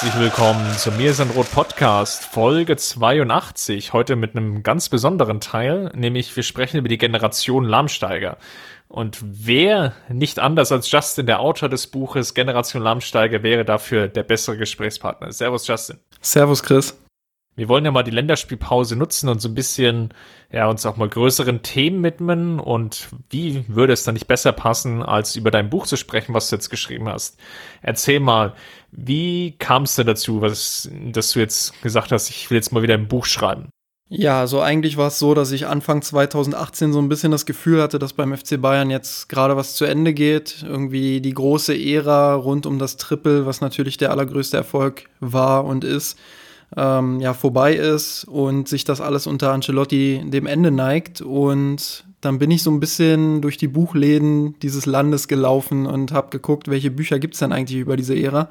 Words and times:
Herzlich 0.00 0.22
willkommen 0.22 0.66
zum 0.78 0.96
Mir 0.96 1.10
ist 1.10 1.20
ein 1.20 1.28
Rot 1.28 1.50
Podcast, 1.52 2.24
Folge 2.24 2.74
82. 2.74 3.92
Heute 3.92 4.16
mit 4.16 4.34
einem 4.34 4.62
ganz 4.62 4.88
besonderen 4.88 5.42
Teil, 5.42 5.92
nämlich 5.94 6.34
wir 6.34 6.42
sprechen 6.42 6.78
über 6.78 6.88
die 6.88 6.96
Generation 6.96 7.64
Lahmsteiger. 7.64 8.38
Und 8.88 9.18
wer 9.20 9.92
nicht 10.08 10.38
anders 10.38 10.72
als 10.72 10.90
Justin, 10.90 11.26
der 11.26 11.40
Autor 11.40 11.68
des 11.68 11.86
Buches 11.86 12.32
Generation 12.32 12.82
Lahmsteiger, 12.82 13.42
wäre 13.42 13.66
dafür 13.66 14.08
der 14.08 14.22
bessere 14.22 14.56
Gesprächspartner. 14.56 15.32
Servus, 15.32 15.66
Justin. 15.66 15.98
Servus, 16.22 16.62
Chris. 16.62 16.96
Wir 17.56 17.68
wollen 17.68 17.84
ja 17.84 17.90
mal 17.90 18.02
die 18.02 18.10
Länderspielpause 18.10 18.96
nutzen 18.96 19.28
und 19.28 19.40
so 19.40 19.48
ein 19.48 19.54
bisschen 19.54 20.14
ja, 20.52 20.68
uns 20.68 20.86
auch 20.86 20.96
mal 20.96 21.08
größeren 21.08 21.62
Themen 21.62 22.02
widmen. 22.02 22.58
Und 22.58 23.08
wie 23.28 23.64
würde 23.68 23.92
es 23.92 24.04
dann 24.04 24.14
nicht 24.14 24.28
besser 24.28 24.52
passen, 24.52 25.02
als 25.02 25.36
über 25.36 25.50
dein 25.50 25.70
Buch 25.70 25.86
zu 25.86 25.96
sprechen, 25.96 26.34
was 26.34 26.48
du 26.48 26.56
jetzt 26.56 26.70
geschrieben 26.70 27.08
hast? 27.08 27.38
Erzähl 27.82 28.20
mal, 28.20 28.54
wie 28.92 29.52
kam 29.58 29.82
es 29.82 29.96
denn 29.96 30.06
dazu, 30.06 30.40
was, 30.40 30.90
dass 31.12 31.32
du 31.32 31.40
jetzt 31.40 31.80
gesagt 31.82 32.12
hast, 32.12 32.30
ich 32.30 32.50
will 32.50 32.56
jetzt 32.56 32.72
mal 32.72 32.82
wieder 32.82 32.94
ein 32.94 33.08
Buch 33.08 33.26
schreiben? 33.26 33.70
Ja, 34.12 34.48
so 34.48 34.60
eigentlich 34.60 34.96
war 34.96 35.06
es 35.06 35.20
so, 35.20 35.34
dass 35.34 35.52
ich 35.52 35.68
Anfang 35.68 36.02
2018 36.02 36.92
so 36.92 36.98
ein 36.98 37.08
bisschen 37.08 37.30
das 37.30 37.46
Gefühl 37.46 37.80
hatte, 37.80 38.00
dass 38.00 38.12
beim 38.12 38.36
FC 38.36 38.60
Bayern 38.60 38.90
jetzt 38.90 39.28
gerade 39.28 39.56
was 39.56 39.76
zu 39.76 39.84
Ende 39.84 40.12
geht. 40.12 40.64
Irgendwie 40.66 41.20
die 41.20 41.32
große 41.32 41.78
Ära 41.78 42.34
rund 42.34 42.66
um 42.66 42.80
das 42.80 42.96
Triple, 42.96 43.46
was 43.46 43.60
natürlich 43.60 43.98
der 43.98 44.10
allergrößte 44.10 44.56
Erfolg 44.56 45.04
war 45.20 45.64
und 45.64 45.84
ist, 45.84 46.18
ähm, 46.76 47.20
ja, 47.20 47.34
vorbei 47.34 47.74
ist 47.74 48.24
und 48.24 48.68
sich 48.68 48.84
das 48.84 49.00
alles 49.00 49.26
unter 49.26 49.52
Ancelotti 49.52 50.22
dem 50.26 50.46
Ende 50.46 50.70
neigt. 50.70 51.20
Und 51.20 52.04
dann 52.20 52.38
bin 52.38 52.50
ich 52.50 52.62
so 52.62 52.70
ein 52.70 52.80
bisschen 52.80 53.40
durch 53.40 53.56
die 53.56 53.68
Buchläden 53.68 54.58
dieses 54.60 54.86
Landes 54.86 55.28
gelaufen 55.28 55.86
und 55.86 56.12
habe 56.12 56.30
geguckt, 56.30 56.68
welche 56.68 56.90
Bücher 56.90 57.18
gibt 57.18 57.34
es 57.34 57.40
denn 57.40 57.52
eigentlich 57.52 57.80
über 57.80 57.96
diese 57.96 58.16
Ära. 58.16 58.48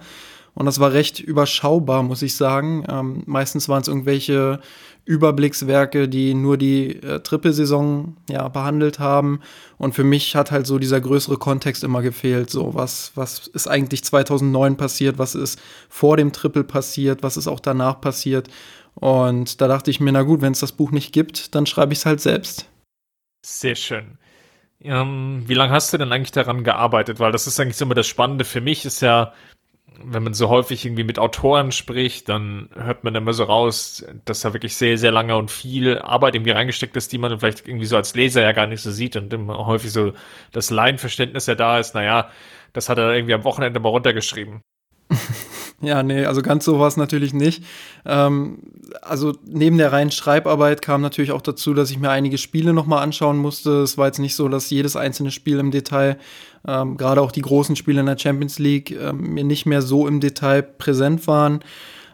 Und 0.60 0.66
das 0.66 0.82
war 0.82 0.92
recht 0.92 1.22
überschaubar, 1.22 2.04
muss 2.04 2.22
ich 2.22 2.36
sagen. 2.36 2.84
Ähm, 2.90 3.24
meistens 3.26 3.70
waren 3.70 3.82
es 3.82 3.88
irgendwelche 3.88 4.60
Überblickswerke, 5.06 6.10
die 6.10 6.34
nur 6.34 6.58
die 6.58 7.02
äh, 7.02 7.22
Trippelsaison 7.22 8.18
ja, 8.30 8.46
behandelt 8.50 9.00
haben. 9.00 9.40
Und 9.78 9.96
für 9.96 10.04
mich 10.04 10.36
hat 10.36 10.52
halt 10.52 10.68
so 10.68 10.78
dieser 10.78 11.00
größere 11.00 11.38
Kontext 11.38 11.82
immer 11.86 12.02
gefehlt. 12.02 12.50
So, 12.50 12.76
was, 12.76 13.14
was 13.16 13.48
ist 13.48 13.70
eigentlich 13.70 14.04
2009 14.04 14.76
passiert? 14.76 15.18
Was 15.18 15.34
ist 15.34 15.62
vor 15.88 16.18
dem 16.18 16.34
Triple 16.34 16.66
passiert? 16.66 17.24
Was 17.24 17.38
ist 17.38 17.48
auch 17.48 17.62
danach 17.62 18.02
passiert? 18.02 18.50
Und 18.96 19.62
da 19.62 19.70
dachte 19.70 19.90
ich 19.92 20.02
mir, 20.02 20.12
na 20.12 20.24
gut, 20.24 20.42
wenn 20.42 20.52
es 20.52 20.60
das 20.60 20.74
Buch 20.74 20.92
nicht 20.92 21.14
gibt, 21.14 21.56
dann 21.56 21.68
schreibe 21.68 21.94
ich 21.94 22.00
es 22.00 22.06
halt 22.06 22.20
selbst. 22.20 22.68
Sehr 23.46 23.76
schön. 23.76 24.18
Ähm, 24.82 25.44
wie 25.48 25.54
lange 25.54 25.72
hast 25.72 25.94
du 25.94 25.98
denn 25.98 26.12
eigentlich 26.12 26.34
daran 26.34 26.66
gearbeitet? 26.66 27.22
Weil 27.22 27.32
das 27.32 27.48
ist 27.48 27.62
eigentlich 27.62 27.80
immer 27.80 27.96
das 27.96 28.08
Spannende 28.08 28.44
für 28.44 28.60
mich, 28.60 28.84
ist 28.84 29.00
ja, 29.02 29.32
wenn 30.04 30.24
man 30.24 30.34
so 30.34 30.50
häufig 30.50 30.86
irgendwie 30.86 31.04
mit 31.04 31.20
Autoren 31.20 31.72
spricht, 31.72 32.30
dann 32.30 32.70
hört 32.76 33.04
man 33.04 33.16
immer 33.16 33.34
so 33.34 33.44
raus, 33.44 34.06
dass 34.26 34.42
da 34.42 34.54
wirklich 34.54 34.76
sehr, 34.76 34.98
sehr 34.98 35.12
lange 35.12 35.36
und 35.38 35.52
viel 35.52 36.00
Arbeit 36.00 36.36
irgendwie 36.36 36.52
reingesteckt 36.52 36.96
ist, 36.96 37.12
die 37.12 37.18
man 37.18 37.40
vielleicht 37.40 37.68
irgendwie 37.68 37.86
so 37.86 37.96
als 37.96 38.16
Leser 38.16 38.42
ja 38.42 38.52
gar 38.52 38.68
nicht 38.68 38.82
so 38.82 38.92
sieht 38.92 39.16
und 39.16 39.34
immer 39.34 39.66
häufig 39.66 39.92
so 39.92 40.14
das 40.52 40.70
Laienverständnis 40.70 41.48
ja 41.48 41.56
da 41.56 41.80
ist, 41.80 41.96
naja, 41.96 42.30
das 42.74 42.90
hat 42.90 42.98
er 42.98 43.14
irgendwie 43.14 43.34
am 43.34 43.44
Wochenende 43.44 43.80
mal 43.80 43.90
runtergeschrieben. 43.90 44.62
Ja, 45.82 46.04
nee, 46.04 46.26
also 46.26 46.42
ganz 46.42 46.66
so 46.66 46.80
war 46.80 46.88
es 46.88 46.98
natürlich 46.98 47.34
nicht. 47.34 47.64
Ähm, 48.06 48.60
also 49.02 49.34
neben 49.46 49.78
der 49.78 49.94
reinen 49.94 50.12
Schreibarbeit 50.12 50.82
kam 50.82 51.02
natürlich 51.02 51.32
auch 51.32 51.42
dazu, 51.42 51.74
dass 51.74 51.90
ich 51.90 52.00
mir 52.00 52.10
einige 52.10 52.38
Spiele 52.38 52.74
nochmal 52.74 53.02
anschauen 53.02 53.38
musste. 53.38 53.82
Es 53.82 53.98
war 53.98 54.08
jetzt 54.08 54.20
nicht 54.20 54.36
so, 54.36 54.50
dass 54.50 54.70
jedes 54.70 54.96
einzelne 54.96 55.32
Spiel 55.32 55.60
im 55.60 55.72
Detail, 55.72 56.18
ähm, 56.68 56.98
gerade 56.98 57.22
auch 57.22 57.32
die 57.32 57.42
großen 57.42 57.76
Spiele 57.78 58.02
in 58.02 58.08
der 58.08 58.18
Champions 58.18 58.60
League, 58.60 58.92
ähm, 58.92 59.34
mir 59.34 59.46
nicht 59.46 59.66
mehr 59.66 59.82
so 59.82 60.06
im 60.08 60.20
Detail 60.20 60.64
präsent 60.64 61.28
waren. 61.28 61.62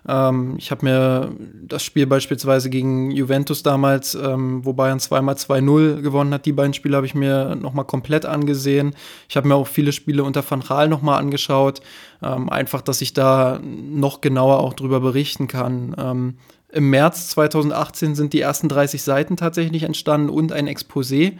Ähm, 0.07 0.55
ich 0.57 0.71
habe 0.71 0.85
mir 0.85 1.35
das 1.63 1.83
Spiel 1.83 2.07
beispielsweise 2.07 2.69
gegen 2.69 3.11
Juventus 3.11 3.63
damals, 3.63 4.15
ähm, 4.15 4.63
wo 4.63 4.73
Bayern 4.73 4.99
zweimal 4.99 5.35
2-0 5.35 6.01
gewonnen 6.01 6.33
hat, 6.33 6.45
die 6.45 6.51
beiden 6.51 6.73
Spiele 6.73 6.95
habe 6.95 7.05
ich 7.05 7.15
mir 7.15 7.55
nochmal 7.55 7.85
komplett 7.85 8.25
angesehen. 8.25 8.95
Ich 9.29 9.37
habe 9.37 9.47
mir 9.47 9.55
auch 9.55 9.67
viele 9.67 9.91
Spiele 9.91 10.23
unter 10.23 10.43
Van 10.49 10.61
Raal 10.61 10.87
nochmal 10.87 11.19
angeschaut. 11.19 11.81
Ähm, 12.21 12.49
einfach, 12.49 12.81
dass 12.81 13.01
ich 13.01 13.13
da 13.13 13.59
noch 13.63 14.21
genauer 14.21 14.59
auch 14.59 14.73
drüber 14.73 14.99
berichten 14.99 15.47
kann. 15.47 15.95
Ähm, 15.97 16.37
Im 16.71 16.89
März 16.89 17.29
2018 17.29 18.15
sind 18.15 18.33
die 18.33 18.41
ersten 18.41 18.69
30 18.69 19.01
Seiten 19.01 19.37
tatsächlich 19.37 19.83
entstanden 19.83 20.29
und 20.29 20.51
ein 20.51 20.67
Exposé. 20.67 21.33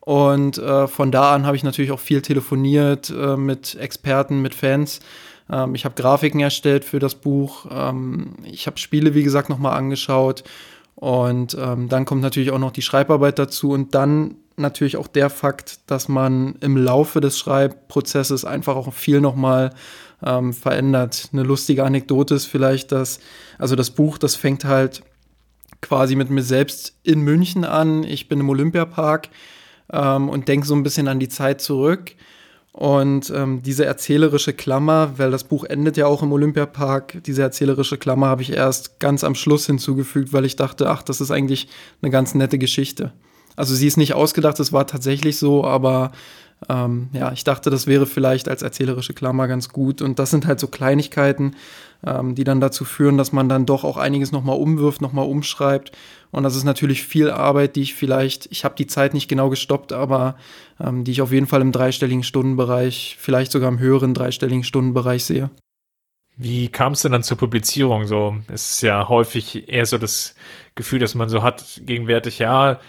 Und 0.00 0.58
äh, 0.58 0.86
von 0.86 1.10
da 1.10 1.34
an 1.34 1.46
habe 1.46 1.56
ich 1.56 1.64
natürlich 1.64 1.90
auch 1.90 2.00
viel 2.00 2.20
telefoniert 2.20 3.08
äh, 3.10 3.36
mit 3.38 3.74
Experten, 3.76 4.42
mit 4.42 4.54
Fans. 4.54 5.00
Ähm, 5.50 5.74
ich 5.74 5.84
habe 5.84 5.94
Grafiken 5.94 6.40
erstellt 6.40 6.84
für 6.84 6.98
das 6.98 7.14
Buch. 7.14 7.66
Ähm, 7.70 8.34
ich 8.44 8.66
habe 8.66 8.78
Spiele, 8.78 9.14
wie 9.14 9.22
gesagt, 9.22 9.48
nochmal 9.48 9.76
angeschaut. 9.76 10.44
Und 10.94 11.56
ähm, 11.60 11.88
dann 11.88 12.04
kommt 12.04 12.22
natürlich 12.22 12.50
auch 12.50 12.58
noch 12.58 12.70
die 12.70 12.82
Schreibarbeit 12.82 13.38
dazu 13.38 13.70
und 13.72 13.94
dann 13.94 14.36
natürlich 14.56 14.96
auch 14.96 15.08
der 15.08 15.30
Fakt, 15.30 15.90
dass 15.90 16.08
man 16.08 16.54
im 16.60 16.76
Laufe 16.76 17.20
des 17.20 17.38
Schreibprozesses 17.38 18.44
einfach 18.44 18.76
auch 18.76 18.92
viel 18.92 19.20
nochmal 19.20 19.70
ähm, 20.24 20.52
verändert. 20.52 21.30
Eine 21.32 21.42
lustige 21.42 21.84
Anekdote 21.84 22.34
ist 22.34 22.46
vielleicht, 22.46 22.92
dass, 22.92 23.18
also 23.58 23.74
das 23.74 23.90
Buch, 23.90 24.18
das 24.18 24.36
fängt 24.36 24.64
halt 24.64 25.02
quasi 25.80 26.14
mit 26.14 26.30
mir 26.30 26.42
selbst 26.42 26.94
in 27.02 27.20
München 27.20 27.64
an. 27.64 28.04
Ich 28.04 28.28
bin 28.28 28.40
im 28.40 28.48
Olympiapark 28.48 29.28
ähm, 29.92 30.28
und 30.28 30.48
denke 30.48 30.66
so 30.66 30.74
ein 30.74 30.82
bisschen 30.82 31.08
an 31.08 31.18
die 31.18 31.28
Zeit 31.28 31.60
zurück. 31.60 32.12
Und 32.74 33.30
ähm, 33.30 33.62
diese 33.62 33.84
erzählerische 33.84 34.52
Klammer, 34.52 35.12
weil 35.16 35.30
das 35.30 35.44
Buch 35.44 35.62
endet 35.62 35.96
ja 35.96 36.06
auch 36.06 36.24
im 36.24 36.32
Olympiapark, 36.32 37.22
diese 37.22 37.40
erzählerische 37.40 37.98
Klammer 37.98 38.26
habe 38.26 38.42
ich 38.42 38.52
erst 38.52 38.98
ganz 38.98 39.22
am 39.22 39.36
Schluss 39.36 39.66
hinzugefügt, 39.66 40.32
weil 40.32 40.44
ich 40.44 40.56
dachte, 40.56 40.90
ach, 40.90 41.04
das 41.04 41.20
ist 41.20 41.30
eigentlich 41.30 41.68
eine 42.02 42.10
ganz 42.10 42.34
nette 42.34 42.58
Geschichte. 42.58 43.12
Also 43.54 43.76
sie 43.76 43.86
ist 43.86 43.96
nicht 43.96 44.14
ausgedacht, 44.14 44.58
es 44.58 44.72
war 44.72 44.88
tatsächlich 44.88 45.38
so, 45.38 45.64
aber 45.64 46.10
ähm, 46.68 47.10
ja, 47.12 47.30
ich 47.30 47.44
dachte, 47.44 47.70
das 47.70 47.86
wäre 47.86 48.06
vielleicht 48.06 48.48
als 48.48 48.62
erzählerische 48.62 49.14
Klammer 49.14 49.46
ganz 49.46 49.68
gut. 49.68 50.02
Und 50.02 50.18
das 50.18 50.30
sind 50.30 50.44
halt 50.44 50.58
so 50.58 50.66
Kleinigkeiten, 50.66 51.54
ähm, 52.04 52.34
die 52.34 52.44
dann 52.44 52.60
dazu 52.60 52.84
führen, 52.84 53.18
dass 53.18 53.30
man 53.32 53.48
dann 53.48 53.66
doch 53.66 53.84
auch 53.84 53.98
einiges 53.98 54.32
nochmal 54.32 54.56
umwirft, 54.58 55.00
nochmal 55.00 55.28
umschreibt. 55.28 55.92
Und 56.34 56.42
das 56.42 56.56
ist 56.56 56.64
natürlich 56.64 57.04
viel 57.04 57.30
Arbeit, 57.30 57.76
die 57.76 57.82
ich 57.82 57.94
vielleicht, 57.94 58.48
ich 58.50 58.64
habe 58.64 58.74
die 58.74 58.88
Zeit 58.88 59.14
nicht 59.14 59.28
genau 59.28 59.50
gestoppt, 59.50 59.92
aber 59.92 60.34
ähm, 60.80 61.04
die 61.04 61.12
ich 61.12 61.22
auf 61.22 61.30
jeden 61.30 61.46
Fall 61.46 61.60
im 61.60 61.70
dreistelligen 61.70 62.24
Stundenbereich, 62.24 63.16
vielleicht 63.20 63.52
sogar 63.52 63.68
im 63.68 63.78
höheren 63.78 64.14
dreistelligen 64.14 64.64
Stundenbereich 64.64 65.24
sehe. 65.24 65.50
Wie 66.36 66.68
kam 66.68 66.92
es 66.92 67.02
denn 67.02 67.12
dann 67.12 67.22
zur 67.22 67.38
Publizierung? 67.38 68.06
So, 68.06 68.36
es 68.52 68.74
ist 68.74 68.82
ja 68.82 69.08
häufig 69.08 69.68
eher 69.68 69.86
so 69.86 69.98
das 69.98 70.34
Gefühl, 70.74 70.98
dass 70.98 71.14
man 71.14 71.28
so 71.28 71.42
hat, 71.42 71.80
gegenwärtig, 71.84 72.40
ja, 72.40 72.80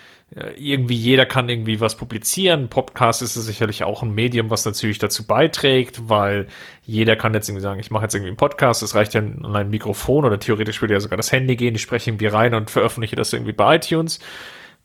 irgendwie 0.58 0.96
jeder 0.96 1.26
kann 1.26 1.48
irgendwie 1.48 1.80
was 1.80 1.96
publizieren. 1.96 2.68
Podcast 2.68 3.22
ist 3.22 3.36
sicherlich 3.36 3.84
auch 3.84 4.02
ein 4.02 4.14
Medium, 4.14 4.50
was 4.50 4.66
natürlich 4.66 4.98
dazu 4.98 5.26
beiträgt, 5.28 6.10
weil 6.10 6.48
jeder 6.84 7.16
kann 7.16 7.34
jetzt 7.34 7.48
irgendwie 7.48 7.62
sagen, 7.62 7.80
ich 7.80 7.92
mache 7.92 8.04
jetzt 8.04 8.16
irgendwie 8.16 8.30
einen 8.30 8.38
Podcast, 8.38 8.82
es 8.82 8.96
reicht 8.96 9.14
ja 9.14 9.22
ein 9.22 9.70
Mikrofon 9.70 10.26
oder 10.26 10.40
theoretisch 10.40 10.82
würde 10.82 10.96
ja 10.96 11.00
sogar 11.00 11.18
das 11.18 11.32
Handy 11.32 11.56
gehen, 11.56 11.76
ich 11.76 11.84
spreche 11.84 12.10
irgendwie 12.10 12.26
rein 12.26 12.56
und 12.56 12.72
veröffentliche 12.72 13.16
das 13.16 13.32
irgendwie 13.32 13.54
bei 13.54 13.76
iTunes. 13.76 14.20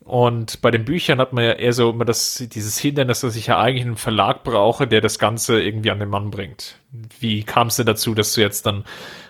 Und 0.03 0.61
bei 0.61 0.71
den 0.71 0.83
Büchern 0.83 1.19
hat 1.19 1.31
man 1.31 1.43
ja 1.43 1.51
eher 1.51 1.73
so 1.73 1.91
immer 1.91 2.05
das, 2.05 2.43
dieses 2.51 2.77
Hindernis, 2.77 3.21
dass 3.21 3.35
ich 3.35 3.47
ja 3.47 3.59
eigentlich 3.59 3.85
einen 3.85 3.97
Verlag 3.97 4.43
brauche, 4.43 4.87
der 4.87 4.99
das 4.99 5.19
Ganze 5.19 5.61
irgendwie 5.61 5.91
an 5.91 5.99
den 5.99 6.09
Mann 6.09 6.31
bringt. 6.31 6.77
Wie 7.19 7.43
kam 7.43 7.67
es 7.67 7.75
denn 7.75 7.85
dazu, 7.85 8.15
dass 8.15 8.33
du 8.33 8.41
jetzt 8.41 8.65
dann 8.65 8.83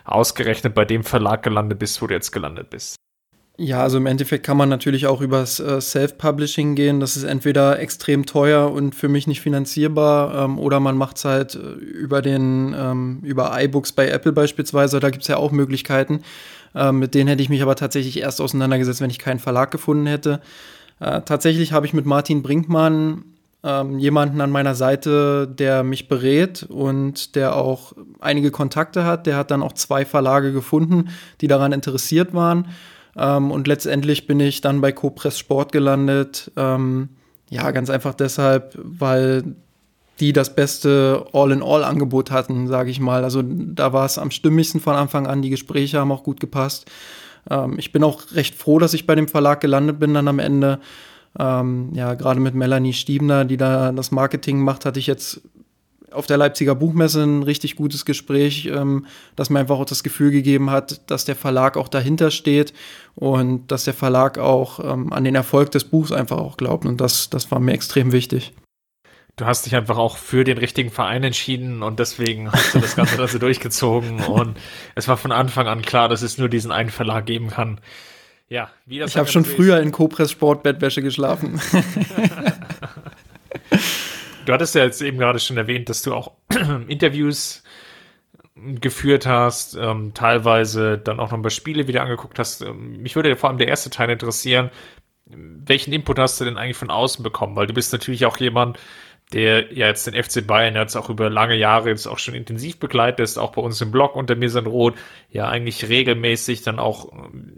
ausgerechnet 0.05 0.73
bei 0.73 0.85
dem 0.85 1.03
Verlag 1.03 1.43
gelandet 1.43 1.79
bist, 1.79 2.01
wo 2.01 2.07
du 2.07 2.13
jetzt 2.13 2.31
gelandet 2.31 2.69
bist? 2.69 2.95
Ja, 3.57 3.83
also 3.83 3.97
im 3.97 4.05
Endeffekt 4.07 4.45
kann 4.45 4.57
man 4.57 4.69
natürlich 4.69 5.05
auch 5.05 5.21
übers 5.21 5.59
äh, 5.59 5.79
Self-Publishing 5.81 6.73
gehen. 6.73 6.99
Das 6.99 7.15
ist 7.15 7.23
entweder 7.25 7.79
extrem 7.79 8.25
teuer 8.25 8.71
und 8.71 8.95
für 8.95 9.09
mich 9.09 9.27
nicht 9.27 9.41
finanzierbar 9.41 10.45
ähm, 10.45 10.57
oder 10.57 10.79
man 10.79 10.97
macht 10.97 11.17
es 11.17 11.25
halt 11.25 11.55
äh, 11.55 11.59
über 11.59 12.23
den, 12.23 12.73
ähm, 12.75 13.19
über 13.23 13.51
iBooks 13.61 13.91
bei 13.91 14.07
Apple 14.07 14.31
beispielsweise. 14.31 14.99
Da 14.99 15.09
gibt 15.11 15.23
es 15.23 15.27
ja 15.27 15.37
auch 15.37 15.51
Möglichkeiten. 15.51 16.23
Ähm, 16.75 16.99
mit 16.99 17.13
denen 17.13 17.27
hätte 17.27 17.43
ich 17.43 17.49
mich 17.49 17.61
aber 17.61 17.75
tatsächlich 17.75 18.19
erst 18.19 18.41
auseinandergesetzt, 18.41 19.01
wenn 19.01 19.09
ich 19.09 19.19
keinen 19.19 19.39
Verlag 19.39 19.71
gefunden 19.71 20.05
hätte. 20.05 20.41
Äh, 20.99 21.21
tatsächlich 21.21 21.73
habe 21.73 21.85
ich 21.85 21.93
mit 21.93 22.05
Martin 22.05 22.43
Brinkmann 22.43 23.25
ähm, 23.63 23.99
jemanden 23.99 24.41
an 24.41 24.49
meiner 24.49 24.75
Seite, 24.75 25.47
der 25.47 25.83
mich 25.83 26.07
berät 26.07 26.63
und 26.63 27.35
der 27.35 27.55
auch 27.55 27.93
einige 28.19 28.51
Kontakte 28.51 29.05
hat. 29.05 29.27
Der 29.27 29.37
hat 29.37 29.51
dann 29.51 29.63
auch 29.63 29.73
zwei 29.73 30.05
Verlage 30.05 30.51
gefunden, 30.51 31.09
die 31.41 31.47
daran 31.47 31.71
interessiert 31.71 32.33
waren. 32.33 32.67
Ähm, 33.15 33.51
und 33.51 33.67
letztendlich 33.67 34.25
bin 34.25 34.39
ich 34.39 34.61
dann 34.61 34.81
bei 34.81 34.91
Copress 34.91 35.37
Sport 35.37 35.71
gelandet. 35.71 36.51
Ähm, 36.55 37.09
ja, 37.49 37.69
ganz 37.71 37.89
einfach 37.89 38.13
deshalb, 38.13 38.77
weil 38.81 39.55
die 40.21 40.33
das 40.33 40.55
beste 40.55 41.25
All-in-All-Angebot 41.33 42.31
hatten, 42.31 42.67
sage 42.67 42.91
ich 42.91 42.99
mal. 42.99 43.23
Also 43.23 43.41
da 43.43 43.91
war 43.91 44.05
es 44.05 44.17
am 44.17 44.31
stimmigsten 44.31 44.79
von 44.79 44.95
Anfang 44.95 45.27
an. 45.27 45.41
Die 45.41 45.49
Gespräche 45.49 45.99
haben 45.99 46.11
auch 46.11 46.23
gut 46.23 46.39
gepasst. 46.39 46.89
Ähm, 47.49 47.77
ich 47.79 47.91
bin 47.91 48.03
auch 48.03 48.21
recht 48.33 48.55
froh, 48.55 48.79
dass 48.79 48.93
ich 48.93 49.07
bei 49.07 49.15
dem 49.15 49.27
Verlag 49.27 49.59
gelandet 49.61 49.99
bin 49.99 50.13
dann 50.13 50.27
am 50.27 50.39
Ende. 50.39 50.79
Ähm, 51.39 51.89
ja, 51.93 52.13
gerade 52.13 52.39
mit 52.39 52.55
Melanie 52.55 52.93
Stiebner, 52.93 53.45
die 53.45 53.57
da 53.57 53.91
das 53.91 54.11
Marketing 54.11 54.59
macht, 54.63 54.85
hatte 54.85 54.99
ich 54.99 55.07
jetzt 55.07 55.41
auf 56.11 56.27
der 56.27 56.37
Leipziger 56.37 56.75
Buchmesse 56.75 57.23
ein 57.23 57.43
richtig 57.43 57.75
gutes 57.75 58.05
Gespräch, 58.05 58.65
ähm, 58.65 59.05
das 59.35 59.49
mir 59.49 59.59
einfach 59.59 59.79
auch 59.79 59.85
das 59.85 60.03
Gefühl 60.03 60.31
gegeben 60.31 60.69
hat, 60.69 61.09
dass 61.09 61.25
der 61.25 61.35
Verlag 61.35 61.77
auch 61.77 61.87
dahinter 61.87 62.31
steht 62.31 62.73
und 63.15 63.71
dass 63.71 63.85
der 63.85 63.93
Verlag 63.93 64.37
auch 64.37 64.79
ähm, 64.79 65.13
an 65.13 65.23
den 65.23 65.35
Erfolg 65.35 65.71
des 65.71 65.85
Buchs 65.85 66.11
einfach 66.11 66.37
auch 66.37 66.57
glaubt. 66.57 66.85
Und 66.85 66.99
das, 66.99 67.29
das 67.29 67.49
war 67.49 67.59
mir 67.59 67.73
extrem 67.73 68.11
wichtig. 68.11 68.53
Du 69.37 69.45
hast 69.45 69.65
dich 69.65 69.75
einfach 69.75 69.97
auch 69.97 70.17
für 70.17 70.43
den 70.43 70.57
richtigen 70.57 70.91
Verein 70.91 71.23
entschieden 71.23 71.83
und 71.83 71.99
deswegen 71.99 72.51
hast 72.51 72.75
du 72.75 72.79
das 72.79 72.95
Ganze 72.95 73.19
also 73.19 73.39
durchgezogen. 73.39 74.23
Und 74.25 74.57
es 74.93 75.07
war 75.07 75.17
von 75.17 75.31
Anfang 75.31 75.67
an 75.67 75.81
klar, 75.81 76.09
dass 76.09 76.21
es 76.21 76.37
nur 76.37 76.49
diesen 76.49 76.71
einen 76.71 76.89
Verlag 76.89 77.25
geben 77.25 77.49
kann. 77.49 77.79
Ja, 78.49 78.69
wie 78.85 78.99
das 78.99 79.11
Ich 79.11 79.17
habe 79.17 79.29
schon 79.29 79.45
früher 79.45 79.79
in 79.79 79.91
Copress 79.91 80.31
Sportbettwäsche 80.31 81.01
geschlafen. 81.01 81.59
Du 84.45 84.53
hattest 84.53 84.75
ja 84.75 84.83
jetzt 84.83 85.01
eben 85.01 85.17
gerade 85.17 85.39
schon 85.39 85.57
erwähnt, 85.57 85.89
dass 85.89 86.01
du 86.01 86.13
auch 86.13 86.33
Interviews 86.87 87.63
geführt 88.55 89.25
hast, 89.25 89.75
ähm, 89.75 90.13
teilweise 90.13 90.97
dann 90.97 91.19
auch 91.19 91.31
noch 91.31 91.37
ein 91.37 91.41
paar 91.41 91.51
Spiele 91.51 91.87
wieder 91.87 92.01
angeguckt 92.01 92.37
hast. 92.39 92.61
Ähm, 92.61 93.01
mich 93.01 93.15
würde 93.15 93.35
vor 93.35 93.49
allem 93.49 93.57
der 93.57 93.67
erste 93.67 93.89
Teil 93.89 94.09
interessieren. 94.09 94.69
Welchen 95.25 95.93
Input 95.93 96.19
hast 96.19 96.39
du 96.41 96.45
denn 96.45 96.57
eigentlich 96.57 96.77
von 96.77 96.89
außen 96.89 97.23
bekommen? 97.23 97.55
Weil 97.55 97.67
du 97.67 97.73
bist 97.73 97.93
natürlich 97.93 98.25
auch 98.25 98.37
jemand, 98.37 98.77
der 99.33 99.73
ja 99.73 99.87
jetzt 99.87 100.07
den 100.07 100.21
FC 100.21 100.45
Bayern 100.45 100.75
jetzt 100.75 100.95
auch 100.95 101.09
über 101.09 101.29
lange 101.29 101.55
Jahre 101.55 101.89
jetzt 101.89 102.07
auch 102.07 102.19
schon 102.19 102.33
intensiv 102.33 102.79
begleitet 102.79 103.21
ist, 103.21 103.37
auch 103.37 103.53
bei 103.53 103.61
uns 103.61 103.79
im 103.81 103.91
Blog 103.91 104.15
unter 104.15 104.35
mir 104.35 104.49
sind 104.49 104.67
rot, 104.67 104.95
ja 105.29 105.47
eigentlich 105.47 105.87
regelmäßig 105.87 106.63
dann 106.63 106.79
auch, 106.79 107.13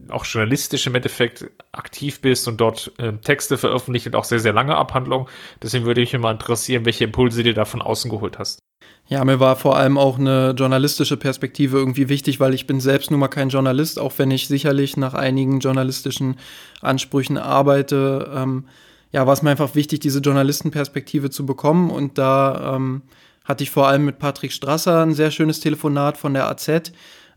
auch 0.09 0.25
journalistisch 0.25 0.85
im 0.85 0.95
Endeffekt 0.95 1.45
aktiv 1.71 2.21
bist 2.21 2.47
und 2.47 2.61
dort 2.61 2.91
äh, 2.97 3.13
Texte 3.13 3.57
veröffentlicht 3.57 4.07
und 4.07 4.15
auch 4.15 4.23
sehr, 4.23 4.39
sehr 4.39 4.53
lange 4.53 4.75
Abhandlungen. 4.75 5.27
Deswegen 5.61 5.85
würde 5.85 6.01
mich 6.01 6.13
immer 6.13 6.31
interessieren, 6.31 6.85
welche 6.85 7.05
Impulse 7.05 7.43
du 7.43 7.53
da 7.53 7.65
von 7.65 7.81
außen 7.81 8.11
geholt 8.11 8.37
hast. 8.37 8.59
Ja, 9.07 9.23
mir 9.25 9.39
war 9.39 9.55
vor 9.55 9.75
allem 9.75 9.97
auch 9.97 10.17
eine 10.17 10.51
journalistische 10.57 11.17
Perspektive 11.17 11.77
irgendwie 11.77 12.07
wichtig, 12.07 12.39
weil 12.39 12.53
ich 12.53 12.67
bin 12.67 12.79
selbst 12.79 13.11
nun 13.11 13.19
mal 13.19 13.27
kein 13.27 13.49
Journalist, 13.49 13.99
auch 13.99 14.13
wenn 14.17 14.31
ich 14.31 14.47
sicherlich 14.47 14.95
nach 14.95 15.13
einigen 15.13 15.59
journalistischen 15.59 16.37
Ansprüchen 16.81 17.37
arbeite. 17.37 18.31
Ähm, 18.33 18.65
ja, 19.13 19.25
war 19.27 19.33
es 19.33 19.43
mir 19.43 19.51
einfach 19.51 19.75
wichtig, 19.75 19.99
diese 19.99 20.19
Journalistenperspektive 20.19 21.29
zu 21.29 21.45
bekommen. 21.45 21.91
Und 21.91 22.17
da 22.17 22.75
ähm, 22.75 23.03
hatte 23.45 23.63
ich 23.63 23.69
vor 23.69 23.87
allem 23.87 24.05
mit 24.05 24.17
Patrick 24.19 24.51
Strasser 24.51 25.03
ein 25.03 25.13
sehr 25.13 25.31
schönes 25.31 25.59
Telefonat 25.59 26.17
von 26.17 26.33
der 26.33 26.49
AZ. 26.49 26.91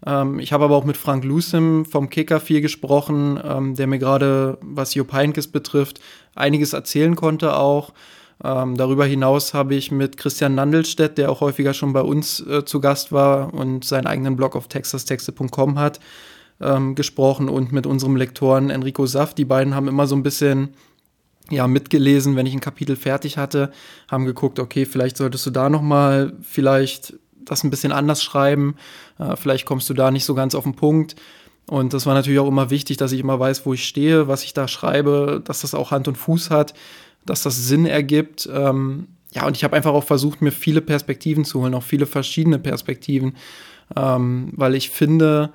Ähm, 0.04 0.38
ich 0.38 0.52
habe 0.52 0.64
aber 0.64 0.74
auch 0.74 0.84
mit 0.84 0.96
Frank 0.96 1.22
Lucim 1.22 1.84
vom 1.84 2.08
Kicker 2.08 2.40
viel 2.40 2.62
gesprochen, 2.62 3.38
ähm, 3.44 3.74
der 3.74 3.86
mir 3.86 3.98
gerade, 3.98 4.58
was 4.62 4.94
Jupp 4.94 5.12
Heynckes 5.12 5.48
betrifft, 5.48 6.00
einiges 6.34 6.72
erzählen 6.72 7.14
konnte 7.14 7.54
auch. 7.56 7.92
Ähm, 8.42 8.76
darüber 8.76 9.04
hinaus 9.04 9.52
habe 9.52 9.74
ich 9.74 9.90
mit 9.90 10.16
Christian 10.16 10.54
Nandelstedt, 10.54 11.18
der 11.18 11.30
auch 11.30 11.40
häufiger 11.42 11.74
schon 11.74 11.92
bei 11.92 12.02
uns 12.02 12.40
äh, 12.40 12.64
zu 12.64 12.80
Gast 12.80 13.12
war 13.12 13.52
und 13.52 13.84
seinen 13.84 14.06
eigenen 14.06 14.36
Blog 14.36 14.56
auf 14.56 14.68
texastexte.com 14.68 15.78
hat, 15.78 16.00
ähm, 16.60 16.94
gesprochen 16.94 17.50
und 17.50 17.72
mit 17.72 17.86
unserem 17.86 18.16
Lektoren 18.16 18.70
Enrico 18.70 19.04
Saft. 19.04 19.36
Die 19.36 19.44
beiden 19.44 19.74
haben 19.74 19.88
immer 19.88 20.06
so 20.06 20.16
ein 20.16 20.22
bisschen 20.22 20.74
ja, 21.50 21.66
mitgelesen, 21.66 22.36
wenn 22.36 22.46
ich 22.46 22.54
ein 22.54 22.60
Kapitel 22.60 22.96
fertig 22.96 23.38
hatte, 23.38 23.70
haben 24.10 24.24
geguckt, 24.24 24.58
okay, 24.58 24.84
vielleicht 24.84 25.16
solltest 25.16 25.46
du 25.46 25.50
da 25.50 25.68
nochmal 25.68 26.32
vielleicht 26.42 27.14
das 27.44 27.62
ein 27.62 27.70
bisschen 27.70 27.92
anders 27.92 28.22
schreiben, 28.22 28.76
äh, 29.18 29.36
vielleicht 29.36 29.66
kommst 29.66 29.88
du 29.88 29.94
da 29.94 30.10
nicht 30.10 30.24
so 30.24 30.34
ganz 30.34 30.54
auf 30.54 30.64
den 30.64 30.74
Punkt. 30.74 31.14
Und 31.68 31.94
das 31.94 32.06
war 32.06 32.14
natürlich 32.14 32.38
auch 32.38 32.48
immer 32.48 32.70
wichtig, 32.70 32.96
dass 32.96 33.12
ich 33.12 33.20
immer 33.20 33.38
weiß, 33.38 33.66
wo 33.66 33.74
ich 33.74 33.86
stehe, 33.86 34.28
was 34.28 34.44
ich 34.44 34.54
da 34.54 34.68
schreibe, 34.68 35.42
dass 35.44 35.62
das 35.62 35.74
auch 35.74 35.90
Hand 35.90 36.06
und 36.08 36.16
Fuß 36.16 36.50
hat, 36.50 36.74
dass 37.24 37.42
das 37.42 37.56
Sinn 37.56 37.86
ergibt. 37.86 38.48
Ähm, 38.52 39.08
ja, 39.32 39.46
und 39.46 39.56
ich 39.56 39.64
habe 39.64 39.76
einfach 39.76 39.92
auch 39.92 40.04
versucht, 40.04 40.42
mir 40.42 40.52
viele 40.52 40.80
Perspektiven 40.80 41.44
zu 41.44 41.60
holen, 41.60 41.74
auch 41.74 41.82
viele 41.82 42.06
verschiedene 42.06 42.58
Perspektiven, 42.58 43.36
ähm, 43.96 44.52
weil 44.52 44.74
ich 44.74 44.90
finde, 44.90 45.52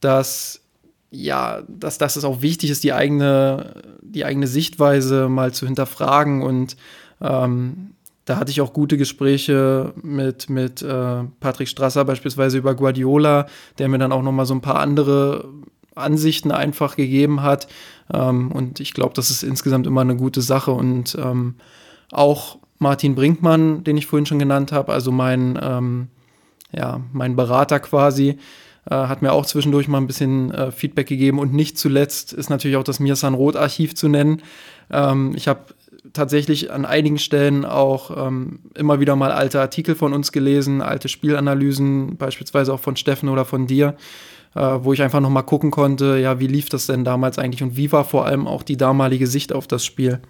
dass 0.00 0.60
ja, 1.10 1.62
dass, 1.68 1.98
dass 1.98 2.16
es 2.16 2.24
auch 2.24 2.42
wichtig 2.42 2.70
ist, 2.70 2.84
die 2.84 2.92
eigene, 2.92 3.82
die 4.02 4.24
eigene 4.24 4.46
Sichtweise 4.46 5.28
mal 5.28 5.52
zu 5.52 5.66
hinterfragen. 5.66 6.42
Und 6.42 6.76
ähm, 7.20 7.94
da 8.24 8.36
hatte 8.36 8.50
ich 8.50 8.60
auch 8.60 8.72
gute 8.72 8.98
Gespräche 8.98 9.94
mit, 10.02 10.50
mit 10.50 10.82
äh, 10.82 11.24
Patrick 11.40 11.68
Strasser 11.68 12.04
beispielsweise 12.04 12.58
über 12.58 12.74
Guardiola, 12.74 13.46
der 13.78 13.88
mir 13.88 13.98
dann 13.98 14.12
auch 14.12 14.22
noch 14.22 14.32
mal 14.32 14.44
so 14.44 14.54
ein 14.54 14.60
paar 14.60 14.80
andere 14.80 15.48
Ansichten 15.94 16.52
einfach 16.52 16.96
gegeben 16.96 17.42
hat. 17.42 17.68
Ähm, 18.12 18.52
und 18.52 18.80
ich 18.80 18.92
glaube, 18.92 19.14
das 19.14 19.30
ist 19.30 19.42
insgesamt 19.42 19.86
immer 19.86 20.02
eine 20.02 20.16
gute 20.16 20.42
Sache. 20.42 20.72
Und 20.72 21.16
ähm, 21.18 21.54
auch 22.12 22.58
Martin 22.78 23.14
Brinkmann, 23.14 23.82
den 23.82 23.96
ich 23.96 24.06
vorhin 24.06 24.26
schon 24.26 24.38
genannt 24.38 24.72
habe, 24.72 24.92
also 24.92 25.10
mein, 25.10 25.58
ähm, 25.60 26.08
ja, 26.70 27.00
mein 27.12 27.34
Berater 27.34 27.80
quasi, 27.80 28.38
äh, 28.90 28.94
hat 28.94 29.22
mir 29.22 29.32
auch 29.32 29.46
zwischendurch 29.46 29.88
mal 29.88 29.98
ein 29.98 30.06
bisschen 30.06 30.52
äh, 30.52 30.70
Feedback 30.70 31.06
gegeben. 31.06 31.38
Und 31.38 31.52
nicht 31.52 31.78
zuletzt 31.78 32.32
ist 32.32 32.50
natürlich 32.50 32.76
auch 32.76 32.84
das 32.84 33.00
Mirsan 33.00 33.34
Roth 33.34 33.56
Archiv 33.56 33.94
zu 33.94 34.08
nennen. 34.08 34.42
Ähm, 34.90 35.32
ich 35.34 35.48
habe 35.48 35.60
tatsächlich 36.12 36.72
an 36.72 36.84
einigen 36.84 37.18
Stellen 37.18 37.64
auch 37.64 38.26
ähm, 38.26 38.60
immer 38.74 39.00
wieder 39.00 39.16
mal 39.16 39.32
alte 39.32 39.60
Artikel 39.60 39.94
von 39.94 40.12
uns 40.12 40.32
gelesen, 40.32 40.82
alte 40.82 41.08
Spielanalysen, 41.08 42.16
beispielsweise 42.16 42.72
auch 42.72 42.80
von 42.80 42.96
Steffen 42.96 43.28
oder 43.28 43.44
von 43.44 43.66
dir, 43.66 43.96
äh, 44.54 44.60
wo 44.60 44.92
ich 44.92 45.02
einfach 45.02 45.20
noch 45.20 45.30
mal 45.30 45.42
gucken 45.42 45.70
konnte, 45.70 46.18
ja, 46.18 46.40
wie 46.40 46.46
lief 46.46 46.68
das 46.68 46.86
denn 46.86 47.04
damals 47.04 47.38
eigentlich 47.38 47.62
und 47.62 47.76
wie 47.76 47.92
war 47.92 48.04
vor 48.04 48.26
allem 48.26 48.46
auch 48.46 48.62
die 48.62 48.76
damalige 48.76 49.26
Sicht 49.26 49.52
auf 49.52 49.66
das 49.66 49.84
Spiel. 49.84 50.20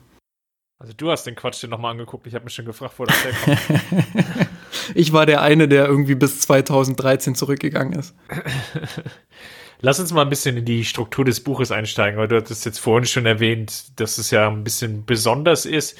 Also 0.80 0.92
du 0.96 1.10
hast 1.10 1.25
den 1.25 1.34
Quatsch 1.34 1.60
dir 1.62 1.69
nochmal 1.69 1.90
angeguckt. 1.90 2.26
Ich 2.28 2.34
habe 2.34 2.44
mich 2.44 2.54
schon 2.54 2.64
gefragt, 2.64 2.94
wo 2.98 3.04
das 3.04 3.25
herkommt. 3.25 4.48
ich 4.94 5.12
war 5.12 5.26
der 5.26 5.42
eine, 5.42 5.66
der 5.66 5.86
irgendwie 5.86 6.14
bis 6.14 6.40
2013 6.40 7.34
zurückgegangen 7.34 7.98
ist. 7.98 8.14
Lass 9.80 9.98
uns 9.98 10.12
mal 10.12 10.22
ein 10.22 10.28
bisschen 10.28 10.56
in 10.56 10.64
die 10.64 10.84
Struktur 10.84 11.25
des 11.25 11.40
Buches 11.40 11.72
einsteigen, 11.72 12.19
weil 12.19 12.28
du 12.28 12.36
hattest 12.36 12.64
jetzt 12.64 12.78
vorhin 12.78 13.06
schon 13.06 13.26
erwähnt, 13.26 13.99
dass 13.99 14.18
es 14.18 14.30
ja 14.30 14.49
ein 14.49 14.62
bisschen 14.62 15.04
besonders 15.04 15.66
ist. 15.66 15.99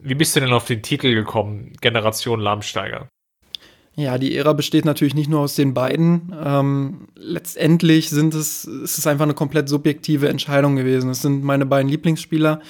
Wie 0.00 0.14
bist 0.14 0.34
du 0.34 0.40
denn 0.40 0.52
auf 0.52 0.64
den 0.64 0.82
Titel 0.82 1.14
gekommen, 1.14 1.72
Generation 1.80 2.40
Lahmsteiger? 2.40 3.08
Ja, 3.94 4.18
die 4.18 4.36
Ära 4.36 4.52
besteht 4.52 4.84
natürlich 4.84 5.14
nicht 5.14 5.28
nur 5.28 5.40
aus 5.40 5.54
den 5.54 5.74
beiden. 5.74 6.34
Ähm, 6.44 7.08
letztendlich 7.14 8.10
sind 8.10 8.34
es, 8.34 8.64
ist 8.64 8.98
es 8.98 9.06
einfach 9.06 9.24
eine 9.24 9.34
komplett 9.34 9.68
subjektive 9.68 10.28
Entscheidung 10.28 10.74
gewesen. 10.74 11.10
Es 11.10 11.22
sind 11.22 11.44
meine 11.44 11.66
beiden 11.66 11.88
Lieblingsspieler 11.88 12.60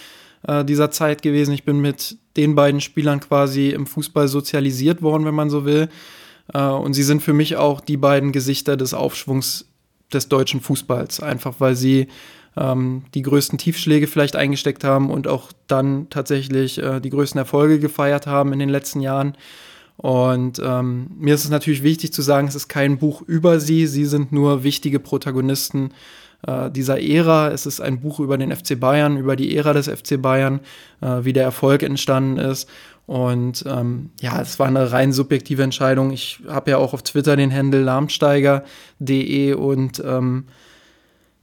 äh, 0.47 0.65
dieser 0.65 0.91
Zeit 0.91 1.23
gewesen. 1.23 1.53
Ich 1.53 1.65
bin 1.65 1.81
mit 1.81 2.17
den 2.37 2.55
beiden 2.55 2.81
Spielern 2.81 3.21
quasi 3.21 3.71
im 3.71 3.87
Fußball 3.87 4.29
sozialisiert 4.29 5.03
worden, 5.03 5.25
wenn 5.25 5.35
man 5.35 5.51
so 5.51 5.65
will. 5.65 5.89
Äh, 6.53 6.63
und 6.63 6.95
sie 6.95 7.03
sind 7.03 7.23
für 7.23 7.33
mich 7.33 7.57
auch 7.57 7.81
die 7.81 7.97
beiden 7.97 8.33
Gesichter 8.33 8.77
des 8.77 8.95
Aufschwungs 8.95 9.67
des 10.13 10.29
deutschen 10.29 10.61
Fußballs, 10.61 11.21
einfach 11.21 11.55
weil 11.59 11.77
sie 11.77 12.09
ähm, 12.57 13.05
die 13.15 13.23
größten 13.23 13.59
Tiefschläge 13.59 14.07
vielleicht 14.07 14.37
eingesteckt 14.37 14.85
haben 14.85 15.11
und 15.11 15.29
auch 15.29 15.53
dann 15.67 16.09
tatsächlich 16.11 16.79
äh, 16.79 17.01
die 17.01 17.11
größten 17.11 17.39
Erfolge 17.39 17.79
gefeiert 17.79 18.27
haben 18.27 18.53
in 18.53 18.59
den 18.59 18.69
letzten 18.71 19.01
Jahren. 19.01 19.37
Und 20.01 20.63
ähm, 20.65 21.09
mir 21.19 21.35
ist 21.35 21.45
es 21.45 21.51
natürlich 21.51 21.83
wichtig 21.83 22.13
zu 22.13 22.23
sagen, 22.23 22.49
es 22.49 22.55
ist 22.55 22.69
kein 22.69 22.97
Buch 22.97 23.21
über 23.21 23.61
sie, 23.61 23.87
sie 23.87 24.07
sind 24.07 24.33
nur 24.33 24.65
wichtige 24.65 24.99
Protagonisten 24.99 25.93
äh, 26.47 26.71
dieser 26.71 27.03
Ära. 27.03 27.51
Es 27.51 27.67
ist 27.67 27.83
ein 27.83 28.01
Buch 28.01 28.19
über 28.19 28.39
den 28.39 28.51
FC 28.51 28.81
Bayern, 28.81 29.19
über 29.19 29.37
die 29.37 29.55
Ära 29.55 29.75
des 29.75 29.89
FC 29.89 30.21
Bayern, 30.21 30.61
äh, 31.03 31.19
wie 31.25 31.35
der 31.35 31.45
Erfolg 31.45 31.83
entstanden 31.83 32.39
ist. 32.39 32.67
Und 33.05 33.65
ähm, 33.67 34.09
ja, 34.23 34.41
es 34.41 34.59
war 34.59 34.69
eine 34.69 34.91
rein 34.91 35.13
subjektive 35.13 35.63
Entscheidung. 35.63 36.13
Ich 36.13 36.41
habe 36.49 36.71
ja 36.71 36.79
auch 36.79 36.95
auf 36.95 37.03
Twitter 37.03 37.37
den 37.37 37.53
Handel 37.53 37.83
lahmsteiger.de 37.83 39.53
und 39.53 40.03
ähm, 40.03 40.45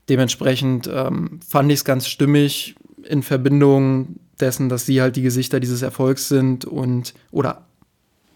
dementsprechend 0.08 0.90
ähm, 0.92 1.38
fand 1.46 1.70
ich 1.70 1.78
es 1.78 1.84
ganz 1.84 2.08
stimmig 2.08 2.74
in 3.04 3.22
Verbindung 3.22 4.16
dessen, 4.40 4.68
dass 4.68 4.86
sie 4.86 5.00
halt 5.00 5.14
die 5.14 5.22
Gesichter 5.22 5.60
dieses 5.60 5.82
Erfolgs 5.82 6.28
sind 6.28 6.64
und 6.64 7.14
oder 7.30 7.67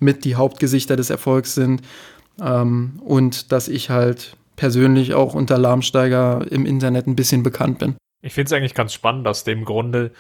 mit 0.03 0.25
die 0.25 0.35
Hauptgesichter 0.35 0.97
des 0.97 1.11
Erfolgs 1.11 1.55
sind 1.55 1.83
ähm, 2.41 3.01
und 3.05 3.53
dass 3.53 3.69
ich 3.69 3.91
halt 3.91 4.37
persönlich 4.57 5.15
auch 5.15 5.35
unter 5.35 5.59
Lahmsteiger 5.59 6.47
im 6.51 6.67
Internet 6.67 7.07
ein 7.07 7.17
bisschen 7.17 7.43
bekannt 7.43 7.79
bin. 7.79 7.97
Ich 8.21 8.35
finde 8.35 8.47
es 8.47 8.53
eigentlich 8.53 8.75
ganz 8.75 8.93
spannend 8.93 9.27
aus 9.27 9.45
dem 9.45 9.65
Grunde, 9.65 10.13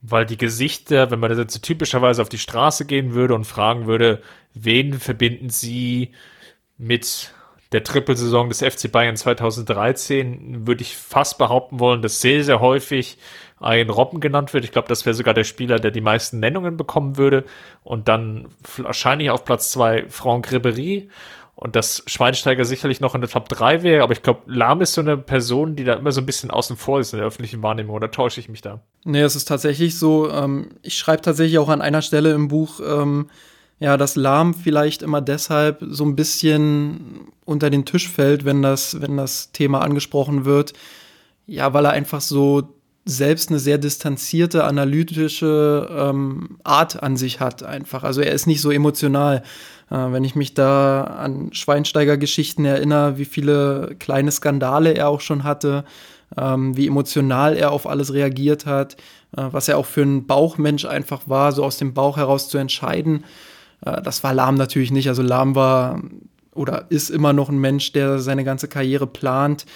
weil 0.00 0.26
die 0.26 0.38
Gesichter, 0.38 1.10
wenn 1.10 1.20
man 1.20 1.30
das 1.30 1.38
jetzt 1.38 1.62
typischerweise 1.62 2.22
auf 2.22 2.28
die 2.28 2.38
Straße 2.38 2.86
gehen 2.86 3.14
würde 3.14 3.34
und 3.34 3.44
fragen 3.44 3.86
würde, 3.86 4.22
wen 4.54 4.94
verbinden 4.94 5.50
Sie 5.50 6.12
mit 6.78 7.32
der 7.72 7.84
Trippelsaison 7.84 8.48
des 8.48 8.60
FC 8.60 8.90
Bayern 8.90 9.16
2013 9.16 10.66
würde 10.66 10.82
ich 10.82 10.96
fast 10.96 11.38
behaupten 11.38 11.80
wollen, 11.80 12.02
dass 12.02 12.20
sehr, 12.20 12.44
sehr 12.44 12.60
häufig 12.60 13.18
ein 13.62 13.90
Robben 13.90 14.20
genannt 14.20 14.52
wird. 14.52 14.64
Ich 14.64 14.72
glaube, 14.72 14.88
das 14.88 15.06
wäre 15.06 15.14
sogar 15.14 15.34
der 15.34 15.44
Spieler, 15.44 15.78
der 15.78 15.90
die 15.90 16.00
meisten 16.00 16.40
Nennungen 16.40 16.76
bekommen 16.76 17.16
würde. 17.16 17.44
Und 17.84 18.08
dann 18.08 18.48
wahrscheinlich 18.76 19.30
auf 19.30 19.44
Platz 19.44 19.70
zwei 19.70 20.04
Franck 20.08 20.48
Ribéry 20.48 21.08
und 21.54 21.76
dass 21.76 22.02
Schweinsteiger 22.06 22.64
sicherlich 22.64 23.00
noch 23.00 23.14
in 23.14 23.20
der 23.20 23.30
Top 23.30 23.48
3 23.48 23.82
wäre, 23.82 24.02
aber 24.02 24.12
ich 24.12 24.22
glaube, 24.22 24.40
Lahm 24.46 24.80
ist 24.80 24.94
so 24.94 25.00
eine 25.00 25.16
Person, 25.16 25.76
die 25.76 25.84
da 25.84 25.94
immer 25.94 26.10
so 26.10 26.20
ein 26.20 26.26
bisschen 26.26 26.50
außen 26.50 26.76
vor 26.76 26.98
ist 26.98 27.12
in 27.12 27.18
der 27.18 27.26
öffentlichen 27.28 27.62
Wahrnehmung, 27.62 27.94
oder 27.94 28.10
täusche 28.10 28.40
ich 28.40 28.48
mich 28.48 28.62
da? 28.62 28.80
Nee, 29.04 29.20
es 29.20 29.36
ist 29.36 29.46
tatsächlich 29.46 29.98
so. 29.98 30.28
Ähm, 30.30 30.70
ich 30.82 30.98
schreibe 30.98 31.22
tatsächlich 31.22 31.58
auch 31.58 31.68
an 31.68 31.82
einer 31.82 32.02
Stelle 32.02 32.32
im 32.32 32.48
Buch, 32.48 32.80
ähm, 32.84 33.28
ja, 33.78 33.96
dass 33.96 34.16
Lahm 34.16 34.54
vielleicht 34.54 35.02
immer 35.02 35.20
deshalb 35.20 35.84
so 35.88 36.04
ein 36.04 36.16
bisschen 36.16 37.28
unter 37.44 37.68
den 37.68 37.84
Tisch 37.84 38.08
fällt, 38.08 38.44
wenn 38.44 38.62
das, 38.62 39.00
wenn 39.00 39.16
das 39.16 39.52
Thema 39.52 39.82
angesprochen 39.82 40.44
wird. 40.44 40.72
Ja, 41.46 41.74
weil 41.74 41.84
er 41.84 41.92
einfach 41.92 42.20
so 42.20 42.74
selbst 43.04 43.50
eine 43.50 43.58
sehr 43.58 43.78
distanzierte, 43.78 44.64
analytische 44.64 45.88
ähm, 45.90 46.58
Art 46.62 47.02
an 47.02 47.16
sich 47.16 47.40
hat, 47.40 47.62
einfach. 47.62 48.04
Also 48.04 48.20
er 48.20 48.32
ist 48.32 48.46
nicht 48.46 48.60
so 48.60 48.70
emotional. 48.70 49.42
Äh, 49.90 50.12
wenn 50.12 50.24
ich 50.24 50.36
mich 50.36 50.54
da 50.54 51.04
an 51.04 51.52
Schweinsteiger-Geschichten 51.52 52.64
erinnere, 52.64 53.18
wie 53.18 53.24
viele 53.24 53.96
kleine 53.98 54.30
Skandale 54.30 54.92
er 54.92 55.08
auch 55.08 55.20
schon 55.20 55.42
hatte, 55.42 55.84
ähm, 56.36 56.76
wie 56.76 56.86
emotional 56.86 57.56
er 57.56 57.72
auf 57.72 57.88
alles 57.88 58.12
reagiert 58.12 58.66
hat, 58.66 58.94
äh, 59.36 59.42
was 59.50 59.68
er 59.68 59.78
auch 59.78 59.86
für 59.86 60.02
ein 60.02 60.26
Bauchmensch 60.26 60.84
einfach 60.84 61.22
war, 61.26 61.52
so 61.52 61.64
aus 61.64 61.78
dem 61.78 61.94
Bauch 61.94 62.16
heraus 62.16 62.48
zu 62.48 62.58
entscheiden. 62.58 63.24
Äh, 63.84 64.00
das 64.02 64.22
war 64.22 64.32
Lahm 64.32 64.54
natürlich 64.54 64.92
nicht. 64.92 65.08
Also 65.08 65.22
Lahm 65.22 65.56
war 65.56 66.00
oder 66.54 66.86
ist 66.90 67.10
immer 67.10 67.32
noch 67.32 67.48
ein 67.48 67.58
Mensch, 67.58 67.92
der 67.92 68.18
seine 68.18 68.44
ganze 68.44 68.68
Karriere 68.68 69.06
plant 69.06 69.66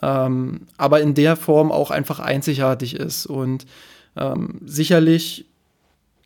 ähm, 0.00 0.66
aber 0.76 1.00
in 1.00 1.14
der 1.14 1.36
Form 1.36 1.70
auch 1.70 1.90
einfach 1.90 2.20
einzigartig 2.20 2.96
ist. 2.96 3.26
Und 3.26 3.66
ähm, 4.16 4.60
sicherlich 4.64 5.46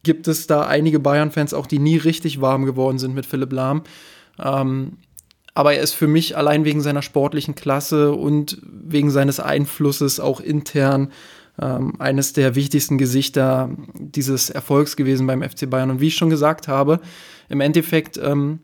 gibt 0.02 0.28
es 0.28 0.46
da 0.46 0.62
einige 0.66 1.00
Bayern-Fans 1.00 1.52
auch, 1.52 1.66
die 1.66 1.78
nie 1.78 1.96
richtig 1.96 2.40
warm 2.40 2.64
geworden 2.64 2.98
sind 2.98 3.14
mit 3.14 3.26
Philipp 3.26 3.52
Lahm. 3.52 3.82
Ähm, 4.42 4.98
aber 5.54 5.72
er 5.74 5.82
ist 5.82 5.94
für 5.94 6.06
mich 6.06 6.36
allein 6.36 6.64
wegen 6.64 6.82
seiner 6.82 7.02
sportlichen 7.02 7.54
Klasse 7.54 8.12
und 8.12 8.58
wegen 8.62 9.10
seines 9.10 9.40
Einflusses 9.40 10.20
auch 10.20 10.40
intern 10.40 11.10
ähm, 11.60 11.94
eines 11.98 12.34
der 12.34 12.54
wichtigsten 12.54 12.98
Gesichter 12.98 13.70
dieses 13.94 14.50
Erfolgs 14.50 14.96
gewesen 14.96 15.26
beim 15.26 15.42
FC 15.42 15.68
Bayern. 15.68 15.90
Und 15.90 16.00
wie 16.00 16.08
ich 16.08 16.16
schon 16.16 16.30
gesagt 16.30 16.68
habe, 16.68 17.00
im 17.48 17.60
Endeffekt 17.60 18.18
ähm, 18.18 18.60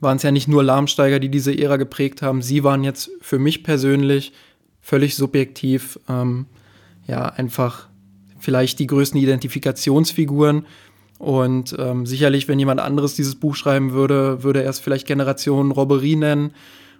waren 0.00 0.16
es 0.16 0.22
ja 0.22 0.30
nicht 0.30 0.48
nur 0.48 0.64
Lahmsteiger, 0.64 1.18
die 1.18 1.28
diese 1.28 1.56
Ära 1.56 1.76
geprägt 1.76 2.22
haben. 2.22 2.42
Sie 2.42 2.64
waren 2.64 2.84
jetzt 2.84 3.10
für 3.20 3.38
mich 3.38 3.62
persönlich 3.62 4.32
völlig 4.80 5.14
subjektiv, 5.14 5.98
ähm, 6.08 6.46
ja, 7.06 7.26
einfach 7.26 7.88
vielleicht 8.38 8.78
die 8.78 8.86
größten 8.86 9.20
Identifikationsfiguren. 9.20 10.66
Und 11.18 11.76
ähm, 11.78 12.06
sicherlich, 12.06 12.48
wenn 12.48 12.58
jemand 12.58 12.80
anderes 12.80 13.14
dieses 13.14 13.36
Buch 13.36 13.54
schreiben 13.54 13.92
würde, 13.92 14.42
würde 14.42 14.62
er 14.62 14.70
es 14.70 14.78
vielleicht 14.78 15.06
Generation 15.06 15.70
Robberie 15.70 16.16
nennen 16.16 16.54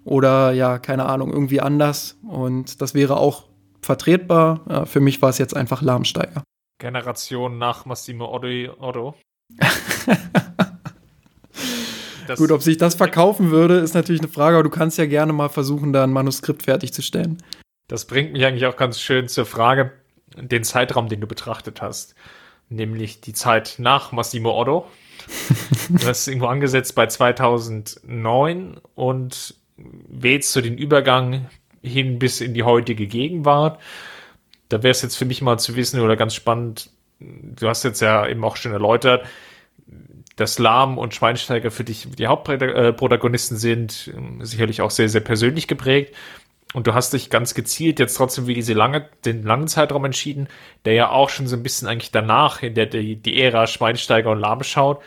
oder 0.05 0.53
ja, 0.53 0.79
keine 0.79 1.07
Ahnung, 1.07 1.33
irgendwie 1.33 1.61
anders. 1.61 2.19
Und 2.29 2.83
das 2.83 2.93
wäre 2.93 3.17
auch 3.17 3.45
vertretbar. 3.81 4.61
Äh, 4.69 4.87
für 4.87 5.01
mich 5.01 5.23
war 5.23 5.31
es 5.31 5.39
jetzt 5.39 5.57
einfach 5.57 5.81
Lahmsteiger. 5.81 6.43
Generation 6.79 7.59
nach 7.59 7.87
Massimo 7.87 8.27
Otto. 12.39 12.43
Gut, 12.43 12.53
ob 12.53 12.63
sich 12.63 12.79
das 12.79 12.95
verkaufen 12.95 13.51
würde, 13.51 13.79
ist 13.79 13.95
natürlich 13.95 14.21
eine 14.21 14.31
Frage, 14.31 14.57
aber 14.57 14.65
du 14.65 14.71
kannst 14.71 14.99
ja 14.99 15.07
gerne 15.07 15.33
mal 15.33 15.49
versuchen, 15.49 15.93
da 15.93 16.05
ein 16.05 16.13
Manuskript 16.13 16.65
fertigzustellen. 16.65 17.43
Das 17.89 18.05
bringt 18.05 18.33
mich 18.33 18.45
eigentlich 18.45 18.67
auch 18.67 18.77
ganz 18.77 19.01
schön 19.01 19.29
zur 19.29 19.47
Frage, 19.47 19.93
den 20.37 20.65
Zeitraum, 20.65 21.09
den 21.09 21.21
du 21.21 21.27
betrachtet 21.27 21.83
hast. 21.83 22.15
Nämlich 22.69 23.21
die 23.21 23.33
Zeit 23.33 23.75
nach 23.79 24.13
Massimo 24.13 24.59
Otto. 24.59 24.87
du 25.89 26.07
hast 26.07 26.29
irgendwo 26.29 26.47
angesetzt 26.47 26.95
bei 26.95 27.07
2009 27.07 28.81
und 28.95 29.55
wählst 29.77 30.55
du 30.55 30.61
den 30.61 30.79
Übergang 30.79 31.49
hin 31.83 32.19
bis 32.19 32.41
in 32.41 32.55
die 32.55 32.63
heutige 32.63 33.07
Gegenwart. 33.07 33.81
Da 34.69 34.83
wäre 34.83 34.93
es 34.93 35.03
jetzt 35.03 35.17
für 35.17 35.25
mich 35.25 35.43
mal 35.43 35.59
zu 35.59 35.75
wissen 35.77 36.01
oder 36.01 36.17
ganz 36.17 36.35
spannend, 36.35 36.91
du 37.19 37.69
hast 37.69 37.83
jetzt 37.83 38.01
ja 38.01 38.27
eben 38.27 38.45
auch 38.45 38.57
schon 38.57 38.73
erläutert, 38.73 39.27
dass 40.41 40.59
Lahm 40.59 40.97
und 40.97 41.15
Schweinsteiger 41.15 41.71
für 41.71 41.85
dich 41.85 42.09
die 42.19 42.27
Hauptprotagonisten 42.27 43.57
sind, 43.59 44.11
sicherlich 44.41 44.81
auch 44.81 44.91
sehr, 44.91 45.09
sehr 45.09 45.21
persönlich 45.21 45.69
geprägt. 45.69 46.15
Und 46.73 46.87
du 46.87 46.95
hast 46.95 47.13
dich 47.13 47.31
ganz 47.31 47.55
gezielt 47.55 47.99
jetzt 47.99 48.15
trotzdem 48.15 48.47
wie 48.47 48.55
diese 48.55 48.75
lange, 48.75 49.09
den 49.25 49.43
langen 49.43 49.69
Zeitraum 49.69 50.05
entschieden, 50.05 50.49
der 50.85 50.95
ja 50.95 51.11
auch 51.11 51.29
schon 51.29 51.47
so 51.47 51.57
ein 51.57 51.63
bisschen 51.63 51.89
eigentlich 51.89 52.13
danach, 52.13 52.63
in 52.63 52.75
der 52.75 52.87
die, 52.87 53.17
die 53.17 53.41
Ära 53.41 53.67
Schweinsteiger 53.67 54.31
und 54.31 54.39
Lahm 54.39 54.63
schaut. 54.63 55.03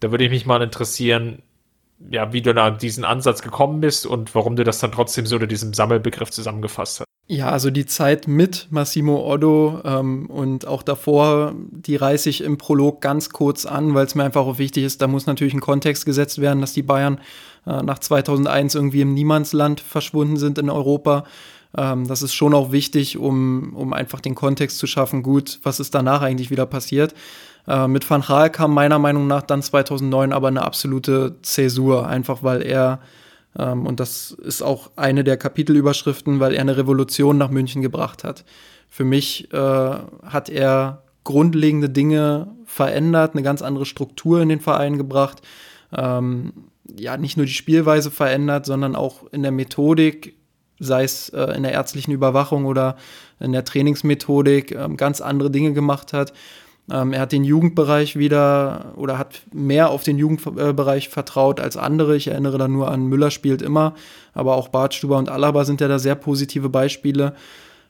Da 0.00 0.10
würde 0.10 0.24
ich 0.24 0.30
mich 0.30 0.44
mal 0.44 0.60
interessieren, 0.60 1.42
ja, 2.10 2.32
wie 2.32 2.42
du 2.42 2.54
da 2.54 2.70
diesen 2.70 3.04
Ansatz 3.04 3.42
gekommen 3.42 3.80
bist 3.80 4.06
und 4.06 4.34
warum 4.34 4.56
du 4.56 4.64
das 4.64 4.78
dann 4.78 4.92
trotzdem 4.92 5.26
so 5.26 5.36
unter 5.36 5.46
diesem 5.46 5.74
Sammelbegriff 5.74 6.30
zusammengefasst 6.30 7.00
hast. 7.00 7.08
Ja, 7.26 7.48
also 7.48 7.70
die 7.70 7.86
Zeit 7.86 8.28
mit 8.28 8.68
Massimo 8.70 9.32
Oddo 9.32 9.80
ähm, 9.82 10.26
und 10.26 10.66
auch 10.66 10.82
davor, 10.82 11.54
die 11.70 11.96
reiße 11.96 12.28
ich 12.28 12.42
im 12.42 12.58
Prolog 12.58 13.00
ganz 13.00 13.30
kurz 13.30 13.64
an, 13.64 13.94
weil 13.94 14.04
es 14.04 14.14
mir 14.14 14.24
einfach 14.24 14.42
auch 14.42 14.58
wichtig 14.58 14.84
ist, 14.84 15.00
da 15.00 15.06
muss 15.06 15.24
natürlich 15.24 15.54
ein 15.54 15.60
Kontext 15.60 16.04
gesetzt 16.04 16.38
werden, 16.40 16.60
dass 16.60 16.74
die 16.74 16.82
Bayern 16.82 17.18
äh, 17.66 17.82
nach 17.82 17.98
2001 17.98 18.74
irgendwie 18.74 19.00
im 19.00 19.14
Niemandsland 19.14 19.80
verschwunden 19.80 20.36
sind 20.36 20.58
in 20.58 20.68
Europa. 20.68 21.24
Ähm, 21.74 22.06
das 22.06 22.20
ist 22.20 22.34
schon 22.34 22.52
auch 22.52 22.72
wichtig, 22.72 23.16
um, 23.16 23.72
um 23.74 23.94
einfach 23.94 24.20
den 24.20 24.34
Kontext 24.34 24.76
zu 24.76 24.86
schaffen, 24.86 25.22
gut, 25.22 25.60
was 25.62 25.80
ist 25.80 25.94
danach 25.94 26.20
eigentlich 26.20 26.50
wieder 26.50 26.66
passiert. 26.66 27.14
Äh, 27.66 27.88
mit 27.88 28.08
Van 28.08 28.22
Gaal 28.22 28.50
kam 28.50 28.74
meiner 28.74 28.98
Meinung 28.98 29.26
nach 29.26 29.42
dann 29.42 29.62
2009 29.62 30.32
aber 30.32 30.48
eine 30.48 30.62
absolute 30.62 31.36
Zäsur, 31.42 32.06
einfach 32.06 32.42
weil 32.42 32.62
er 32.62 33.00
ähm, 33.58 33.86
und 33.86 34.00
das 34.00 34.32
ist 34.32 34.62
auch 34.62 34.90
eine 34.96 35.24
der 35.24 35.36
Kapitelüberschriften, 35.36 36.40
weil 36.40 36.54
er 36.54 36.60
eine 36.60 36.76
Revolution 36.76 37.38
nach 37.38 37.50
München 37.50 37.82
gebracht 37.82 38.24
hat. 38.24 38.44
Für 38.88 39.04
mich 39.04 39.52
äh, 39.52 39.56
hat 39.56 40.48
er 40.48 41.02
grundlegende 41.24 41.88
Dinge 41.88 42.48
verändert, 42.66 43.32
eine 43.32 43.42
ganz 43.42 43.62
andere 43.62 43.86
Struktur 43.86 44.40
in 44.40 44.48
den 44.48 44.60
Verein 44.60 44.98
gebracht. 44.98 45.42
Ähm, 45.96 46.52
ja, 46.96 47.16
nicht 47.16 47.36
nur 47.36 47.46
die 47.46 47.52
Spielweise 47.52 48.10
verändert, 48.10 48.66
sondern 48.66 48.94
auch 48.94 49.24
in 49.32 49.42
der 49.42 49.52
Methodik, 49.52 50.36
sei 50.78 51.04
es 51.04 51.30
äh, 51.30 51.56
in 51.56 51.62
der 51.62 51.72
ärztlichen 51.72 52.12
Überwachung 52.12 52.66
oder 52.66 52.96
in 53.40 53.52
der 53.52 53.64
Trainingsmethodik, 53.64 54.72
äh, 54.72 54.88
ganz 54.96 55.20
andere 55.20 55.50
Dinge 55.50 55.72
gemacht 55.72 56.12
hat. 56.12 56.32
Ähm, 56.90 57.12
er 57.12 57.20
hat 57.20 57.32
den 57.32 57.44
Jugendbereich 57.44 58.16
wieder 58.16 58.92
oder 58.96 59.18
hat 59.18 59.42
mehr 59.52 59.90
auf 59.90 60.02
den 60.02 60.18
Jugendbereich 60.18 61.08
vertraut 61.08 61.60
als 61.60 61.76
andere. 61.76 62.16
Ich 62.16 62.28
erinnere 62.28 62.58
da 62.58 62.68
nur 62.68 62.90
an 62.90 63.06
Müller 63.06 63.30
spielt 63.30 63.62
immer, 63.62 63.94
aber 64.34 64.56
auch 64.56 64.68
Bartstuber 64.68 65.16
und 65.16 65.30
Alaba 65.30 65.64
sind 65.64 65.80
ja 65.80 65.88
da 65.88 65.98
sehr 65.98 66.14
positive 66.14 66.68
Beispiele. 66.68 67.34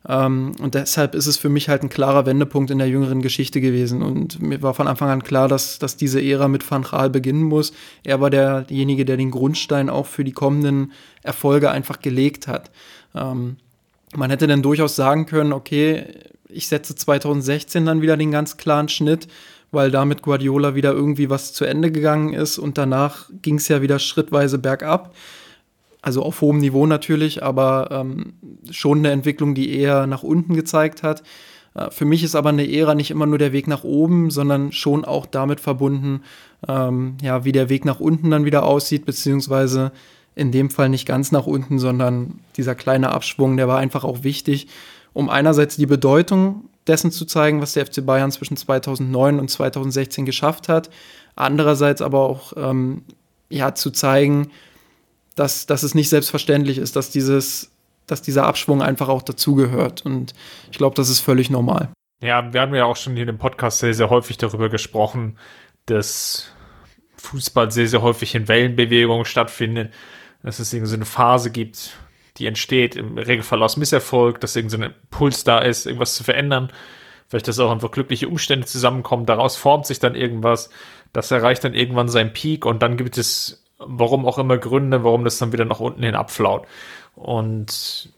Ähm, 0.07 0.55
und 0.61 0.75
deshalb 0.75 1.15
ist 1.15 1.27
es 1.27 1.39
für 1.39 1.49
mich 1.49 1.69
halt 1.69 1.83
ein 1.83 1.89
klarer 1.89 2.27
Wendepunkt 2.27 2.71
in 2.71 2.79
der 2.79 2.89
jüngeren 2.89 3.23
Geschichte 3.23 3.61
gewesen. 3.61 4.03
Und 4.03 4.41
mir 4.41 4.63
war 4.63 4.75
von 4.75 4.87
Anfang 4.87 5.09
an 5.09 5.25
klar, 5.25 5.49
dass, 5.49 5.79
dass 5.79 5.97
diese 5.97 6.23
Ära 6.23 6.47
mit 6.47 6.69
Van 6.71 6.83
Gaal 6.83 7.11
beginnen 7.11 7.43
muss. 7.43 7.73
Er 8.05 8.21
war 8.21 8.31
derjenige, 8.31 9.05
der 9.05 9.17
den 9.17 9.31
Grundstein 9.31 9.89
auch 9.89 10.07
für 10.07 10.25
die 10.25 10.33
kommenden 10.33 10.93
Erfolge 11.23 11.71
einfach 11.71 12.01
gelegt 12.01 12.47
hat. 12.47 12.71
Ähm, 13.15 13.57
man 14.15 14.31
hätte 14.31 14.47
dann 14.47 14.63
durchaus 14.63 14.95
sagen 14.95 15.27
können, 15.27 15.53
okay, 15.53 16.05
ich 16.49 16.69
setze 16.69 16.95
2016 16.95 17.87
dann 17.87 18.03
wieder 18.03 18.17
den 18.17 18.31
ganz 18.31 18.57
klaren 18.57 18.89
Schnitt, 18.89 19.29
weil 19.71 19.91
da 19.91 20.05
mit 20.05 20.23
Guardiola 20.23 20.75
wieder 20.75 20.93
irgendwie 20.93 21.31
was 21.31 21.53
zu 21.53 21.65
Ende 21.65 21.91
gegangen 21.91 22.33
ist 22.33 22.59
und 22.59 22.79
danach 22.79 23.31
ging 23.43 23.57
es 23.57 23.69
ja 23.69 23.83
wieder 23.83 23.99
schrittweise 23.99 24.59
bergab. 24.59 25.15
Also 26.01 26.23
auf 26.23 26.43
hohem 26.43 26.59
Niveau 26.59 26.87
natürlich, 26.87 27.43
aber 27.43 27.89
ähm, 27.91 28.35
schon 28.71 28.99
eine 28.99 29.11
Entwicklung, 29.11 29.55
die 29.55 29.75
eher 29.75 30.07
nach 30.07 30.23
unten 30.23 30.55
gezeigt 30.55 31.03
hat. 31.03 31.23
Äh, 31.75 31.91
für 31.91 32.05
mich 32.05 32.23
ist 32.23 32.35
aber 32.35 32.51
eine 32.51 32.71
Ära 32.71 32.95
nicht 32.95 33.11
immer 33.11 33.27
nur 33.27 33.39
der 33.39 33.53
Weg 33.53 33.67
nach 33.67 33.85
oben, 33.85 34.31
sondern 34.31 34.73
schon 34.73 35.05
auch 35.05 35.25
damit 35.27 35.61
verbunden, 35.61 36.23
ähm, 36.69 37.17
ja, 37.23 37.45
wie 37.45 37.53
der 37.53 37.71
Weg 37.71 37.85
nach 37.85 38.01
unten 38.01 38.31
dann 38.31 38.45
wieder 38.45 38.65
aussieht, 38.65 39.07
beziehungsweise 39.07 39.93
in 40.35 40.53
dem 40.53 40.69
Fall 40.69 40.89
nicht 40.89 41.07
ganz 41.07 41.33
nach 41.33 41.47
unten, 41.47 41.79
sondern 41.79 42.41
dieser 42.57 42.75
kleine 42.75 43.11
Abschwung, 43.11 43.57
der 43.57 43.69
war 43.69 43.79
einfach 43.79 44.05
auch 44.05 44.25
wichtig, 44.25 44.67
um 45.15 45.31
einerseits 45.31 45.77
die 45.77 45.87
Bedeutung 45.87 46.69
dessen 46.87 47.11
zu 47.11 47.25
zeigen, 47.25 47.63
was 47.63 47.73
der 47.73 47.87
FC 47.87 48.05
Bayern 48.05 48.31
zwischen 48.31 48.59
2009 48.59 49.41
und 49.41 49.49
2016 49.49 50.27
geschafft 50.27 50.69
hat, 50.69 50.91
andererseits 51.35 52.03
aber 52.03 52.21
auch 52.21 52.53
ähm, 52.57 53.05
ja, 53.49 53.75
zu 53.75 53.91
zeigen, 53.91 54.51
dass, 55.35 55.65
dass 55.65 55.83
es 55.83 55.95
nicht 55.95 56.11
selbstverständlich 56.11 56.77
ist, 56.77 56.97
dass, 56.97 57.09
dieses, 57.09 57.71
dass 58.07 58.21
dieser 58.21 58.45
Abschwung 58.45 58.83
einfach 58.83 59.09
auch 59.09 59.23
dazugehört. 59.23 60.05
Und 60.05 60.35
ich 60.71 60.77
glaube, 60.77 60.95
das 60.95 61.09
ist 61.09 61.21
völlig 61.21 61.49
normal. 61.49 61.89
Ja, 62.23 62.53
wir 62.53 62.61
haben 62.61 62.75
ja 62.75 62.85
auch 62.85 62.97
schon 62.97 63.17
hier 63.17 63.27
im 63.27 63.39
Podcast 63.39 63.79
sehr, 63.79 63.95
sehr 63.95 64.11
häufig 64.11 64.37
darüber 64.37 64.69
gesprochen, 64.69 65.39
dass 65.87 66.51
Fußball 67.17 67.71
sehr, 67.71 67.89
sehr 67.89 68.03
häufig 68.03 68.35
in 68.35 68.47
Wellenbewegungen 68.47 69.25
stattfindet 69.25 69.91
dass 70.45 70.59
es 70.59 70.73
irgendwie 70.73 70.91
so 70.91 70.97
eine 70.97 71.07
Phase 71.07 71.51
gibt, 71.51 71.97
die 72.37 72.47
entsteht, 72.47 72.97
im 72.97 73.17
Regelfall 73.17 73.63
aus 73.63 73.77
Misserfolg, 73.77 74.41
dass 74.41 74.57
irgendein 74.57 74.81
so 74.81 74.87
Impuls 74.87 75.45
da 75.45 75.61
ist, 75.61 75.87
irgendwas 75.87 76.17
zu 76.17 76.25
verändern. 76.25 76.73
Vielleicht, 77.29 77.49
dass 77.49 77.59
auch 77.59 77.71
einfach 77.71 77.91
glückliche 77.91 78.29
Umstände 78.29 78.67
zusammenkommen, 78.67 79.27
daraus 79.27 79.57
formt 79.57 79.87
sich 79.87 79.99
dann 79.99 80.15
irgendwas, 80.15 80.71
das 81.13 81.31
erreicht 81.31 81.65
dann 81.65 81.75
irgendwann 81.75 82.09
seinen 82.09 82.33
Peak 82.33 82.67
und 82.67 82.83
dann 82.83 82.97
gibt 82.97 83.17
es, 83.19 83.65
warum 83.79 84.27
auch 84.27 84.39
immer, 84.39 84.59
Gründe, 84.59 85.05
warum 85.05 85.25
das 85.25 85.39
dann 85.39 85.53
wieder 85.53 85.65
nach 85.65 85.81
unten 85.81 86.03
hin 86.03 86.15
abflaut. 86.15 86.67
Und 87.15 88.13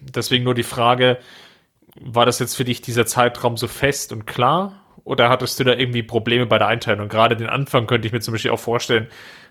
deswegen 0.00 0.44
nur 0.44 0.54
die 0.54 0.62
Frage, 0.62 1.18
war 2.00 2.24
das 2.24 2.38
jetzt 2.38 2.56
für 2.56 2.64
dich 2.64 2.80
dieser 2.80 3.06
Zeitraum 3.06 3.56
so 3.56 3.68
fest 3.68 4.12
und 4.12 4.26
klar? 4.26 4.80
Oder 5.04 5.28
hattest 5.28 5.58
du 5.58 5.64
da 5.64 5.74
irgendwie 5.74 6.02
Probleme 6.02 6.46
bei 6.46 6.58
der 6.58 6.68
Einteilung? 6.68 7.08
Gerade 7.08 7.36
den 7.36 7.48
Anfang 7.48 7.86
könnte 7.86 8.06
ich 8.06 8.12
mir 8.12 8.20
zum 8.20 8.32
Beispiel 8.32 8.52
auch 8.52 8.60
vorstellen, 8.60 9.08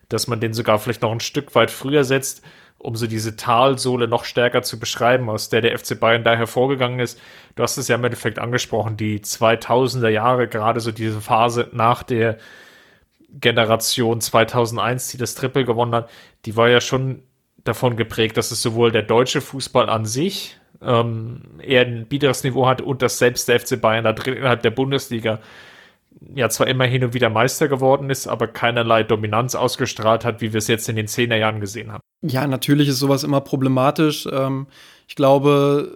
dass 0.10 0.27
man 0.27 0.39
den 0.39 0.53
sogar 0.53 0.79
vielleicht 0.79 1.01
noch 1.01 1.12
ein 1.12 1.19
Stück 1.19 1.55
weit 1.55 1.71
früher 1.71 2.03
setzt, 2.03 2.41
um 2.82 2.96
so 2.96 3.08
diese 3.08 3.36
Talsohle 3.36 4.08
noch 4.08 4.26
stärker 4.26 4.64
zu 4.64 4.80
beschreiben, 4.80 5.30
aus 5.30 5.50
der 5.50 5.62
der 5.62 5.78
FC 5.78 6.00
Bayern 6.00 6.24
da 6.24 6.36
hervorgegangen 6.36 7.00
ist. 7.00 7.20
Du 7.56 7.64
hast 7.64 7.78
es 7.78 7.88
ja 7.88 7.96
im 7.96 8.04
Endeffekt 8.04 8.40
angesprochen, 8.40 8.98
die 8.98 9.20
2000er 9.20 10.10
Jahre, 10.10 10.48
gerade 10.48 10.80
so 10.80 10.92
diese 10.92 11.22
Phase 11.22 11.70
nach 11.74 12.04
der 12.04 12.38
Generation 13.30 14.20
2001, 14.20 15.10
die 15.10 15.18
das 15.18 15.36
Triple 15.36 15.64
gewonnen 15.64 15.94
hat, 15.94 16.10
die 16.46 16.58
war 16.58 16.70
ja 16.70 16.82
schon 16.82 17.24
davon 17.64 17.96
geprägt, 17.96 18.38
dass 18.38 18.52
es 18.52 18.62
sowohl 18.62 18.92
der 18.92 19.04
deutsche 19.04 19.42
Fußball 19.42 19.90
an 19.90 20.06
sich 20.06 20.58
ähm, 20.82 21.44
eher 21.62 21.86
ein 21.86 22.08
biederes 22.08 22.44
Niveau 22.44 22.68
hat 22.68 22.82
und 22.82 23.02
dass 23.02 23.20
selbst 23.20 23.48
der 23.48 23.60
FC 23.60 23.80
Bayern 23.80 24.04
da 24.04 24.14
drin 24.14 24.34
innerhalb 24.34 24.64
der 24.64 24.72
Bundesliga 24.72 25.40
ja 26.34 26.50
zwar 26.50 26.68
immer 26.68 26.86
hin 26.86 27.04
und 27.04 27.13
wieder 27.13 27.30
Meister 27.30 27.68
geworden 27.68 28.10
ist, 28.10 28.28
aber 28.28 28.48
keinerlei 28.48 29.04
Dominanz 29.04 29.56
ausgestrahlt 29.56 30.24
hat, 30.24 30.42
wie 30.42 30.54
wir 30.54 30.60
es 30.60 30.68
jetzt 30.68 30.88
in 30.90 30.96
den 30.96 31.08
zehner 31.08 31.38
Jahren 31.38 31.60
gesehen 31.60 31.92
haben. 31.92 32.01
Ja, 32.22 32.46
natürlich 32.48 32.88
ist 32.88 33.00
sowas 33.00 33.24
immer 33.24 33.42
problematisch. 33.42 34.28
Ähm, 34.32 34.68
ich 35.08 35.16
glaube, 35.16 35.92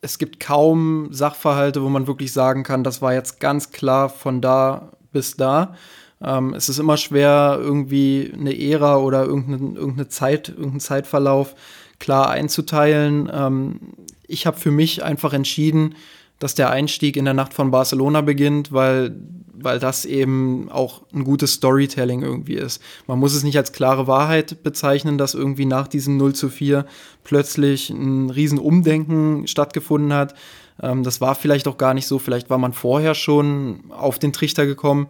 es 0.00 0.18
gibt 0.18 0.40
kaum 0.40 1.08
Sachverhalte, 1.12 1.82
wo 1.82 1.88
man 1.88 2.06
wirklich 2.06 2.32
sagen 2.32 2.62
kann, 2.62 2.84
das 2.84 3.02
war 3.02 3.14
jetzt 3.14 3.40
ganz 3.40 3.70
klar 3.70 4.08
von 4.08 4.40
da 4.40 4.92
bis 5.12 5.36
da. 5.36 5.74
Ähm, 6.22 6.54
es 6.54 6.68
ist 6.68 6.78
immer 6.78 6.96
schwer, 6.96 7.58
irgendwie 7.60 8.32
eine 8.34 8.58
Ära 8.58 8.96
oder 8.98 9.24
irgendeine, 9.24 9.78
irgendeine 9.78 10.08
Zeit, 10.08 10.48
irgendeinen 10.48 10.80
Zeitverlauf 10.80 11.54
klar 11.98 12.30
einzuteilen. 12.30 13.30
Ähm, 13.32 13.80
ich 14.26 14.46
habe 14.46 14.58
für 14.58 14.70
mich 14.70 15.04
einfach 15.04 15.32
entschieden, 15.32 15.94
dass 16.38 16.54
der 16.54 16.70
Einstieg 16.70 17.16
in 17.16 17.24
der 17.24 17.34
Nacht 17.34 17.54
von 17.54 17.70
Barcelona 17.70 18.20
beginnt, 18.20 18.72
weil, 18.72 19.16
weil 19.54 19.78
das 19.78 20.04
eben 20.04 20.70
auch 20.70 21.02
ein 21.14 21.24
gutes 21.24 21.54
Storytelling 21.54 22.22
irgendwie 22.22 22.54
ist. 22.54 22.82
Man 23.06 23.18
muss 23.18 23.34
es 23.34 23.42
nicht 23.42 23.56
als 23.56 23.72
klare 23.72 24.06
Wahrheit 24.06 24.62
bezeichnen, 24.62 25.16
dass 25.16 25.34
irgendwie 25.34 25.64
nach 25.64 25.88
diesem 25.88 26.16
0 26.16 26.34
zu 26.34 26.48
4 26.50 26.84
plötzlich 27.24 27.90
ein 27.90 28.30
Riesenumdenken 28.30 29.46
stattgefunden 29.46 30.12
hat. 30.12 30.34
Ähm, 30.82 31.02
das 31.02 31.20
war 31.20 31.34
vielleicht 31.34 31.68
auch 31.68 31.78
gar 31.78 31.94
nicht 31.94 32.06
so. 32.06 32.18
Vielleicht 32.18 32.50
war 32.50 32.58
man 32.58 32.72
vorher 32.72 33.14
schon 33.14 33.84
auf 33.90 34.18
den 34.18 34.32
Trichter 34.32 34.66
gekommen, 34.66 35.08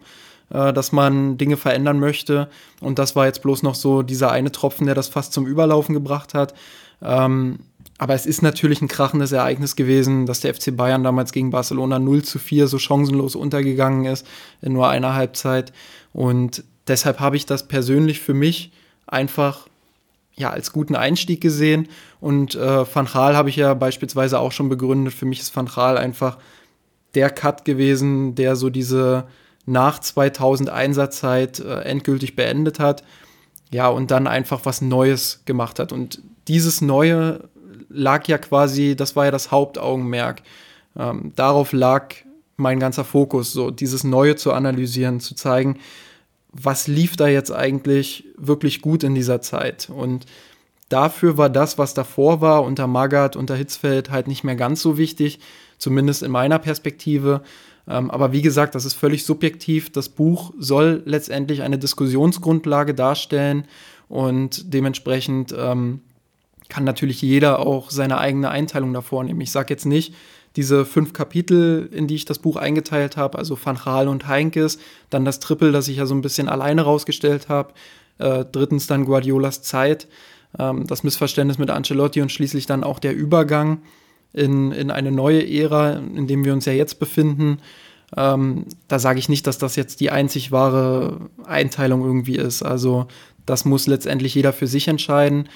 äh, 0.51 0.73
dass 0.73 0.93
man 0.93 1.39
Dinge 1.39 1.57
verändern 1.57 1.99
möchte. 1.99 2.49
Und 2.81 3.01
das 3.01 3.17
war 3.17 3.27
jetzt 3.27 3.43
bloß 3.43 3.65
noch 3.65 3.75
so 3.75 4.03
dieser 4.03 4.31
eine 4.31 4.53
Tropfen, 4.53 4.87
der 4.87 4.95
das 4.95 5.09
fast 5.09 5.33
zum 5.33 5.47
Überlaufen 5.47 5.93
gebracht 5.93 6.35
hat. 6.35 6.55
Ähm, 7.03 7.59
aber 7.99 8.15
es 8.15 8.27
ist 8.27 8.43
natürlich 8.43 8.83
ein 8.83 8.89
krachendes 8.89 9.33
Ereignis 9.33 9.75
gewesen, 9.75 10.27
dass 10.27 10.41
der 10.41 10.55
FC 10.55 10.77
Bayern 10.77 11.03
damals 11.03 11.33
gegen 11.33 11.51
Barcelona 11.51 11.99
0 11.99 12.23
zu 12.25 12.39
4 12.39 12.67
so 12.69 12.79
chancenlos 12.79 13.35
untergegangen 13.35 14.05
ist 14.05 14.27
in 14.61 14.75
nur 14.75 14.89
einer 14.89 15.15
Halbzeit. 15.15 15.73
Und 16.13 16.63
deshalb 16.89 17.21
habe 17.21 17.37
ich 17.37 17.47
das 17.47 17.69
persönlich 17.69 18.21
für 18.21 18.35
mich 18.35 18.73
einfach 19.07 19.67
ja, 20.35 20.51
als 20.51 20.73
guten 20.73 20.95
Einstieg 20.95 21.41
gesehen. 21.41 21.89
Und 22.21 22.55
äh, 22.55 22.95
Van 22.95 23.07
Gaal 23.07 23.35
habe 23.35 23.49
ich 23.49 23.57
ja 23.57 23.73
beispielsweise 23.73 24.39
auch 24.39 24.53
schon 24.53 24.69
begründet. 24.69 25.15
Für 25.15 25.25
mich 25.25 25.41
ist 25.41 25.57
Van 25.57 25.67
Gaal 25.67 25.97
einfach 25.97 26.37
der 27.15 27.31
Cut 27.31 27.65
gewesen, 27.65 28.35
der 28.35 28.57
so 28.57 28.69
diese 28.69 29.27
nach 29.65 29.99
2000 29.99 30.69
Einsatzzeit 30.69 31.61
äh, 31.61 31.81
endgültig 31.81 32.37
beendet 32.37 32.79
hat. 32.79 33.03
Ja, 33.73 33.89
und 33.89 34.11
dann 34.11 34.27
einfach 34.27 34.61
was 34.65 34.83
Neues 34.83 35.43
gemacht 35.47 35.79
hat. 35.79 35.93
Und 35.93 36.21
dieses 36.47 36.83
Neue 36.83 37.49
lag 37.89 38.27
ja 38.29 38.39
quasi, 38.39 38.97
das 38.97 39.17
war 39.17 39.27
ja 39.27 39.31
das 39.31 39.51
Hauptaugenmerk. 39.51 40.43
Ähm, 40.99 41.33
darauf 41.37 41.73
lag 41.73 42.15
mein 42.57 42.81
ganzer 42.81 43.05
Fokus, 43.05 43.53
so 43.53 43.71
dieses 43.71 44.05
Neue 44.05 44.37
zu 44.37 44.53
analysieren, 44.53 45.21
zu 45.21 45.35
zeigen, 45.35 45.79
was 46.53 46.89
lief 46.89 47.17
da 47.17 47.29
jetzt 47.29 47.53
eigentlich 47.53 48.25
wirklich 48.37 48.81
gut 48.81 49.05
in 49.05 49.15
dieser 49.15 49.43
Zeit. 49.43 49.91
Und 49.91 50.25
dafür 50.89 51.37
war 51.37 51.51
das, 51.51 51.79
was 51.79 51.95
davor 51.95 52.41
war, 52.41 52.65
unter 52.65 52.87
Magath, 52.87 53.37
unter 53.37 53.57
Hitzfeld, 53.57 54.11
halt 54.11 54.27
nicht 54.27 54.45
mehr 54.45 54.57
ganz 54.57 54.81
so 54.81 54.97
wichtig, 54.97 55.41
zumindest 55.79 56.23
in 56.23 56.31
meiner 56.31 56.59
Perspektive. 56.59 57.43
Ähm, 57.89 58.11
aber 58.11 58.33
wie 58.33 58.43
gesagt, 58.43 58.75
das 58.75 58.85
ist 58.85 58.95
völlig 58.95 59.25
subjektiv. 59.25 59.93
Das 59.93 60.09
Buch 60.09 60.53
soll 60.59 61.03
letztendlich 61.05 61.63
eine 61.63 61.79
Diskussionsgrundlage 61.79 62.95
darstellen 62.95 63.67
und 64.09 64.73
dementsprechend 64.73 65.55
ähm, 65.57 66.01
kann 66.69 66.85
natürlich 66.85 67.23
jeder 67.23 67.61
auch 67.61 67.91
seine 67.91 68.19
eigene 68.19 68.51
Einteilung 68.51 68.93
davor 68.93 69.25
nehmen. 69.25 69.41
Ich 69.41 69.53
sage 69.53 69.73
jetzt 69.73 69.87
nicht, 69.87 70.15
diese 70.57 70.87
fünf 70.87 71.13
Kapitel, 71.13 71.89
in 71.93 72.07
die 72.07 72.15
ich 72.15 72.25
das 72.25 72.39
Buch 72.39 72.57
eingeteilt 72.57 73.17
habe, 73.17 73.39
also 73.39 73.59
Van 73.63 73.77
Gaal 73.77 74.09
und 74.09 74.27
Heinkes, 74.27 74.79
dann 75.11 75.25
das 75.25 75.39
Triple, 75.39 75.71
das 75.71 75.89
ich 75.89 75.99
ja 75.99 76.07
so 76.07 76.15
ein 76.15 76.23
bisschen 76.23 76.49
alleine 76.49 76.83
rausgestellt 76.83 77.49
habe, 77.49 77.75
äh, 78.19 78.45
drittens 78.51 78.87
dann 78.87 79.05
Guardiolas 79.05 79.63
Zeit, 79.63 80.09
ähm, 80.59 80.87
das 80.87 81.05
Missverständnis 81.05 81.59
mit 81.59 81.71
Ancelotti 81.71 82.23
und 82.23 82.33
schließlich 82.33 82.65
dann 82.67 82.85
auch 82.85 82.99
der 82.99 83.15
Übergang 83.15 83.83
in, 84.33 84.73
in 84.73 84.91
eine 84.91 85.13
neue 85.13 85.47
Ära, 85.47 85.93
in 85.93 86.27
dem 86.27 86.45
wir 86.45 86.55
uns 86.55 86.65
ja 86.65 86.73
jetzt 86.73 86.99
befinden. 86.99 87.59
Ähm, 88.17 88.67
da 88.89 88.99
sage 88.99 89.19
ich 89.19 89.29
nicht, 89.29 89.47
dass 89.47 89.59
das 89.59 89.77
jetzt 89.77 90.01
die 90.01 90.11
einzig 90.11 90.53
wahre 90.53 91.29
Einteilung 91.45 92.03
irgendwie 92.03 92.37
ist. 92.37 92.63
Also 92.63 93.09
das 93.45 93.65
muss 93.65 93.87
letztendlich 93.87 94.35
jeder 94.35 94.53
für 94.53 94.67
sich 94.67 94.89
entscheiden. 94.89 95.49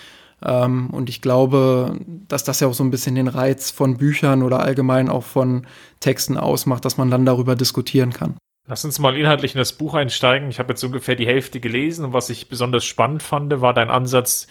Ähm, 0.44 0.90
und 0.90 1.08
ich 1.08 1.20
glaube, 1.20 1.98
dass 2.28 2.44
das 2.44 2.60
ja 2.60 2.68
auch 2.68 2.74
so 2.74 2.84
ein 2.84 2.90
bisschen 2.90 3.14
den 3.14 3.28
Reiz 3.28 3.70
von 3.70 3.96
Büchern 3.96 4.42
oder 4.42 4.60
allgemein 4.60 5.08
auch 5.08 5.24
von 5.24 5.66
Texten 6.00 6.36
ausmacht, 6.36 6.84
dass 6.84 6.96
man 6.96 7.10
dann 7.10 7.26
darüber 7.26 7.56
diskutieren 7.56 8.12
kann. 8.12 8.36
Lass 8.66 8.84
uns 8.84 8.98
mal 8.98 9.16
inhaltlich 9.16 9.54
in 9.54 9.58
das 9.58 9.72
Buch 9.72 9.94
einsteigen. 9.94 10.48
Ich 10.48 10.58
habe 10.58 10.72
jetzt 10.72 10.84
ungefähr 10.84 11.16
die 11.16 11.26
Hälfte 11.26 11.60
gelesen 11.60 12.04
und 12.04 12.12
was 12.12 12.30
ich 12.30 12.48
besonders 12.48 12.84
spannend 12.84 13.22
fand, 13.22 13.60
war 13.60 13.74
dein 13.74 13.90
Ansatz, 13.90 14.46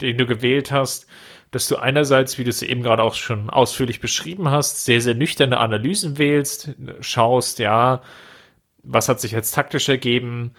den 0.00 0.18
du 0.18 0.26
gewählt 0.26 0.70
hast, 0.70 1.06
dass 1.52 1.68
du 1.68 1.76
einerseits, 1.76 2.38
wie 2.38 2.44
du 2.44 2.50
es 2.50 2.62
eben 2.62 2.82
gerade 2.82 3.02
auch 3.02 3.14
schon 3.14 3.50
ausführlich 3.50 4.00
beschrieben 4.00 4.50
hast, 4.50 4.84
sehr, 4.84 5.00
sehr 5.00 5.14
nüchterne 5.14 5.58
Analysen 5.58 6.18
wählst, 6.18 6.74
schaust, 7.00 7.58
ja, 7.58 8.02
was 8.82 9.08
hat 9.08 9.20
sich 9.20 9.32
jetzt 9.32 9.54
taktisch 9.54 9.88
ergeben, 9.88 10.52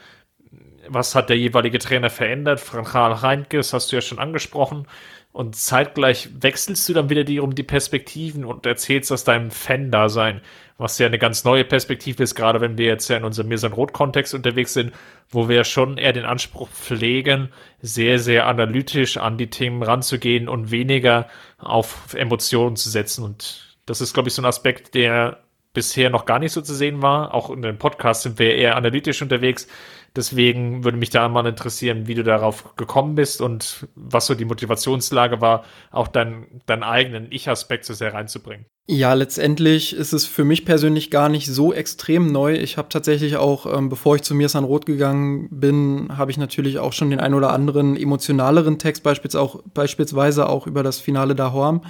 was 0.87 1.15
hat 1.15 1.29
der 1.29 1.37
jeweilige 1.37 1.79
Trainer 1.79 2.09
verändert? 2.09 2.59
Frank 2.59 2.93
Reinkes 2.93 3.73
hast 3.73 3.91
du 3.91 3.95
ja 3.97 4.01
schon 4.01 4.19
angesprochen. 4.19 4.87
Und 5.33 5.55
zeitgleich 5.55 6.29
wechselst 6.41 6.87
du 6.87 6.93
dann 6.93 7.09
wieder 7.09 7.23
die 7.23 7.39
um 7.39 7.55
die 7.55 7.63
Perspektiven 7.63 8.45
und 8.45 8.67
erzählst 8.67 9.11
aus 9.11 9.23
deinem 9.23 9.49
Fan-Dasein, 9.49 10.41
was 10.77 10.99
ja 10.99 11.07
eine 11.07 11.17
ganz 11.17 11.43
neue 11.43 11.65
Perspektive 11.65 12.21
ist, 12.21 12.35
gerade 12.35 12.61
wenn 12.61 12.77
wir 12.77 12.85
jetzt 12.85 13.09
ja 13.09 13.17
in 13.17 13.23
unserem 13.23 13.47
Mirsan 13.47 13.73
Rot-Kontext 13.73 14.35
unterwegs 14.35 14.73
sind, 14.73 14.93
wo 15.29 15.49
wir 15.49 15.63
schon 15.63 15.97
eher 15.97 16.13
den 16.13 16.25
Anspruch 16.25 16.69
pflegen, 16.69 17.49
sehr, 17.81 18.19
sehr 18.19 18.45
analytisch 18.45 19.17
an 19.17 19.39
die 19.39 19.49
Themen 19.49 19.81
ranzugehen 19.81 20.47
und 20.47 20.69
weniger 20.69 21.27
auf 21.57 22.13
Emotionen 22.13 22.75
zu 22.75 22.91
setzen. 22.91 23.23
Und 23.23 23.75
das 23.87 24.01
ist, 24.01 24.13
glaube 24.13 24.29
ich, 24.29 24.35
so 24.35 24.41
ein 24.43 24.45
Aspekt, 24.45 24.93
der 24.93 25.39
bisher 25.73 26.11
noch 26.11 26.25
gar 26.25 26.37
nicht 26.37 26.51
so 26.51 26.61
zu 26.61 26.75
sehen 26.75 27.01
war. 27.01 27.33
Auch 27.33 27.49
in 27.49 27.63
den 27.63 27.79
Podcasts 27.79 28.23
sind 28.23 28.37
wir 28.37 28.55
eher 28.55 28.75
analytisch 28.75 29.21
unterwegs. 29.21 29.67
Deswegen 30.15 30.83
würde 30.83 30.97
mich 30.97 31.09
da 31.09 31.27
mal 31.27 31.45
interessieren, 31.47 32.05
wie 32.05 32.13
du 32.13 32.23
darauf 32.23 32.75
gekommen 32.75 33.15
bist 33.15 33.41
und 33.41 33.87
was 33.95 34.27
so 34.27 34.35
die 34.35 34.45
Motivationslage 34.45 35.41
war, 35.41 35.63
auch 35.91 36.07
dein, 36.07 36.61
deinen 36.67 36.83
eigenen 36.83 37.31
Ich-Aspekt 37.31 37.85
so 37.85 37.95
sehr 37.95 38.13
reinzubringen. 38.13 38.67
Ja, 38.85 39.13
letztendlich 39.13 39.95
ist 39.95 40.13
es 40.13 40.25
für 40.25 40.43
mich 40.43 40.65
persönlich 40.65 41.09
gar 41.09 41.29
nicht 41.29 41.47
so 41.47 41.73
extrem 41.73 42.31
neu. 42.31 42.53
Ich 42.53 42.77
habe 42.77 42.89
tatsächlich 42.89 43.37
auch, 43.37 43.65
ähm, 43.65 43.89
bevor 43.89 44.15
ich 44.15 44.21
zu 44.21 44.35
Mirsan 44.35 44.65
Roth 44.65 44.85
gegangen 44.85 45.47
bin, 45.49 46.09
habe 46.15 46.29
ich 46.29 46.37
natürlich 46.37 46.77
auch 46.77 46.93
schon 46.93 47.09
den 47.09 47.19
ein 47.19 47.33
oder 47.33 47.51
anderen 47.51 47.95
emotionaleren 47.95 48.77
Text, 48.77 49.01
beispielsweise 49.01 49.41
auch, 49.41 49.63
beispielsweise 49.73 50.47
auch 50.47 50.67
über 50.67 50.83
das 50.83 50.99
Finale 50.99 51.33
da 51.33 51.53
Horm, 51.53 51.81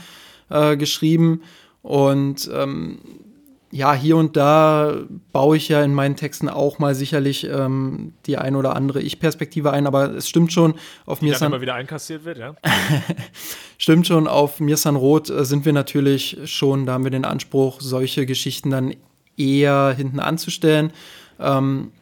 äh, 0.49 0.77
geschrieben. 0.77 1.41
Und 1.81 2.49
ähm, 2.53 2.99
ja, 3.73 3.95
hier 3.95 4.17
und 4.17 4.38
da 4.38 4.97
baue 5.31 5.57
ich 5.57 5.67
ja 5.67 5.83
in 5.83 5.95
meinen 5.95 6.15
Texten 6.15 6.47
auch 6.47 6.77
mal 6.77 6.93
sicherlich 6.93 7.43
ähm, 7.45 8.13
die 8.27 8.38
ein 8.38 8.55
oder 8.55 8.75
andere 8.75 9.01
Ich-Perspektive 9.01 9.71
ein, 9.71 9.88
aber 9.88 10.13
es 10.13 10.29
stimmt 10.29 10.53
schon, 10.53 10.75
auf 11.07 11.19
die 11.19 11.25
mir 11.25 11.33
dann 11.33 11.51
immer 11.51 11.62
wieder 11.62 11.73
einkassiert 11.73 12.23
wird, 12.23 12.38
ja. 12.38 12.53
stimmt 13.79 14.05
schon, 14.05 14.27
auf 14.27 14.59
Mirsan 14.59 14.95
Roth 14.95 15.31
äh, 15.31 15.43
sind 15.43 15.65
wir 15.65 15.73
natürlich 15.73 16.38
schon, 16.45 16.86
da 16.86 16.93
haben 16.93 17.03
wir 17.03 17.09
den 17.09 17.25
Anspruch, 17.25 17.81
solche 17.81 18.27
Geschichten 18.27 18.69
dann 18.69 18.95
eher 19.38 19.95
hinten 19.97 20.19
anzustellen. 20.19 20.93
Ähm, 21.39 21.93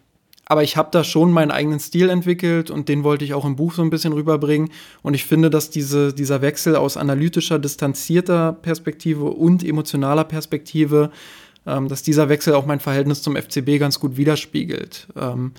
aber 0.43 0.63
ich 0.63 0.75
habe 0.75 0.89
da 0.91 1.05
schon 1.05 1.31
meinen 1.31 1.51
eigenen 1.51 1.79
Stil 1.79 2.09
entwickelt 2.09 2.69
und 2.69 2.89
den 2.89 3.05
wollte 3.05 3.23
ich 3.23 3.33
auch 3.33 3.45
im 3.45 3.55
Buch 3.55 3.73
so 3.73 3.81
ein 3.81 3.89
bisschen 3.89 4.11
rüberbringen. 4.11 4.71
Und 5.03 5.13
ich 5.13 5.23
finde, 5.23 5.49
dass 5.49 5.69
diese, 5.69 6.13
dieser 6.13 6.41
Wechsel 6.41 6.75
aus 6.75 6.97
analytischer, 6.97 7.59
distanzierter 7.59 8.51
Perspektive 8.51 9.27
und 9.27 9.63
emotionaler 9.63 10.25
Perspektive, 10.25 11.11
dass 11.65 12.03
dieser 12.03 12.29
Wechsel 12.29 12.53
auch 12.53 12.65
mein 12.65 12.79
Verhältnis 12.79 13.21
zum 13.21 13.35
FCB 13.35 13.79
ganz 13.79 13.99
gut 13.99 14.17
widerspiegelt. 14.17 15.07
Ähm, 15.15 15.51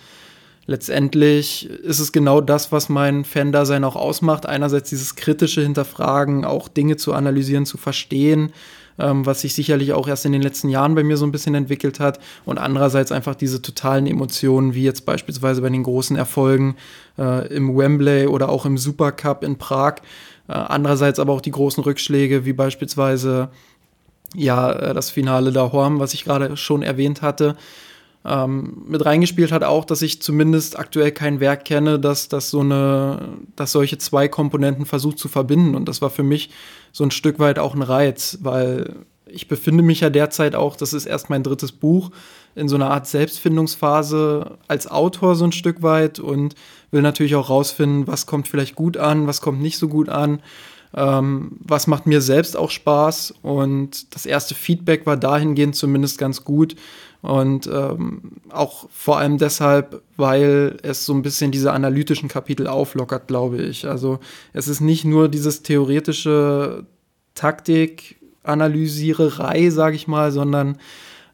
letztendlich 0.66 1.70
ist 1.70 2.00
es 2.00 2.12
genau 2.12 2.40
das, 2.40 2.72
was 2.72 2.88
mein 2.88 3.24
Fan-Dasein 3.24 3.84
auch 3.84 3.96
ausmacht. 3.96 4.46
Einerseits 4.46 4.90
dieses 4.90 5.14
kritische 5.14 5.62
Hinterfragen, 5.62 6.44
auch 6.44 6.68
Dinge 6.68 6.96
zu 6.96 7.12
analysieren, 7.12 7.66
zu 7.66 7.76
verstehen 7.76 8.52
ähm, 8.98 9.26
was 9.26 9.40
sich 9.40 9.54
sicherlich 9.54 9.92
auch 9.92 10.08
erst 10.08 10.26
in 10.26 10.32
den 10.32 10.42
letzten 10.42 10.68
Jahren 10.68 10.94
bei 10.94 11.02
mir 11.02 11.16
so 11.16 11.26
ein 11.26 11.32
bisschen 11.32 11.54
entwickelt 11.54 12.00
hat. 12.00 12.18
Und 12.44 12.58
andererseits 12.58 13.12
einfach 13.12 13.34
diese 13.34 13.62
totalen 13.62 14.06
Emotionen, 14.06 14.74
wie 14.74 14.84
jetzt 14.84 15.04
beispielsweise 15.04 15.62
bei 15.62 15.70
den 15.70 15.82
großen 15.82 16.16
Erfolgen 16.16 16.76
äh, 17.18 17.46
im 17.48 17.76
Wembley 17.76 18.26
oder 18.26 18.48
auch 18.48 18.66
im 18.66 18.78
Supercup 18.78 19.42
in 19.42 19.58
Prag. 19.58 19.96
Äh, 20.48 20.52
andererseits 20.52 21.18
aber 21.18 21.32
auch 21.32 21.40
die 21.40 21.50
großen 21.50 21.82
Rückschläge, 21.82 22.44
wie 22.44 22.52
beispielsweise 22.52 23.50
ja 24.34 24.72
äh, 24.72 24.94
das 24.94 25.10
Finale 25.10 25.52
da 25.52 25.72
Horm, 25.72 25.98
was 25.98 26.14
ich 26.14 26.24
gerade 26.24 26.56
schon 26.56 26.82
erwähnt 26.82 27.22
hatte. 27.22 27.56
Ähm, 28.24 28.84
mit 28.86 29.04
reingespielt 29.04 29.50
hat 29.50 29.64
auch, 29.64 29.84
dass 29.84 30.00
ich 30.02 30.22
zumindest 30.22 30.78
aktuell 30.78 31.10
kein 31.10 31.40
Werk 31.40 31.64
kenne, 31.64 31.98
dass 31.98 32.28
das 32.28 32.50
so 32.50 32.60
eine, 32.60 33.38
dass 33.56 33.72
solche 33.72 33.98
zwei 33.98 34.28
Komponenten 34.28 34.86
versucht 34.86 35.18
zu 35.18 35.28
verbinden. 35.28 35.74
Und 35.74 35.88
das 35.88 36.02
war 36.02 36.10
für 36.10 36.22
mich 36.22 36.50
so 36.92 37.02
ein 37.04 37.10
Stück 37.10 37.38
weit 37.40 37.58
auch 37.58 37.74
ein 37.74 37.82
Reiz, 37.82 38.38
weil 38.42 38.94
ich 39.26 39.48
befinde 39.48 39.82
mich 39.82 40.00
ja 40.00 40.10
derzeit 40.10 40.54
auch, 40.54 40.76
das 40.76 40.92
ist 40.92 41.06
erst 41.06 41.30
mein 41.30 41.42
drittes 41.42 41.72
Buch, 41.72 42.10
in 42.54 42.68
so 42.68 42.76
einer 42.76 42.90
Art 42.90 43.06
Selbstfindungsphase 43.06 44.58
als 44.68 44.86
Autor 44.86 45.34
so 45.34 45.44
ein 45.44 45.52
Stück 45.52 45.82
weit 45.82 46.18
und 46.18 46.54
will 46.90 47.02
natürlich 47.02 47.34
auch 47.34 47.48
rausfinden, 47.48 48.06
was 48.06 48.26
kommt 48.26 48.46
vielleicht 48.46 48.74
gut 48.74 48.98
an, 48.98 49.26
was 49.26 49.40
kommt 49.40 49.62
nicht 49.62 49.78
so 49.78 49.88
gut 49.88 50.10
an, 50.10 50.42
ähm, 50.94 51.52
was 51.60 51.86
macht 51.86 52.06
mir 52.06 52.20
selbst 52.20 52.56
auch 52.56 52.70
Spaß. 52.70 53.34
Und 53.42 54.14
das 54.14 54.26
erste 54.26 54.54
Feedback 54.54 55.06
war 55.06 55.16
dahingehend 55.16 55.76
zumindest 55.76 56.18
ganz 56.18 56.44
gut, 56.44 56.76
und 57.22 57.66
ähm, 57.68 58.32
auch 58.50 58.90
vor 58.90 59.16
allem 59.18 59.38
deshalb, 59.38 60.02
weil 60.16 60.76
es 60.82 61.06
so 61.06 61.14
ein 61.14 61.22
bisschen 61.22 61.52
diese 61.52 61.72
analytischen 61.72 62.28
Kapitel 62.28 62.66
auflockert, 62.66 63.28
glaube 63.28 63.62
ich. 63.62 63.86
Also 63.86 64.18
es 64.52 64.66
ist 64.66 64.80
nicht 64.80 65.04
nur 65.04 65.28
dieses 65.28 65.62
theoretische 65.62 66.84
Taktik-Analysiererei, 67.34 69.70
sage 69.70 69.94
ich 69.94 70.08
mal, 70.08 70.32
sondern 70.32 70.78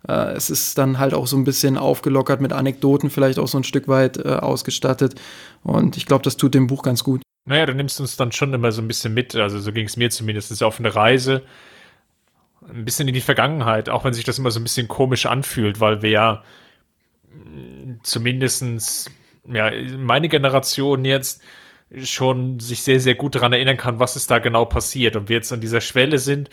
äh, 0.07 0.35
es 0.35 0.51
ist 0.51 0.77
dann 0.77 0.99
halt 0.99 1.14
auch 1.14 1.27
so 1.27 1.38
ein 1.38 1.44
bisschen 1.44 1.79
aufgelockert 1.79 2.42
mit 2.42 2.53
Anekdoten, 2.53 3.09
vielleicht 3.09 3.38
auch 3.38 3.49
so 3.49 3.57
ein 3.57 3.64
Stück 3.64 3.88
weit 3.88 4.18
äh, 4.18 4.29
ausgestattet. 4.29 5.14
Und 5.62 5.97
ich 5.97 6.05
glaube, 6.05 6.23
das 6.23 6.37
tut 6.37 6.53
dem 6.53 6.66
Buch 6.66 6.83
ganz 6.83 7.03
gut. 7.03 7.23
Naja, 7.49 7.65
du 7.65 7.75
nimmst 7.75 7.99
uns 7.99 8.17
dann 8.17 8.31
schon 8.31 8.53
immer 8.53 8.73
so 8.73 8.83
ein 8.83 8.89
bisschen 8.89 9.15
mit, 9.15 9.35
also 9.35 9.59
so 9.59 9.73
ging 9.73 9.87
es 9.87 9.97
mir 9.97 10.11
zumindest, 10.11 10.63
auf 10.63 10.79
eine 10.79 10.95
Reise. 10.95 11.45
Ein 12.69 12.85
bisschen 12.85 13.09
in 13.09 13.15
die 13.15 13.23
Vergangenheit, 13.23 13.89
auch 13.89 14.05
wenn 14.05 14.13
sich 14.13 14.25
das 14.25 14.39
immer 14.39 14.51
so 14.51 14.61
ein 14.61 14.65
bisschen 14.65 14.87
komisch 14.87 15.25
anfühlt, 15.25 15.81
weil 15.81 16.03
wir 16.03 16.11
ja 16.11 16.43
zumindestens 18.03 19.11
ja, 19.47 19.71
meine 19.97 20.29
Generation 20.29 21.07
jetzt 21.07 21.43
schon 22.03 22.61
sich 22.61 22.83
sehr, 22.83 23.01
sehr 23.01 23.15
gut 23.15 23.35
daran 23.35 23.55
erinnern 23.55 23.79
kann, 23.79 23.99
was 23.99 24.15
ist 24.15 24.31
da 24.31 24.41
genau 24.41 24.67
passiert. 24.67 25.17
Und 25.17 25.31
wir 25.31 25.37
jetzt 25.37 25.51
an 25.51 25.63
dieser 25.63 25.81
Schwelle 25.81 26.19
sind. 26.19 26.51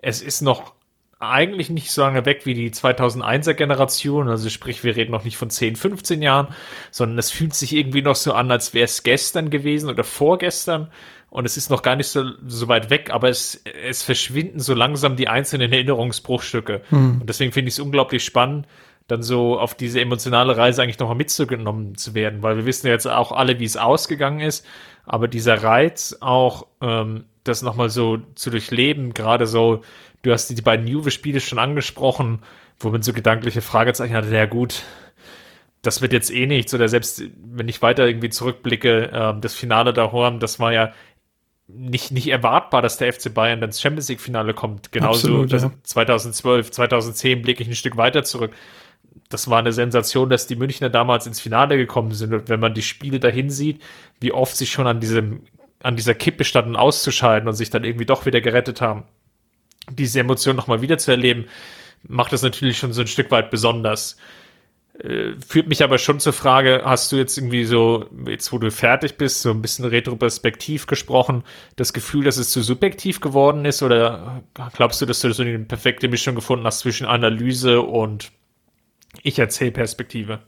Es 0.00 0.22
ist 0.22 0.40
noch 0.40 0.72
eigentlich 1.20 1.68
nicht 1.68 1.90
so 1.90 2.02
lange 2.02 2.24
weg 2.24 2.46
wie 2.46 2.54
die 2.54 2.70
2001er 2.70 3.54
Generation, 3.54 4.28
also 4.28 4.48
sprich, 4.50 4.84
wir 4.84 4.94
reden 4.94 5.10
noch 5.10 5.24
nicht 5.24 5.36
von 5.36 5.50
10, 5.50 5.74
15 5.74 6.22
Jahren, 6.22 6.48
sondern 6.90 7.18
es 7.18 7.30
fühlt 7.30 7.54
sich 7.54 7.74
irgendwie 7.74 8.02
noch 8.02 8.14
so 8.14 8.32
an, 8.32 8.50
als 8.50 8.72
wäre 8.72 8.84
es 8.84 9.02
gestern 9.02 9.50
gewesen 9.50 9.90
oder 9.90 10.04
vorgestern 10.04 10.90
und 11.30 11.44
es 11.44 11.56
ist 11.56 11.70
noch 11.70 11.82
gar 11.82 11.96
nicht 11.96 12.08
so, 12.08 12.24
so 12.46 12.68
weit 12.68 12.90
weg, 12.90 13.10
aber 13.12 13.28
es, 13.28 13.62
es 13.84 14.02
verschwinden 14.02 14.60
so 14.60 14.74
langsam 14.74 15.16
die 15.16 15.28
einzelnen 15.28 15.72
Erinnerungsbruchstücke. 15.72 16.82
Mhm. 16.90 17.20
Und 17.20 17.28
deswegen 17.28 17.52
finde 17.52 17.68
ich 17.68 17.74
es 17.74 17.80
unglaublich 17.80 18.24
spannend, 18.24 18.66
dann 19.08 19.22
so 19.22 19.58
auf 19.58 19.74
diese 19.74 20.00
emotionale 20.00 20.56
Reise 20.56 20.82
eigentlich 20.82 20.98
nochmal 20.98 21.16
mitzugenommen 21.16 21.96
zu 21.96 22.14
werden, 22.14 22.42
weil 22.42 22.56
wir 22.56 22.66
wissen 22.66 22.86
ja 22.86 22.92
jetzt 22.92 23.06
auch 23.06 23.32
alle, 23.32 23.58
wie 23.58 23.64
es 23.64 23.76
ausgegangen 23.76 24.40
ist, 24.40 24.64
aber 25.04 25.28
dieser 25.28 25.62
Reiz 25.62 26.16
auch, 26.20 26.66
ähm, 26.80 27.24
das 27.44 27.62
nochmal 27.62 27.88
so 27.88 28.18
zu 28.34 28.50
durchleben, 28.50 29.14
gerade 29.14 29.46
so, 29.46 29.80
du 30.22 30.32
hast 30.32 30.48
die 30.48 30.62
beiden 30.62 30.86
Juve-Spiele 30.86 31.40
schon 31.40 31.58
angesprochen, 31.58 32.40
wo 32.80 32.90
man 32.90 33.02
so 33.02 33.12
gedankliche 33.12 33.62
Fragezeichen 33.62 34.14
hatte, 34.14 34.34
ja 34.34 34.46
gut, 34.46 34.82
das 35.82 36.02
wird 36.02 36.12
jetzt 36.12 36.30
eh 36.30 36.46
nichts, 36.46 36.74
oder 36.74 36.88
selbst 36.88 37.22
wenn 37.36 37.68
ich 37.68 37.82
weiter 37.82 38.06
irgendwie 38.06 38.30
zurückblicke, 38.30 39.10
ähm, 39.12 39.40
das 39.40 39.54
Finale 39.54 39.92
da 39.92 40.12
Horn, 40.12 40.40
das 40.40 40.58
war 40.58 40.72
ja 40.72 40.92
nicht, 41.68 42.10
nicht 42.12 42.28
erwartbar, 42.28 42.82
dass 42.82 42.96
der 42.96 43.12
FC 43.12 43.32
Bayern 43.32 43.60
dann 43.60 43.68
ins 43.68 43.80
Champions 43.80 44.08
League 44.08 44.20
Finale 44.20 44.54
kommt. 44.54 44.90
Genauso 44.90 45.42
Absolut, 45.42 45.52
ja. 45.52 45.70
2012, 45.82 46.70
2010 46.70 47.42
blicke 47.42 47.62
ich 47.62 47.68
ein 47.68 47.74
Stück 47.74 47.98
weiter 47.98 48.24
zurück. 48.24 48.52
Das 49.28 49.50
war 49.50 49.58
eine 49.58 49.72
Sensation, 49.72 50.30
dass 50.30 50.46
die 50.46 50.56
Münchner 50.56 50.88
damals 50.88 51.26
ins 51.26 51.40
Finale 51.40 51.76
gekommen 51.76 52.12
sind. 52.12 52.32
Und 52.32 52.48
wenn 52.48 52.58
man 52.58 52.72
die 52.72 52.82
Spiele 52.82 53.20
dahin 53.20 53.50
sieht, 53.50 53.82
wie 54.20 54.32
oft 54.32 54.56
sie 54.56 54.66
schon 54.66 54.86
an 54.86 55.00
diesem, 55.00 55.42
an 55.82 55.96
dieser 55.96 56.14
Kippe 56.14 56.44
standen, 56.44 56.74
auszuscheiden 56.74 57.46
und 57.46 57.54
sich 57.54 57.68
dann 57.68 57.84
irgendwie 57.84 58.06
doch 58.06 58.24
wieder 58.24 58.40
gerettet 58.40 58.80
haben. 58.80 59.04
Diese 59.90 60.20
Emotion 60.20 60.56
nochmal 60.56 60.82
wieder 60.82 60.98
zu 60.98 61.10
erleben, 61.10 61.46
macht 62.02 62.32
das 62.32 62.42
natürlich 62.42 62.78
schon 62.78 62.92
so 62.92 63.00
ein 63.00 63.06
Stück 63.06 63.30
weit 63.30 63.50
besonders. 63.50 64.16
Äh, 64.98 65.34
führt 65.46 65.68
mich 65.68 65.84
aber 65.84 65.98
schon 65.98 66.18
zur 66.18 66.32
Frage, 66.32 66.82
hast 66.84 67.12
du 67.12 67.16
jetzt 67.16 67.38
irgendwie 67.38 67.64
so, 67.64 68.06
jetzt 68.26 68.52
wo 68.52 68.58
du 68.58 68.70
fertig 68.70 69.16
bist, 69.16 69.42
so 69.42 69.50
ein 69.50 69.62
bisschen 69.62 69.84
retroperspektiv 69.84 70.86
gesprochen, 70.86 71.44
das 71.76 71.92
Gefühl, 71.92 72.24
dass 72.24 72.36
es 72.36 72.50
zu 72.50 72.62
subjektiv 72.62 73.20
geworden 73.20 73.64
ist 73.64 73.82
oder 73.82 74.42
glaubst 74.74 75.00
du, 75.00 75.06
dass 75.06 75.20
du 75.20 75.32
so 75.32 75.42
eine 75.42 75.58
perfekte 75.60 76.08
Mischung 76.08 76.34
gefunden 76.34 76.66
hast 76.66 76.80
zwischen 76.80 77.06
Analyse 77.06 77.80
und 77.82 78.32
Ich-Erzähl-Perspektive? 79.22 80.40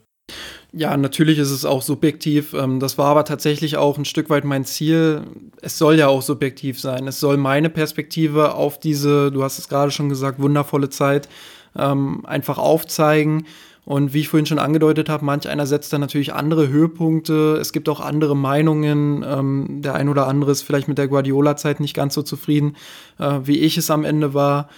Ja, 0.73 0.97
natürlich 0.97 1.39
ist 1.39 1.51
es 1.51 1.65
auch 1.65 1.83
subjektiv. 1.83 2.55
Ähm, 2.55 2.81
das 2.81 2.97
war 2.99 3.07
aber 3.07 3.25
tatsächlich 3.25 3.77
auch 3.77 3.99
ein 3.99 4.05
Stück 4.05 4.31
weit 4.31 4.45
mein 4.45 4.65
Ziel. 4.65 5.23
Es 5.63 5.79
soll 5.79 5.97
ja 5.97 6.09
auch 6.09 6.23
subjektiv 6.23 6.79
sein. 6.81 7.09
Es 7.09 7.19
soll 7.19 7.37
meine 7.37 7.71
Perspektive 7.71 8.55
auf 8.55 8.79
diese, 8.79 9.33
du 9.33 9.43
hast 9.43 9.59
es 9.59 9.69
gerade 9.69 9.91
schon 9.91 10.09
gesagt, 10.09 10.41
wundervolle 10.41 10.89
Zeit 10.89 11.29
ähm, 11.77 12.25
einfach 12.27 12.59
aufzeigen 12.59 13.47
und 13.91 14.13
wie 14.15 14.21
ich 14.21 14.29
vorhin 14.29 14.47
schon 14.47 14.59
angedeutet 14.59 15.09
habe, 15.09 15.25
manch 15.25 15.49
einer 15.49 15.67
setzt 15.67 15.93
da 15.93 15.99
natürlich 15.99 16.33
andere 16.33 16.69
Höhepunkte. 16.69 17.59
Es 17.61 17.73
gibt 17.73 17.89
auch 17.89 18.01
andere 18.01 18.37
Meinungen. 18.37 19.25
Ähm, 19.27 19.83
der 19.83 19.95
ein 19.95 20.09
oder 20.09 20.29
andere 20.29 20.53
ist 20.53 20.63
vielleicht 20.63 20.87
mit 20.87 20.97
der 20.97 21.09
Guardiola-Zeit 21.09 21.81
nicht 21.81 21.95
ganz 21.95 22.15
so 22.15 22.23
zufrieden, 22.23 22.77
äh, 23.19 23.41
wie 23.43 23.59
ich 23.59 23.77
es 23.79 23.91
am 23.91 24.05
Ende 24.05 24.35
war. 24.35 24.69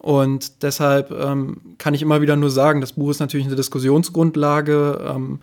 Und 0.00 0.62
deshalb 0.62 1.10
ähm, 1.10 1.58
kann 1.76 1.92
ich 1.92 2.00
immer 2.00 2.22
wieder 2.22 2.34
nur 2.34 2.50
sagen, 2.50 2.80
das 2.80 2.92
Buch 2.92 3.10
ist 3.10 3.20
natürlich 3.20 3.46
eine 3.46 3.56
Diskussionsgrundlage. 3.56 5.12
Ähm, 5.14 5.40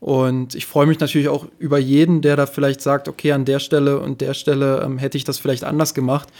und 0.00 0.54
ich 0.54 0.64
freue 0.64 0.86
mich 0.86 0.98
natürlich 1.00 1.28
auch 1.28 1.46
über 1.58 1.78
jeden, 1.78 2.22
der 2.22 2.34
da 2.36 2.46
vielleicht 2.46 2.80
sagt, 2.80 3.08
okay, 3.08 3.32
an 3.32 3.44
der 3.44 3.58
Stelle 3.58 4.00
und 4.00 4.22
der 4.22 4.32
Stelle 4.32 4.82
ähm, 4.82 4.96
hätte 4.96 5.18
ich 5.18 5.24
das 5.24 5.38
vielleicht 5.38 5.64
anders 5.64 5.92
gemacht. 5.92 6.30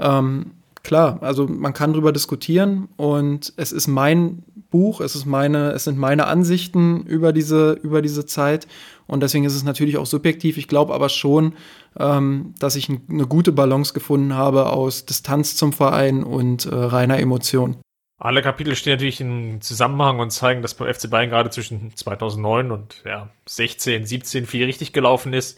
Ähm, 0.00 0.50
klar, 0.82 1.18
also 1.20 1.46
man 1.46 1.72
kann 1.72 1.92
darüber 1.92 2.12
diskutieren 2.12 2.88
und 2.96 3.52
es 3.56 3.70
ist 3.70 3.86
mein 3.86 4.42
Buch, 4.74 5.00
es 5.00 5.14
ist 5.14 5.24
meine, 5.24 5.70
es 5.70 5.84
sind 5.84 5.98
meine 5.98 6.26
Ansichten 6.26 7.06
über 7.06 7.32
diese, 7.32 7.74
über 7.74 8.02
diese 8.02 8.26
Zeit 8.26 8.66
und 9.06 9.22
deswegen 9.22 9.44
ist 9.44 9.54
es 9.54 9.62
natürlich 9.62 9.98
auch 9.98 10.06
subjektiv. 10.06 10.58
Ich 10.58 10.66
glaube 10.66 10.94
aber 10.94 11.10
schon, 11.10 11.54
ähm, 11.96 12.54
dass 12.58 12.74
ich 12.74 12.88
eine 12.88 13.28
gute 13.28 13.52
Balance 13.52 13.94
gefunden 13.94 14.34
habe 14.34 14.70
aus 14.70 15.06
Distanz 15.06 15.54
zum 15.54 15.72
Verein 15.72 16.24
und 16.24 16.66
äh, 16.66 16.74
reiner 16.74 17.20
Emotion. 17.20 17.76
Alle 18.18 18.42
Kapitel 18.42 18.74
stehen 18.74 18.94
natürlich 18.94 19.20
im 19.20 19.60
Zusammenhang 19.60 20.18
und 20.18 20.32
zeigen, 20.32 20.60
dass 20.60 20.74
beim 20.74 20.92
FC 20.92 21.08
Bayern 21.08 21.30
gerade 21.30 21.50
zwischen 21.50 21.94
2009 21.94 22.72
und 22.72 23.00
ja, 23.04 23.28
16, 23.46 24.06
17 24.06 24.44
viel 24.44 24.64
richtig 24.64 24.92
gelaufen 24.92 25.34
ist. 25.34 25.56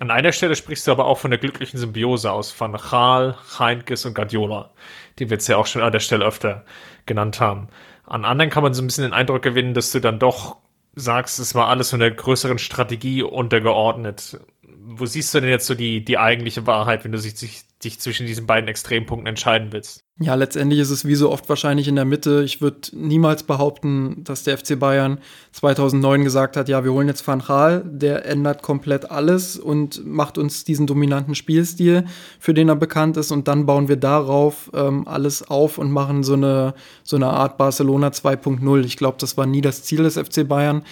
An 0.00 0.10
einer 0.10 0.32
Stelle 0.32 0.56
sprichst 0.56 0.88
du 0.88 0.90
aber 0.90 1.04
auch 1.04 1.18
von 1.18 1.30
der 1.30 1.38
glücklichen 1.38 1.78
Symbiose 1.78 2.32
aus 2.32 2.50
von 2.50 2.76
Chal, 2.76 3.36
Heinkes 3.60 4.04
und 4.04 4.14
Guardiola, 4.14 4.72
die 5.20 5.30
wir 5.30 5.36
jetzt 5.36 5.46
ja 5.46 5.58
auch 5.58 5.66
schon 5.66 5.82
an 5.82 5.92
der 5.92 6.00
Stelle 6.00 6.24
öfter 6.24 6.64
genannt 7.06 7.38
haben. 7.38 7.68
An 8.12 8.26
anderen 8.26 8.50
kann 8.50 8.62
man 8.62 8.74
so 8.74 8.82
ein 8.82 8.86
bisschen 8.88 9.04
den 9.04 9.14
Eindruck 9.14 9.40
gewinnen, 9.40 9.72
dass 9.72 9.90
du 9.90 9.98
dann 9.98 10.18
doch 10.18 10.58
sagst, 10.94 11.38
es 11.38 11.54
war 11.54 11.68
alles 11.68 11.88
von 11.88 11.98
der 11.98 12.10
größeren 12.10 12.58
Strategie 12.58 13.22
untergeordnet. 13.22 14.38
Wo 14.60 15.06
siehst 15.06 15.32
du 15.32 15.40
denn 15.40 15.48
jetzt 15.48 15.66
so 15.66 15.74
die, 15.74 16.04
die 16.04 16.18
eigentliche 16.18 16.66
Wahrheit, 16.66 17.04
wenn 17.04 17.12
du 17.12 17.18
sich, 17.18 17.32
dich, 17.32 17.62
dich 17.82 18.00
zwischen 18.00 18.26
diesen 18.26 18.46
beiden 18.46 18.68
Extrempunkten 18.68 19.26
entscheiden 19.26 19.72
willst? 19.72 20.04
Ja, 20.22 20.36
letztendlich 20.36 20.78
ist 20.78 20.90
es 20.90 21.04
wie 21.04 21.16
so 21.16 21.30
oft 21.32 21.48
wahrscheinlich 21.48 21.88
in 21.88 21.96
der 21.96 22.04
Mitte. 22.04 22.42
Ich 22.44 22.60
würde 22.60 22.78
niemals 22.92 23.42
behaupten, 23.42 24.22
dass 24.22 24.44
der 24.44 24.56
FC 24.56 24.78
Bayern 24.78 25.18
2009 25.50 26.22
gesagt 26.22 26.56
hat, 26.56 26.68
ja, 26.68 26.84
wir 26.84 26.92
holen 26.92 27.08
jetzt 27.08 27.26
Van 27.26 27.40
Gaal, 27.40 27.82
der 27.84 28.24
ändert 28.24 28.62
komplett 28.62 29.10
alles 29.10 29.58
und 29.58 30.06
macht 30.06 30.38
uns 30.38 30.62
diesen 30.62 30.86
dominanten 30.86 31.34
Spielstil, 31.34 32.04
für 32.38 32.54
den 32.54 32.68
er 32.68 32.76
bekannt 32.76 33.16
ist 33.16 33.32
und 33.32 33.48
dann 33.48 33.66
bauen 33.66 33.88
wir 33.88 33.96
darauf 33.96 34.70
ähm, 34.74 35.08
alles 35.08 35.50
auf 35.50 35.78
und 35.78 35.90
machen 35.90 36.22
so 36.22 36.34
eine, 36.34 36.74
so 37.02 37.16
eine 37.16 37.26
Art 37.26 37.58
Barcelona 37.58 38.08
2.0. 38.08 38.84
Ich 38.84 38.96
glaube, 38.96 39.16
das 39.18 39.36
war 39.36 39.46
nie 39.46 39.60
das 39.60 39.82
Ziel 39.82 40.04
des 40.04 40.16
FC 40.16 40.46
Bayern. 40.46 40.82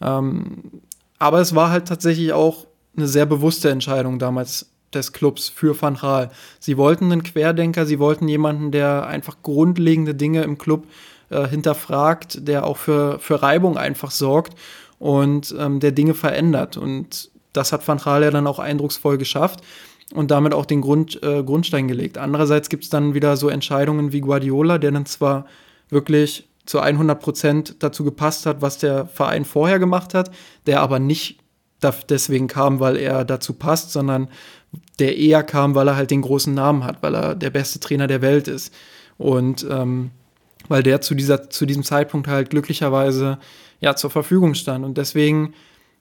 Ähm, 0.00 0.62
aber 1.18 1.40
es 1.40 1.54
war 1.54 1.70
halt 1.70 1.88
tatsächlich 1.88 2.32
auch 2.32 2.66
eine 2.96 3.06
sehr 3.06 3.26
bewusste 3.26 3.68
Entscheidung 3.70 4.18
damals 4.18 4.70
des 4.94 5.12
Clubs 5.12 5.48
für 5.48 5.80
Van 5.80 5.96
Gaal. 5.96 6.30
Sie 6.60 6.76
wollten 6.76 7.12
einen 7.12 7.22
Querdenker, 7.22 7.86
sie 7.86 7.98
wollten 7.98 8.28
jemanden, 8.28 8.70
der 8.70 9.06
einfach 9.06 9.36
grundlegende 9.42 10.14
Dinge 10.14 10.42
im 10.42 10.58
Club 10.58 10.86
äh, 11.30 11.46
hinterfragt, 11.46 12.46
der 12.48 12.66
auch 12.66 12.76
für, 12.76 13.18
für 13.18 13.42
Reibung 13.42 13.76
einfach 13.76 14.10
sorgt 14.10 14.54
und 14.98 15.54
ähm, 15.58 15.80
der 15.80 15.92
Dinge 15.92 16.14
verändert. 16.14 16.76
Und 16.76 17.30
das 17.52 17.72
hat 17.72 17.86
Van 17.86 17.98
Gaal 17.98 18.22
ja 18.22 18.30
dann 18.30 18.46
auch 18.46 18.58
eindrucksvoll 18.58 19.18
geschafft 19.18 19.60
und 20.14 20.30
damit 20.30 20.54
auch 20.54 20.64
den 20.66 20.80
Grund, 20.80 21.22
äh, 21.22 21.42
Grundstein 21.42 21.88
gelegt. 21.88 22.18
Andererseits 22.18 22.68
gibt 22.68 22.84
es 22.84 22.90
dann 22.90 23.14
wieder 23.14 23.36
so 23.36 23.48
Entscheidungen 23.48 24.12
wie 24.12 24.20
Guardiola, 24.20 24.78
der 24.78 24.92
dann 24.92 25.06
zwar 25.06 25.46
wirklich 25.90 26.48
zu 26.64 26.80
100 26.80 27.20
Prozent 27.20 27.76
dazu 27.80 28.04
gepasst 28.04 28.46
hat, 28.46 28.60
was 28.60 28.78
der 28.78 29.06
Verein 29.06 29.44
vorher 29.44 29.78
gemacht 29.78 30.14
hat, 30.14 30.30
der 30.66 30.80
aber 30.80 30.98
nicht 30.98 31.40
deswegen 32.08 32.48
kam, 32.48 32.80
weil 32.80 32.96
er 32.96 33.24
dazu 33.24 33.54
passt, 33.54 33.92
sondern 33.92 34.28
der 34.98 35.16
eher 35.16 35.42
kam, 35.42 35.74
weil 35.74 35.88
er 35.88 35.96
halt 35.96 36.10
den 36.10 36.22
großen 36.22 36.52
Namen 36.52 36.84
hat, 36.84 37.02
weil 37.02 37.14
er 37.14 37.34
der 37.34 37.50
beste 37.50 37.80
Trainer 37.80 38.06
der 38.06 38.22
Welt 38.22 38.48
ist. 38.48 38.72
Und 39.16 39.66
ähm, 39.68 40.10
weil 40.68 40.82
der 40.82 41.00
zu, 41.00 41.14
dieser, 41.14 41.50
zu 41.50 41.66
diesem 41.66 41.82
Zeitpunkt 41.82 42.28
halt 42.28 42.50
glücklicherweise 42.50 43.38
ja, 43.80 43.96
zur 43.96 44.10
Verfügung 44.10 44.54
stand. 44.54 44.84
Und 44.84 44.98
deswegen 44.98 45.54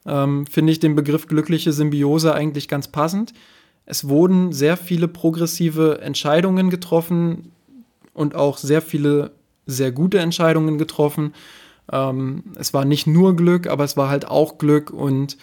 ähm, 0.06 0.46
finde 0.46 0.72
ich 0.72 0.80
den 0.80 0.96
Begriff 0.96 1.28
glückliche 1.28 1.72
Symbiose 1.72 2.34
eigentlich 2.34 2.68
ganz 2.68 2.88
passend. 2.88 3.34
Es 3.86 4.10
wurden 4.10 4.52
sehr 4.52 4.78
viele 4.78 5.08
progressive 5.08 6.00
Entscheidungen 6.02 6.70
getroffen 6.70 7.52
und 8.14 8.36
auch 8.36 8.58
sehr 8.58 8.82
viele 8.82 9.32
sehr 9.66 9.92
gute 9.92 10.20
Entscheidungen 10.20 10.78
getroffen. 10.78 11.34
Ähm, 11.92 12.44
es 12.56 12.74
war 12.74 12.86
nicht 12.86 13.08
nur 13.08 13.36
Glück, 13.36 13.68
aber 13.68 13.84
es 13.84 13.96
war 13.96 14.10
halt 14.10 14.28
auch 14.28 14.58
Glück 14.58 14.90
und 14.90 15.38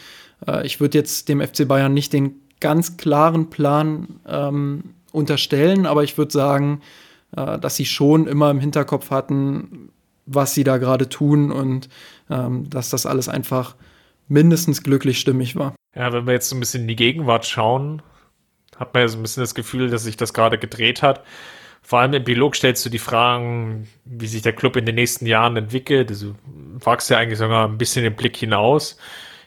äh, 0.47 0.67
ich 0.67 0.81
würde 0.81 0.99
jetzt 0.99 1.29
dem 1.29 1.41
FC 1.41 1.67
Bayern 1.67 1.95
nicht 1.95 2.13
den 2.13 2.41
ganz 2.65 2.97
klaren 2.97 3.51
Plan 3.51 4.21
ähm, 4.27 4.95
unterstellen, 5.13 5.85
aber 5.85 6.03
ich 6.03 6.17
würde 6.17 6.33
sagen, 6.33 6.81
äh, 7.37 7.59
dass 7.59 7.77
sie 7.77 7.85
schon 7.85 8.27
immer 8.27 8.51
im 8.51 8.59
Hinterkopf 8.59 9.11
hatten, 9.11 9.91
was 10.25 10.55
sie 10.55 10.65
da 10.65 10.79
gerade 10.79 11.11
tun 11.11 11.53
und 11.53 11.91
ähm, 12.31 12.71
dass 12.71 12.89
das 12.89 13.05
alles 13.05 13.29
einfach 13.29 13.77
mindestens 14.29 14.83
glücklich 14.83 15.21
stimmig 15.21 15.57
war. 15.57 15.75
Ja, 15.95 16.11
wenn 16.15 16.27
wir 16.27 16.33
jetzt 16.33 16.49
so 16.49 16.57
ein 16.57 16.61
bisschen 16.61 16.83
in 16.83 16.89
die 16.89 16.97
Gegenwart 16.97 17.45
schauen, 17.45 18.01
hat 18.79 18.95
man 18.95 19.03
ja 19.03 19.09
so 19.09 19.19
ein 19.19 19.23
bisschen 19.23 19.43
das 19.43 19.55
Gefühl, 19.55 19.91
dass 19.91 20.05
sich 20.05 20.17
das 20.17 20.33
gerade 20.33 20.57
gedreht 20.57 21.03
hat. 21.03 21.23
Vor 21.83 21.99
allem 21.99 22.15
im 22.15 22.23
Epilog 22.23 22.57
stellst 22.57 22.83
du 22.87 22.89
die 22.89 22.99
Fragen, 22.99 23.89
wie 24.07 24.27
sich 24.27 24.41
der 24.41 24.55
Club 24.55 24.77
in 24.77 24.87
den 24.87 24.95
nächsten 24.95 25.27
Jahren 25.27 25.59
entwickelt. 25.59 26.09
Also, 26.09 26.29
du 26.29 26.87
wagst 26.87 27.11
ja 27.11 27.19
eigentlich 27.19 27.39
sogar 27.39 27.69
ein 27.69 27.77
bisschen 27.77 28.05
den 28.05 28.17
Blick 28.17 28.39
hinaus, 28.39 28.97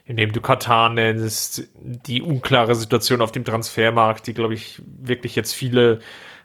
indem 0.08 0.32
du 0.32 0.40
Katar 0.40 0.90
nennst, 0.90 1.68
die 1.76 2.22
unklare 2.22 2.76
Situation 2.76 3.22
auf 3.22 3.34
dem 3.34 3.44
Transfermarkt, 3.44 4.26
die, 4.26 4.34
glaube 4.34 4.54
ich, 4.54 4.82
wirklich 4.86 5.36
jetzt 5.36 5.54
viele 5.54 6.00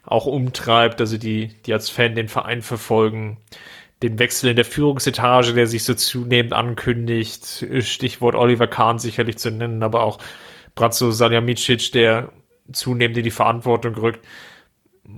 auch 0.05 0.25
umtreibt, 0.25 0.99
also 0.99 1.17
die, 1.17 1.47
die 1.65 1.71
als 1.71 1.89
Fan 1.89 2.13
den 2.13 2.27
Verein 2.27 2.61
verfolgen, 2.61 3.37
den 4.01 4.19
Wechsel 4.19 4.49
in 4.49 4.57
der 4.57 4.65
Führungsetage, 4.65 5.53
der 5.53 5.65
sich 5.65 5.85
so 5.85 5.93
zunehmend 5.93 6.51
ankündigt, 6.51 7.65
Stichwort 7.79 8.35
Oliver 8.35 8.67
Kahn 8.67 8.99
sicherlich 8.99 9.37
zu 9.37 9.49
nennen, 9.49 9.81
aber 9.81 10.03
auch 10.03 10.19
Bratzo 10.75 11.11
Saljamicic, 11.11 11.93
der 11.93 12.33
zunehmend 12.73 13.17
in 13.17 13.23
die 13.23 13.31
Verantwortung 13.31 13.95
rückt. 13.95 14.25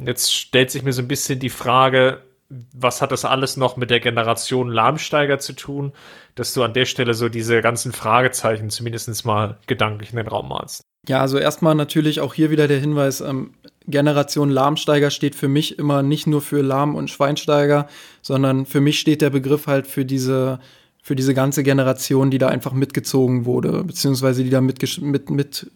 Jetzt 0.06 0.36
stellt 0.36 0.70
sich 0.70 0.84
mir 0.84 0.94
so 0.94 1.02
ein 1.02 1.08
bisschen 1.08 1.40
die 1.40 1.50
Frage, 1.50 2.22
was 2.50 3.02
hat 3.02 3.12
das 3.12 3.26
alles 3.26 3.58
noch 3.58 3.76
mit 3.76 3.90
der 3.90 4.00
Generation 4.00 4.70
Lahmsteiger 4.70 5.40
zu 5.40 5.54
tun, 5.54 5.94
dass 6.36 6.54
du 6.54 6.64
an 6.64 6.74
der 6.74 6.86
Stelle 6.86 7.14
so 7.14 7.28
diese 7.28 7.62
ganzen 7.62 7.92
Fragezeichen 7.92 8.70
zumindest 8.70 9.26
mal 9.26 9.58
gedanklich 9.68 10.12
in 10.12 10.18
den 10.18 10.28
Raum 10.28 10.50
malst? 10.50 10.84
Ja, 11.08 11.22
also 11.22 11.38
erstmal 11.38 11.76
natürlich 11.76 12.20
auch 12.20 12.34
hier 12.34 12.52
wieder 12.52 12.68
der 12.68 12.80
Hinweis, 12.80 13.22
ähm, 13.22 13.54
Generation 13.88 14.50
Lahmsteiger 14.50 15.12
steht 15.12 15.36
für 15.36 15.48
mich 15.48 15.78
immer 15.78 16.02
nicht 16.02 16.26
nur 16.26 16.42
für 16.42 16.62
Lahm- 16.62 16.96
und 16.96 17.10
Schweinsteiger, 17.10 17.88
sondern 18.22 18.66
für 18.66 18.82
mich 18.82 19.00
steht 19.00 19.22
der 19.22 19.30
Begriff 19.30 19.68
halt 19.68 19.86
für 19.86 20.06
diese, 20.06 20.60
für 21.04 21.16
diese 21.16 21.36
ganze 21.36 21.62
Generation, 21.62 22.32
die 22.32 22.40
da 22.40 22.48
einfach 22.48 22.74
mitgezogen 22.74 23.46
wurde, 23.46 23.84
beziehungsweise 23.84 24.44
die 24.44 24.50
da 24.50 24.62
mitschwamm, 24.62 25.12
mit, 25.12 25.30
mit 25.30 25.72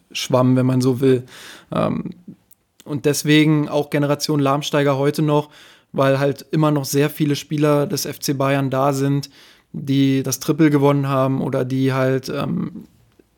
wenn 0.57 0.65
man 0.65 0.81
so 0.81 1.01
will. 1.01 1.25
Ähm, 1.71 2.11
und 2.83 3.05
deswegen 3.05 3.69
auch 3.69 3.91
Generation 3.91 4.39
Lahmsteiger 4.39 4.97
heute 4.97 5.21
noch, 5.21 5.49
weil 5.91 6.19
halt 6.19 6.45
immer 6.51 6.71
noch 6.71 6.85
sehr 6.85 7.09
viele 7.09 7.35
Spieler 7.35 7.87
des 7.87 8.05
FC 8.05 8.37
Bayern 8.37 8.69
da 8.69 8.93
sind, 8.93 9.29
die 9.71 10.23
das 10.23 10.39
Triple 10.39 10.69
gewonnen 10.69 11.07
haben 11.07 11.41
oder 11.41 11.65
die 11.65 11.93
halt 11.93 12.29
ähm, 12.29 12.85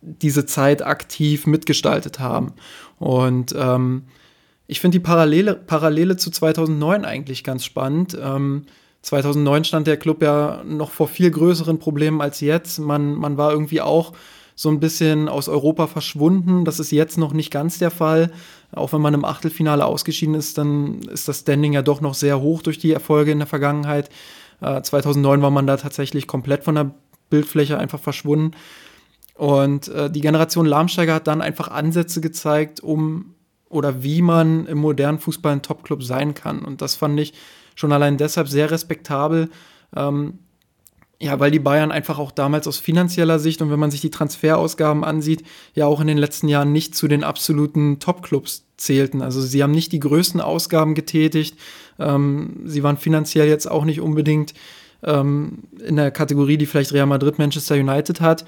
diese 0.01 0.45
Zeit 0.45 0.85
aktiv 0.85 1.45
mitgestaltet 1.47 2.19
haben. 2.19 2.53
Und 2.99 3.53
ähm, 3.57 4.03
ich 4.67 4.79
finde 4.79 4.99
die 4.99 5.03
Parallele, 5.03 5.55
Parallele 5.55 6.17
zu 6.17 6.31
2009 6.31 7.05
eigentlich 7.05 7.43
ganz 7.43 7.65
spannend. 7.65 8.17
Ähm, 8.21 8.65
2009 9.01 9.63
stand 9.65 9.87
der 9.87 9.97
Club 9.97 10.21
ja 10.21 10.63
noch 10.65 10.91
vor 10.91 11.07
viel 11.07 11.31
größeren 11.31 11.79
Problemen 11.79 12.21
als 12.21 12.39
jetzt. 12.39 12.79
Man, 12.79 13.15
man 13.15 13.37
war 13.37 13.51
irgendwie 13.51 13.81
auch 13.81 14.13
so 14.55 14.69
ein 14.69 14.79
bisschen 14.79 15.27
aus 15.27 15.49
Europa 15.49 15.87
verschwunden. 15.87 16.65
Das 16.65 16.79
ist 16.79 16.91
jetzt 16.91 17.17
noch 17.17 17.33
nicht 17.33 17.51
ganz 17.51 17.79
der 17.79 17.91
Fall. 17.91 18.31
Auch 18.73 18.93
wenn 18.93 19.01
man 19.01 19.13
im 19.13 19.25
Achtelfinale 19.25 19.85
ausgeschieden 19.85 20.35
ist, 20.35 20.57
dann 20.57 20.99
ist 21.03 21.27
das 21.27 21.39
Standing 21.39 21.73
ja 21.73 21.81
doch 21.81 22.01
noch 22.01 22.13
sehr 22.13 22.39
hoch 22.39 22.61
durch 22.61 22.77
die 22.77 22.93
Erfolge 22.93 23.31
in 23.31 23.39
der 23.39 23.47
Vergangenheit. 23.47 24.09
Äh, 24.61 24.81
2009 24.81 25.41
war 25.41 25.51
man 25.51 25.67
da 25.67 25.77
tatsächlich 25.77 26.27
komplett 26.27 26.63
von 26.63 26.75
der 26.75 26.91
Bildfläche 27.29 27.77
einfach 27.77 27.99
verschwunden. 27.99 28.51
Und 29.35 29.87
äh, 29.87 30.09
die 30.09 30.21
Generation 30.21 30.65
Lahmsteiger 30.65 31.15
hat 31.15 31.27
dann 31.27 31.41
einfach 31.41 31.69
Ansätze 31.69 32.21
gezeigt, 32.21 32.79
um 32.79 33.33
oder 33.69 34.03
wie 34.03 34.21
man 34.21 34.65
im 34.67 34.77
modernen 34.77 35.19
Fußball 35.19 35.53
ein 35.53 35.61
Topclub 35.61 36.03
sein 36.03 36.33
kann. 36.33 36.59
Und 36.59 36.81
das 36.81 36.95
fand 36.95 37.19
ich 37.19 37.33
schon 37.75 37.93
allein 37.93 38.17
deshalb 38.17 38.49
sehr 38.49 38.69
respektabel. 38.69 39.49
Ähm, 39.95 40.39
ja, 41.21 41.39
weil 41.39 41.51
die 41.51 41.59
Bayern 41.59 41.91
einfach 41.91 42.17
auch 42.17 42.31
damals 42.31 42.67
aus 42.67 42.79
finanzieller 42.79 43.37
Sicht 43.37 43.61
und 43.61 43.69
wenn 43.69 43.79
man 43.79 43.91
sich 43.91 44.01
die 44.01 44.09
Transferausgaben 44.09 45.03
ansieht, 45.03 45.43
ja 45.75 45.85
auch 45.85 46.01
in 46.01 46.07
den 46.07 46.17
letzten 46.17 46.47
Jahren 46.47 46.71
nicht 46.71 46.95
zu 46.95 47.07
den 47.07 47.23
absoluten 47.23 47.99
Topclubs 47.99 48.65
zählten. 48.77 49.21
Also 49.21 49.39
sie 49.39 49.61
haben 49.61 49.71
nicht 49.71 49.91
die 49.91 49.99
größten 49.99 50.41
Ausgaben 50.41 50.95
getätigt. 50.95 51.57
Ähm, 51.99 52.61
sie 52.65 52.81
waren 52.81 52.97
finanziell 52.97 53.47
jetzt 53.47 53.69
auch 53.69 53.85
nicht 53.85 54.01
unbedingt 54.01 54.55
ähm, 55.03 55.59
in 55.85 55.95
der 55.95 56.09
Kategorie, 56.09 56.57
die 56.57 56.65
vielleicht 56.65 56.91
Real 56.91 57.05
Madrid, 57.05 57.37
Manchester 57.37 57.75
United 57.75 58.19
hat. 58.19 58.43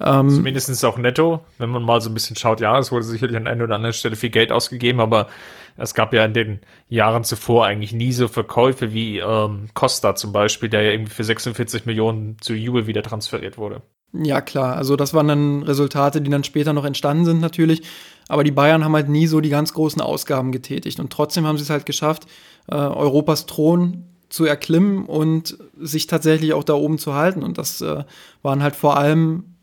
Ähm, 0.00 0.28
Zumindest 0.28 0.84
auch 0.84 0.98
netto, 0.98 1.44
wenn 1.58 1.70
man 1.70 1.82
mal 1.82 2.00
so 2.00 2.10
ein 2.10 2.14
bisschen 2.14 2.36
schaut, 2.36 2.60
ja, 2.60 2.78
es 2.78 2.90
wurde 2.90 3.04
sicherlich 3.04 3.36
an 3.36 3.46
einer 3.46 3.64
oder 3.64 3.76
anderen 3.76 3.92
Stelle 3.92 4.16
viel 4.16 4.30
Geld 4.30 4.50
ausgegeben, 4.50 5.00
aber 5.00 5.28
es 5.76 5.94
gab 5.94 6.12
ja 6.12 6.24
in 6.24 6.34
den 6.34 6.60
Jahren 6.88 7.24
zuvor 7.24 7.66
eigentlich 7.66 7.92
nie 7.92 8.12
so 8.12 8.28
Verkäufe 8.28 8.92
wie 8.92 9.18
ähm, 9.18 9.68
Costa 9.74 10.14
zum 10.14 10.32
Beispiel, 10.32 10.68
der 10.68 10.82
ja 10.82 10.92
irgendwie 10.92 11.12
für 11.12 11.24
46 11.24 11.86
Millionen 11.86 12.36
zu 12.40 12.54
Juve 12.54 12.86
wieder 12.86 13.02
transferiert 13.02 13.58
wurde. 13.58 13.82
Ja, 14.12 14.40
klar. 14.40 14.76
Also 14.76 14.94
das 14.94 15.12
waren 15.12 15.26
dann 15.26 15.62
Resultate, 15.64 16.20
die 16.20 16.30
dann 16.30 16.44
später 16.44 16.72
noch 16.72 16.84
entstanden 16.84 17.24
sind 17.24 17.40
natürlich. 17.40 17.82
Aber 18.28 18.44
die 18.44 18.52
Bayern 18.52 18.84
haben 18.84 18.94
halt 18.94 19.08
nie 19.08 19.26
so 19.26 19.40
die 19.40 19.48
ganz 19.48 19.74
großen 19.74 20.00
Ausgaben 20.00 20.52
getätigt. 20.52 21.00
Und 21.00 21.12
trotzdem 21.12 21.46
haben 21.46 21.58
sie 21.58 21.64
es 21.64 21.70
halt 21.70 21.84
geschafft, 21.84 22.26
äh, 22.68 22.76
Europas 22.76 23.46
Thron 23.46 24.04
zu 24.28 24.44
erklimmen 24.44 25.06
und 25.06 25.58
sich 25.76 26.06
tatsächlich 26.06 26.52
auch 26.54 26.64
da 26.64 26.74
oben 26.74 26.98
zu 26.98 27.14
halten. 27.14 27.42
Und 27.42 27.58
das 27.58 27.80
äh, 27.80 28.04
waren 28.42 28.62
halt 28.62 28.76
vor 28.76 28.96
allem 28.96 29.53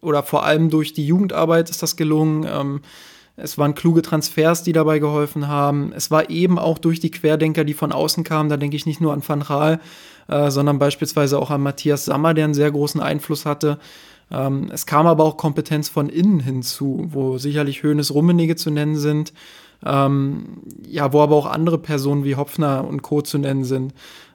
oder 0.00 0.22
vor 0.22 0.44
allem 0.44 0.70
durch 0.70 0.92
die 0.92 1.06
Jugendarbeit 1.06 1.70
ist 1.70 1.82
das 1.82 1.96
gelungen. 1.96 2.46
Ähm, 2.48 2.80
es 3.36 3.56
waren 3.56 3.74
kluge 3.74 4.02
Transfers, 4.02 4.64
die 4.64 4.72
dabei 4.72 4.98
geholfen 4.98 5.46
haben. 5.46 5.92
Es 5.94 6.10
war 6.10 6.28
eben 6.28 6.58
auch 6.58 6.78
durch 6.78 6.98
die 6.98 7.10
Querdenker, 7.10 7.64
die 7.64 7.74
von 7.74 7.92
außen 7.92 8.24
kamen. 8.24 8.50
Da 8.50 8.56
denke 8.56 8.76
ich 8.76 8.84
nicht 8.84 9.00
nur 9.00 9.12
an 9.12 9.22
Van 9.26 9.42
Raal, 9.42 9.80
äh, 10.26 10.50
sondern 10.50 10.78
beispielsweise 10.78 11.38
auch 11.38 11.50
an 11.50 11.62
Matthias 11.62 12.04
Sammer, 12.04 12.34
der 12.34 12.46
einen 12.46 12.54
sehr 12.54 12.72
großen 12.72 13.00
Einfluss 13.00 13.46
hatte. 13.46 13.78
Ähm, 14.30 14.68
es 14.72 14.86
kam 14.86 15.06
aber 15.06 15.24
auch 15.24 15.36
Kompetenz 15.36 15.88
von 15.88 16.08
innen 16.08 16.40
hinzu, 16.40 17.06
wo 17.10 17.38
sicherlich 17.38 17.82
Höhnes 17.84 18.12
Rummenige 18.12 18.56
zu 18.56 18.70
nennen 18.70 18.96
sind. 18.96 19.32
Ähm, 19.86 20.62
ja, 20.88 21.12
wo 21.12 21.20
aber 21.20 21.36
auch 21.36 21.46
andere 21.46 21.78
Personen 21.78 22.24
wie 22.24 22.34
Hopfner 22.34 22.84
und 22.86 23.02
Co. 23.02 23.22
zu 23.22 23.38
nennen 23.38 23.62
sind. 23.62 23.94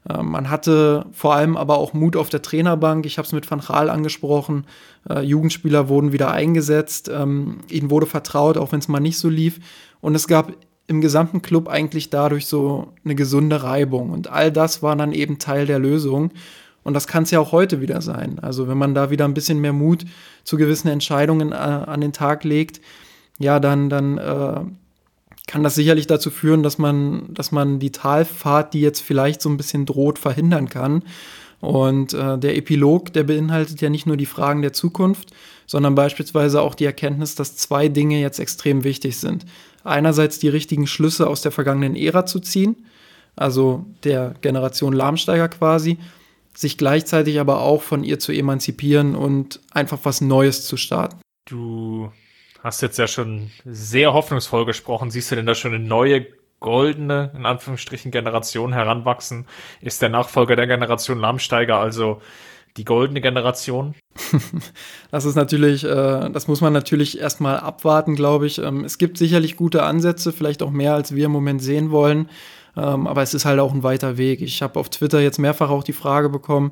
Ähm, 0.10 0.28
man 0.28 0.50
hatte 0.50 1.06
vor 1.12 1.34
allem 1.36 1.58
aber 1.58 1.78
auch 1.78 1.94
Mut 1.94 2.16
auf 2.16 2.30
der 2.30 2.42
Trainerbank. 2.42 3.06
Ich 3.06 3.18
habe 3.18 3.26
es 3.26 3.32
mit 3.32 3.50
Van 3.50 3.60
Gaal 3.60 3.90
angesprochen. 3.90 4.66
Äh, 5.10 5.22
Jugendspieler 5.22 5.88
wurden 5.90 6.12
wieder 6.12 6.32
eingesetzt. 6.32 7.10
Ähm, 7.14 7.60
ihnen 7.70 7.90
wurde 7.90 8.06
vertraut, 8.06 8.58
auch 8.58 8.72
wenn 8.72 8.80
es 8.80 8.88
mal 8.88 9.00
nicht 9.00 9.18
so 9.18 9.30
lief. 9.30 9.60
Und 10.02 10.16
es 10.16 10.28
gab 10.28 10.54
im 10.88 11.02
gesamten 11.02 11.42
Club 11.42 11.70
eigentlich 11.70 12.10
dadurch 12.10 12.46
so 12.46 12.94
eine 13.06 13.16
gesunde 13.16 13.64
Reibung. 13.64 14.10
Und 14.10 14.30
all 14.30 14.52
das 14.52 14.84
war 14.84 14.96
dann 14.96 15.14
eben 15.14 15.40
Teil 15.40 15.66
der 15.66 15.80
Lösung. 15.80 16.32
Und 16.84 16.94
das 16.94 17.08
kann 17.08 17.24
es 17.24 17.32
ja 17.32 17.40
auch 17.40 17.54
heute 17.54 17.80
wieder 17.80 18.02
sein. 18.02 18.40
Also 18.42 18.68
wenn 18.68 18.78
man 18.78 18.94
da 18.94 19.10
wieder 19.10 19.26
ein 19.26 19.34
bisschen 19.34 19.60
mehr 19.60 19.72
Mut 19.72 20.06
zu 20.44 20.58
gewissen 20.58 20.90
Entscheidungen 20.90 21.54
äh, 21.54 21.56
an 21.56 22.02
den 22.02 22.12
Tag 22.12 22.44
legt, 22.44 22.82
ja, 23.40 23.60
dann, 23.60 23.90
dann 23.90 24.18
äh, 24.18 24.62
kann 25.48 25.64
das 25.64 25.76
sicherlich 25.76 26.08
dazu 26.08 26.32
führen, 26.32 26.64
dass 26.64 26.78
man, 26.78 27.34
dass 27.34 27.52
man 27.52 27.80
die 27.80 27.92
Talfahrt, 27.92 28.74
die 28.74 28.82
jetzt 28.82 29.02
vielleicht 29.02 29.42
so 29.42 29.50
ein 29.50 29.58
bisschen 29.58 29.86
droht, 29.86 30.20
verhindern 30.20 30.70
kann. 30.70 31.04
Und 31.60 32.14
äh, 32.14 32.38
der 32.38 32.58
Epilog, 32.58 33.14
der 33.14 33.24
beinhaltet 33.24 33.82
ja 33.82 33.90
nicht 33.90 34.06
nur 34.06 34.18
die 34.18 34.26
Fragen 34.26 34.62
der 34.62 34.74
Zukunft, 34.74 35.30
sondern 35.66 35.96
beispielsweise 35.96 36.62
auch 36.62 36.76
die 36.76 36.86
Erkenntnis, 36.86 37.36
dass 37.36 37.56
zwei 37.56 37.88
Dinge 37.88 38.20
jetzt 38.20 38.40
extrem 38.40 38.84
wichtig 38.84 39.18
sind. 39.18 39.46
Einerseits 39.84 40.40
die 40.40 40.50
richtigen 40.50 40.88
Schlüsse 40.88 41.28
aus 41.28 41.42
der 41.42 41.52
vergangenen 41.52 41.96
Ära 41.96 42.26
zu 42.26 42.40
ziehen, 42.40 42.86
also 43.36 43.86
der 44.04 44.36
Generation 44.42 44.94
Lahmsteiger 44.94 45.50
quasi, 45.50 45.98
sich 46.56 46.78
gleichzeitig 46.78 47.40
aber 47.40 47.62
auch 47.62 47.82
von 47.82 48.04
ihr 48.04 48.20
zu 48.20 48.32
emanzipieren 48.32 49.16
und 49.16 49.60
einfach 49.72 50.00
was 50.04 50.22
Neues 50.22 50.66
zu 50.66 50.78
starten. 50.78 51.18
Du 51.46 52.12
hast 52.64 52.82
jetzt 52.82 52.98
ja 52.98 53.08
schon 53.08 53.52
sehr 53.66 54.14
hoffnungsvoll 54.14 54.66
gesprochen. 54.66 55.12
Siehst 55.12 55.30
du 55.32 55.36
denn 55.36 55.46
da 55.46 55.54
schon 55.54 55.74
eine 55.74 55.84
neue 55.84 56.26
goldene, 56.62 57.32
in 57.36 57.46
Anführungsstrichen, 57.46 58.10
Generation 58.10 58.72
heranwachsen? 58.72 59.46
Ist 59.82 60.02
der 60.02 60.10
Nachfolger 60.10 60.56
der 60.56 60.66
Generation 60.66 61.20
Lahmsteiger 61.20 61.78
also 61.78 62.22
die 62.78 62.86
goldene 62.86 63.20
Generation? 63.20 63.96
das 65.12 65.26
ist 65.26 65.36
natürlich, 65.36 65.84
äh, 65.84 66.30
das 66.30 66.48
muss 66.48 66.62
man 66.62 66.72
natürlich 66.72 67.20
erstmal 67.20 67.60
abwarten, 67.60 68.16
glaube 68.16 68.48
ich. 68.48 68.60
Ähm, 68.60 68.86
es 68.86 68.98
gibt 68.98 69.18
sicherlich 69.18 69.58
gute 69.58 69.84
Ansätze, 69.84 70.32
vielleicht 70.32 70.64
auch 70.64 70.72
mehr, 70.72 70.94
als 70.94 71.14
wir 71.14 71.26
im 71.26 71.32
Moment 71.32 71.62
sehen 71.62 71.92
wollen. 71.92 72.30
Ähm, 72.78 73.08
aber 73.08 73.22
es 73.22 73.34
ist 73.34 73.44
halt 73.44 73.60
auch 73.60 73.74
ein 73.74 73.84
weiter 73.84 74.18
Weg. 74.18 74.42
Ich 74.42 74.62
habe 74.62 74.80
auf 74.80 74.90
Twitter 74.90 75.20
jetzt 75.20 75.38
mehrfach 75.38 75.70
auch 75.70 75.84
die 75.84 75.94
Frage 75.94 76.30
bekommen 76.30 76.72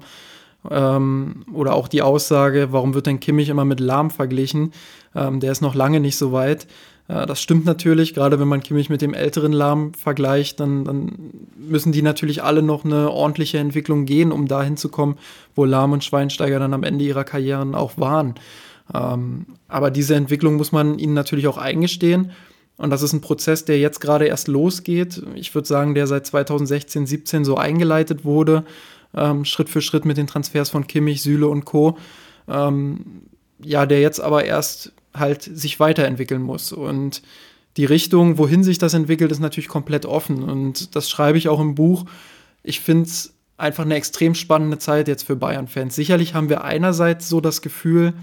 ähm, 0.69 1.45
oder 1.53 1.73
auch 1.73 1.87
die 1.87 2.01
Aussage, 2.01 2.67
warum 2.71 2.93
wird 2.93 3.07
denn 3.07 3.19
Kimmich 3.19 3.49
immer 3.49 3.65
mit 3.65 3.79
Lahm 3.79 4.11
verglichen? 4.11 4.73
Ähm, 5.15 5.39
der 5.39 5.51
ist 5.51 5.61
noch 5.61 5.75
lange 5.75 5.99
nicht 5.99 6.17
so 6.17 6.31
weit. 6.31 6.67
Äh, 7.07 7.25
das 7.25 7.41
stimmt 7.41 7.65
natürlich, 7.65 8.13
gerade 8.13 8.39
wenn 8.39 8.47
man 8.47 8.61
Kimmich 8.61 8.89
mit 8.89 9.01
dem 9.01 9.13
älteren 9.13 9.53
Lahm 9.53 9.93
vergleicht, 9.93 10.59
dann, 10.59 10.85
dann, 10.85 11.11
müssen 11.57 11.91
die 11.91 12.01
natürlich 12.01 12.43
alle 12.43 12.63
noch 12.63 12.83
eine 12.83 13.11
ordentliche 13.11 13.57
Entwicklung 13.57 14.05
gehen, 14.05 14.31
um 14.31 14.47
dahin 14.47 14.77
zu 14.77 14.89
kommen, 14.89 15.17
wo 15.55 15.63
Lahm 15.63 15.93
und 15.93 16.03
Schweinsteiger 16.03 16.59
dann 16.59 16.73
am 16.73 16.83
Ende 16.83 17.05
ihrer 17.05 17.23
Karrieren 17.23 17.75
auch 17.75 17.97
waren. 17.97 18.35
Ähm, 18.93 19.45
aber 19.67 19.91
diese 19.91 20.15
Entwicklung 20.15 20.55
muss 20.55 20.71
man 20.71 20.99
ihnen 20.99 21.13
natürlich 21.13 21.47
auch 21.47 21.57
eingestehen. 21.57 22.31
Und 22.77 22.89
das 22.89 23.03
ist 23.03 23.13
ein 23.13 23.21
Prozess, 23.21 23.63
der 23.63 23.79
jetzt 23.79 24.01
gerade 24.01 24.25
erst 24.25 24.47
losgeht. 24.47 25.21
Ich 25.35 25.53
würde 25.53 25.67
sagen, 25.67 25.93
der 25.93 26.07
seit 26.07 26.25
2016, 26.25 27.05
17 27.05 27.45
so 27.45 27.55
eingeleitet 27.55 28.25
wurde, 28.25 28.65
ähm, 29.15 29.45
Schritt 29.45 29.69
für 29.69 29.81
Schritt 29.81 30.05
mit 30.05 30.17
den 30.17 30.27
Transfers 30.27 30.69
von 30.69 30.87
Kimmich, 30.87 31.21
Süle 31.21 31.47
und 31.47 31.65
Co. 31.65 31.97
Ähm, 32.47 33.23
ja, 33.63 33.85
der 33.85 34.01
jetzt 34.01 34.19
aber 34.19 34.45
erst 34.45 34.93
halt 35.13 35.43
sich 35.43 35.79
weiterentwickeln 35.79 36.41
muss. 36.41 36.71
Und 36.71 37.21
die 37.77 37.85
Richtung, 37.85 38.37
wohin 38.37 38.63
sich 38.63 38.77
das 38.77 38.93
entwickelt, 38.93 39.31
ist 39.31 39.39
natürlich 39.39 39.67
komplett 39.67 40.05
offen. 40.05 40.43
Und 40.43 40.95
das 40.95 41.09
schreibe 41.09 41.37
ich 41.37 41.49
auch 41.49 41.59
im 41.59 41.75
Buch. 41.75 42.05
Ich 42.63 42.79
finde 42.79 43.03
es 43.03 43.33
einfach 43.57 43.85
eine 43.85 43.95
extrem 43.95 44.35
spannende 44.35 44.77
Zeit 44.77 45.07
jetzt 45.07 45.23
für 45.23 45.35
Bayern-Fans. 45.35 45.95
Sicherlich 45.95 46.33
haben 46.33 46.49
wir 46.49 46.63
einerseits 46.63 47.29
so 47.29 47.41
das 47.41 47.61
Gefühl, 47.61 48.13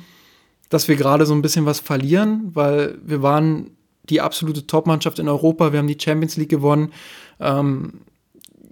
dass 0.68 0.88
wir 0.88 0.96
gerade 0.96 1.24
so 1.24 1.34
ein 1.34 1.42
bisschen 1.42 1.64
was 1.64 1.80
verlieren, 1.80 2.50
weil 2.54 2.98
wir 3.02 3.22
waren 3.22 3.70
die 4.04 4.20
absolute 4.20 4.66
Top-Mannschaft 4.66 5.18
in 5.18 5.28
Europa. 5.28 5.72
Wir 5.72 5.78
haben 5.78 5.86
die 5.86 5.98
Champions 6.00 6.36
League 6.36 6.48
gewonnen. 6.48 6.92
Ähm, 7.40 8.00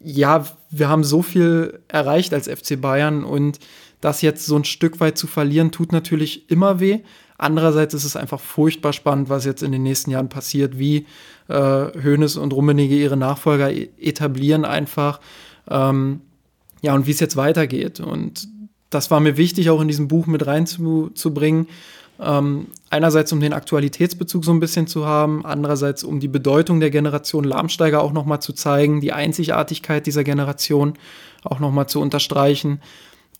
ja, 0.02 0.44
wir 0.70 0.88
haben 0.88 1.04
so 1.04 1.22
viel 1.22 1.80
erreicht 1.88 2.35
als 2.35 2.48
FC 2.48 2.80
Bayern 2.80 3.24
und 3.24 3.59
das 4.00 4.22
jetzt 4.22 4.46
so 4.46 4.56
ein 4.56 4.64
Stück 4.64 5.00
weit 5.00 5.18
zu 5.18 5.26
verlieren, 5.26 5.72
tut 5.72 5.92
natürlich 5.92 6.50
immer 6.50 6.80
weh. 6.80 7.00
Andererseits 7.38 7.94
ist 7.94 8.04
es 8.04 8.16
einfach 8.16 8.40
furchtbar 8.40 8.92
spannend, 8.92 9.28
was 9.28 9.44
jetzt 9.44 9.62
in 9.62 9.72
den 9.72 9.82
nächsten 9.82 10.11
Jahren 10.11 10.28
passiert, 10.28 10.78
wie 10.78 11.06
äh, 11.48 11.54
Hoeneß 11.54 12.37
und 12.37 12.52
Rummenigge 12.52 12.96
ihre 12.96 13.16
Nachfolger 13.16 13.72
e-, 13.72 13.88
etablieren 13.98 14.64
einfach. 14.64 15.20
Ähm, 15.68 16.20
ja, 16.82 16.94
und 16.94 17.06
wie 17.06 17.11
es 17.11 17.20
jetzt 17.20 17.37
weitergeht. 17.37 18.00
Und 18.00 18.48
das 18.90 19.11
war 19.11 19.20
mir 19.20 19.37
wichtig, 19.37 19.70
auch 19.70 19.80
in 19.80 19.88
diesem 19.88 20.09
Buch 20.09 20.26
mit 20.26 20.46
reinzubringen. 20.46 21.66
Ähm, 22.18 22.68
einerseits, 22.88 23.33
um 23.33 23.40
den 23.40 23.52
Aktualitätsbezug 23.52 24.44
so 24.44 24.52
ein 24.52 24.61
bisschen 24.61 24.87
zu 24.87 25.07
haben, 25.07 25.44
andererseits, 25.44 26.02
um 26.02 26.18
die 26.18 26.29
Bedeutung 26.29 26.81
der 26.81 26.90
Generation 26.90 27.44
Lahmsteiger 27.44 28.00
auch 28.00 28.12
nochmal 28.12 28.40
zu 28.40 28.52
zeigen, 28.52 29.00
die 29.00 29.12
Einzigartigkeit 29.12 30.07
dieser 30.07 30.24
Generation 30.24 30.94
auch 31.44 31.61
nochmal 31.61 31.88
zu 31.88 32.00
unterstreichen 32.00 32.81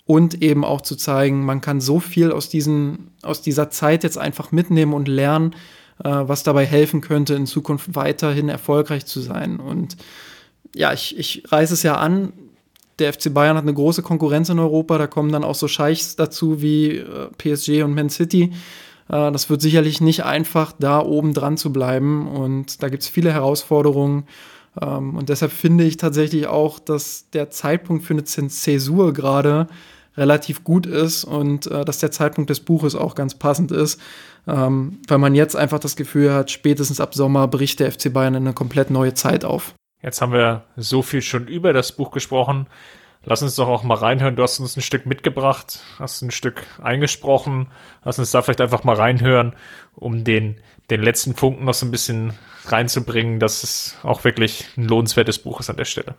und 0.05 0.43
eben 0.43 0.65
auch 0.65 0.83
zu 0.83 0.95
zeigen, 0.97 1.45
man 1.45 1.61
kann 1.61 1.81
so 1.81 2.01
viel 2.01 2.33
aus, 2.33 2.49
diesen, 2.49 3.11
aus 3.23 3.43
dieser 3.43 3.71
Zeit 3.71 4.05
jetzt 4.05 4.19
einfach 4.19 4.53
mitnehmen 4.53 4.93
und 4.93 5.09
lernen, 5.09 5.55
äh, 6.05 6.11
was 6.11 6.43
dabei 6.43 6.67
helfen 6.67 7.01
könnte, 7.01 7.35
in 7.35 7.47
Zukunft 7.47 7.95
weiterhin 7.95 8.49
erfolgreich 8.49 9.07
zu 9.07 9.21
sein. 9.21 9.59
Und 9.59 9.97
ja, 10.75 10.93
ich, 10.93 11.19
ich 11.19 11.43
reiße 11.51 11.75
es 11.75 11.83
ja 11.83 11.97
an, 11.97 12.33
der 12.99 13.13
FC 13.13 13.33
Bayern 13.33 13.57
hat 13.57 13.65
eine 13.65 13.75
große 13.75 14.03
Konkurrenz 14.03 14.49
in 14.49 14.59
Europa. 14.59 14.99
Da 14.99 15.07
kommen 15.07 15.33
dann 15.33 15.45
auch 15.45 15.55
so 15.55 15.69
Scheichs 15.69 16.17
dazu 16.17 16.63
wie 16.63 16.99
äh, 16.99 17.29
PSG 17.39 17.83
und 17.83 17.95
Man 17.95 18.11
City. 18.11 18.53
Äh, 19.09 19.33
das 19.33 19.51
wird 19.51 19.61
sicherlich 19.61 20.01
nicht 20.01 20.25
einfach, 20.25 20.73
da 20.79 21.01
oben 21.01 21.35
dran 21.35 21.57
zu 21.57 21.73
bleiben. 21.73 22.29
Und 22.29 22.83
da 22.83 22.89
gibt 22.89 23.03
es 23.03 23.09
viele 23.09 23.33
Herausforderungen. 23.33 24.25
Ähm, 24.81 25.17
und 25.17 25.29
deshalb 25.29 25.53
finde 25.53 25.85
ich 25.85 25.97
tatsächlich 25.97 26.47
auch, 26.47 26.79
dass 26.79 27.31
der 27.31 27.51
Zeitpunkt 27.51 28.05
für 28.05 28.15
eine 28.15 28.25
Zäsur 28.25 29.13
gerade 29.13 29.69
relativ 30.17 30.65
gut 30.65 30.87
ist 30.87 31.25
und 31.25 31.67
äh, 31.67 31.85
dass 31.85 31.99
der 31.99 32.11
Zeitpunkt 32.11 32.51
des 32.51 32.61
Buches 32.61 32.95
auch 32.95 33.15
ganz 33.15 33.35
passend 33.35 33.71
ist, 33.71 34.01
ähm, 34.47 34.99
weil 35.09 35.19
man 35.19 35.35
jetzt 35.35 35.57
einfach 35.57 35.79
das 35.79 35.97
Gefühl 35.97 36.33
hat, 36.33 36.51
spätestens 36.51 37.01
ab 37.01 37.15
Sommer 37.15 37.47
bricht 37.49 37.81
der 37.81 37.93
FC 37.93 38.13
Bayern 38.13 38.35
in 38.35 38.45
eine 38.45 38.55
komplett 38.55 38.91
neue 38.91 39.15
Zeit 39.15 39.45
auf. 39.45 39.75
Jetzt 40.07 40.23
haben 40.23 40.33
wir 40.33 40.63
so 40.77 41.03
viel 41.03 41.21
schon 41.21 41.49
über 41.49 41.73
das 41.73 41.91
Buch 41.91 42.13
gesprochen. 42.13 42.69
Lass 43.25 43.43
uns 43.43 43.57
doch 43.57 43.67
auch 43.67 43.83
mal 43.83 43.97
reinhören. 43.97 44.37
Du 44.37 44.45
hast 44.45 44.61
uns 44.61 44.77
ein 44.77 44.83
Stück 44.83 45.05
mitgebracht, 45.05 45.81
hast 45.99 46.23
ein 46.23 46.31
Stück 46.31 46.65
eingesprochen. 46.81 47.73
Lass 48.05 48.21
uns 48.21 48.31
da 48.31 48.41
vielleicht 48.41 48.61
einfach 48.61 48.85
mal 48.85 48.95
reinhören, 48.95 49.57
um 49.97 50.23
den, 50.23 50.61
den 50.91 51.03
letzten 51.03 51.35
Funken 51.35 51.65
noch 51.65 51.75
so 51.75 51.87
ein 51.87 51.91
bisschen 51.91 52.35
reinzubringen, 52.67 53.41
dass 53.41 53.65
es 53.65 53.97
auch 54.05 54.23
wirklich 54.23 54.67
ein 54.77 54.85
lohnenswertes 54.85 55.41
Buch 55.41 55.59
ist 55.59 55.71
an 55.71 55.77
der 55.77 55.87
Stelle. 55.87 56.15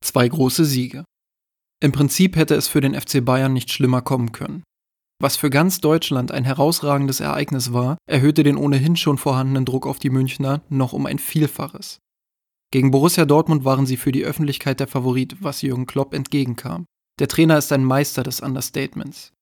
Zwei 0.00 0.28
große 0.28 0.64
Siege. 0.64 1.04
Im 1.82 1.90
Prinzip 1.90 2.36
hätte 2.36 2.54
es 2.54 2.68
für 2.68 2.80
den 2.80 2.94
FC 2.94 3.24
Bayern 3.24 3.52
nicht 3.52 3.72
schlimmer 3.72 4.02
kommen 4.02 4.30
können. 4.30 4.62
Was 5.20 5.36
für 5.36 5.50
ganz 5.50 5.80
Deutschland 5.80 6.30
ein 6.30 6.44
herausragendes 6.44 7.18
Ereignis 7.18 7.72
war, 7.72 7.98
erhöhte 8.06 8.44
den 8.44 8.56
ohnehin 8.56 8.94
schon 8.94 9.18
vorhandenen 9.18 9.64
Druck 9.64 9.84
auf 9.84 9.98
die 9.98 10.10
Münchner 10.10 10.62
noch 10.68 10.92
um 10.92 11.06
ein 11.06 11.18
Vielfaches. 11.18 11.98
Gegen 12.70 12.90
Borussia 12.90 13.24
Dortmund 13.24 13.64
waren 13.64 13.86
sie 13.86 13.96
für 13.96 14.12
die 14.12 14.24
Öffentlichkeit 14.24 14.80
der 14.80 14.88
Favorit, 14.88 15.36
was 15.40 15.62
Jürgen 15.62 15.86
Klopp 15.86 16.14
entgegenkam. 16.14 16.86
Der 17.20 17.28
Trainer 17.28 17.58
ist 17.58 17.72
ein 17.72 17.84
Meister 17.84 18.22
des 18.22 18.40
Understatements. 18.40 19.32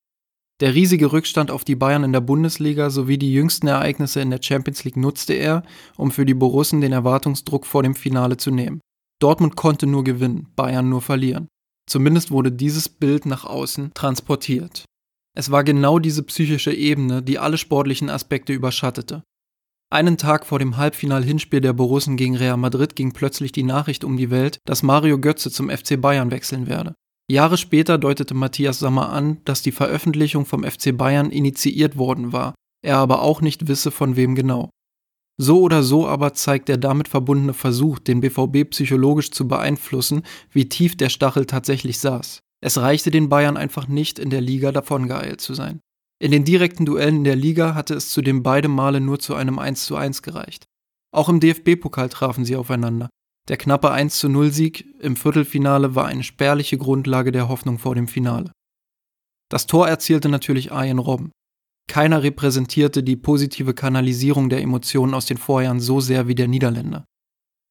Der 0.59 0.75
riesige 0.75 1.11
Rückstand 1.11 1.49
auf 1.49 1.63
die 1.63 1.75
Bayern 1.75 2.03
in 2.03 2.13
der 2.13 2.21
Bundesliga 2.21 2.89
sowie 2.89 3.17
die 3.17 3.33
jüngsten 3.33 3.67
Ereignisse 3.67 4.21
in 4.21 4.29
der 4.29 4.41
Champions 4.41 4.83
League 4.83 4.97
nutzte 4.97 5.33
er, 5.33 5.63
um 5.97 6.11
für 6.11 6.25
die 6.25 6.35
Borussen 6.35 6.79
den 6.79 6.91
Erwartungsdruck 6.91 7.65
vor 7.65 7.81
dem 7.81 7.95
Finale 7.95 8.37
zu 8.37 8.51
nehmen. 8.51 8.79
Dortmund 9.19 9.55
konnte 9.55 9.87
nur 9.87 10.03
gewinnen, 10.03 10.47
Bayern 10.55 10.89
nur 10.89 11.01
verlieren. 11.01 11.47
Zumindest 11.89 12.31
wurde 12.31 12.51
dieses 12.51 12.87
Bild 12.87 13.25
nach 13.25 13.45
außen 13.45 13.91
transportiert. 13.93 14.85
Es 15.35 15.49
war 15.49 15.63
genau 15.63 15.97
diese 15.97 16.23
psychische 16.23 16.73
Ebene, 16.73 17.23
die 17.23 17.39
alle 17.39 17.57
sportlichen 17.57 18.09
Aspekte 18.09 18.53
überschattete. 18.53 19.23
Einen 19.93 20.17
Tag 20.17 20.47
vor 20.47 20.57
dem 20.57 20.77
Halbfinal-Hinspiel 20.77 21.61
der 21.61 21.73
Borussen 21.73 22.17
gegen 22.17 22.35
Real 22.35 22.57
Madrid 22.57 22.95
ging 22.95 23.11
plötzlich 23.11 23.51
die 23.51 23.61
Nachricht 23.61 24.03
um 24.03 24.17
die 24.17 24.31
Welt, 24.31 24.57
dass 24.65 24.81
Mario 24.81 25.19
Götze 25.19 25.51
zum 25.51 25.69
FC 25.69 26.01
Bayern 26.01 26.31
wechseln 26.31 26.65
werde. 26.65 26.95
Jahre 27.29 27.57
später 27.57 27.99
deutete 27.99 28.33
Matthias 28.33 28.79
Sammer 28.79 29.09
an, 29.09 29.37
dass 29.45 29.61
die 29.61 29.71
Veröffentlichung 29.71 30.47
vom 30.47 30.63
FC 30.63 30.97
Bayern 30.97 31.29
initiiert 31.29 31.95
worden 31.95 32.33
war, 32.33 32.55
er 32.83 32.97
aber 32.97 33.21
auch 33.21 33.41
nicht 33.41 33.67
wisse 33.67 33.91
von 33.91 34.15
wem 34.15 34.33
genau. 34.33 34.71
So 35.39 35.61
oder 35.61 35.83
so 35.83 36.07
aber 36.07 36.33
zeigt 36.33 36.69
der 36.69 36.77
damit 36.77 37.07
verbundene 37.07 37.53
Versuch, 37.53 37.99
den 37.99 38.19
BVB 38.19 38.71
psychologisch 38.71 39.29
zu 39.29 39.47
beeinflussen, 39.47 40.23
wie 40.49 40.67
tief 40.67 40.97
der 40.97 41.09
Stachel 41.09 41.45
tatsächlich 41.45 41.99
saß. 41.99 42.39
Es 42.61 42.79
reichte 42.79 43.11
den 43.11 43.29
Bayern 43.29 43.57
einfach 43.57 43.87
nicht, 43.87 44.17
in 44.17 44.31
der 44.31 44.41
Liga 44.41 44.71
davongeeilt 44.71 45.39
zu 45.39 45.53
sein. 45.53 45.81
In 46.19 46.31
den 46.31 46.45
direkten 46.45 46.85
Duellen 46.85 47.17
in 47.17 47.23
der 47.23 47.35
Liga 47.35 47.75
hatte 47.75 47.93
es 47.95 48.09
zudem 48.09 48.43
beide 48.43 48.67
Male 48.67 49.01
nur 49.01 49.19
zu 49.19 49.35
einem 49.35 49.59
1:1 49.59 50.21
gereicht. 50.21 50.65
Auch 51.11 51.29
im 51.29 51.39
DFB-Pokal 51.39 52.09
trafen 52.09 52.45
sie 52.45 52.55
aufeinander. 52.55 53.09
Der 53.49 53.57
knappe 53.57 53.91
1:0 53.91 54.51
Sieg 54.51 54.85
im 54.99 55.15
Viertelfinale 55.15 55.95
war 55.95 56.05
eine 56.05 56.23
spärliche 56.23 56.77
Grundlage 56.77 57.31
der 57.31 57.49
Hoffnung 57.49 57.77
vor 57.77 57.93
dem 57.93 58.07
Finale. 58.07 58.51
Das 59.49 59.67
Tor 59.67 59.87
erzielte 59.87 60.29
natürlich 60.29 60.71
Arjen 60.71 60.99
Robben. 60.99 61.31
Keiner 61.89 62.23
repräsentierte 62.23 63.03
die 63.03 63.17
positive 63.17 63.73
Kanalisierung 63.73 64.49
der 64.49 64.61
Emotionen 64.61 65.13
aus 65.13 65.25
den 65.25 65.37
Vorjahren 65.37 65.81
so 65.81 65.99
sehr 65.99 66.27
wie 66.27 66.35
der 66.35 66.47
Niederländer. 66.47 67.05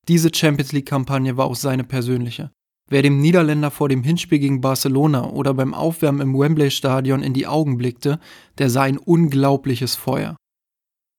Diese 0.08 0.30
Champions 0.34 0.72
League-Kampagne 0.72 1.36
war 1.36 1.46
auch 1.46 1.56
seine 1.56 1.84
persönliche. 1.84 2.50
Wer 2.92 3.00
dem 3.00 3.20
Niederländer 3.20 3.70
vor 3.70 3.88
dem 3.88 4.02
Hinspiel 4.02 4.38
gegen 4.38 4.60
Barcelona 4.60 5.30
oder 5.30 5.54
beim 5.54 5.72
Aufwärmen 5.72 6.20
im 6.20 6.38
Wembley-Stadion 6.38 7.22
in 7.22 7.32
die 7.32 7.46
Augen 7.46 7.78
blickte, 7.78 8.20
der 8.58 8.68
sah 8.68 8.82
ein 8.82 8.98
unglaubliches 8.98 9.96
Feuer. 9.96 10.36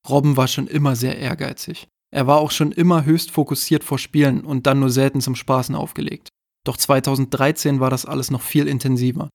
Robben 0.08 0.38
war 0.38 0.48
schon 0.48 0.68
immer 0.68 0.96
sehr 0.96 1.18
ehrgeizig. 1.18 1.88
Er 2.14 2.28
war 2.28 2.38
auch 2.38 2.52
schon 2.52 2.74
immer 2.74 3.06
höchst 3.06 3.32
fokussiert 3.32 3.84
vor 3.84 3.98
Spielen 3.98 4.46
und 4.46 4.68
dann 4.68 4.82
nur 4.82 4.92
selten 4.92 5.20
zum 5.20 5.34
Spaßen 5.36 5.74
aufgelegt. 5.74 6.30
Doch 6.64 6.78
2013 6.78 7.80
war 7.80 7.90
das 7.90 8.06
alles 8.06 8.30
noch 8.30 8.44
viel 8.44 8.68
intensiver. 8.68 9.32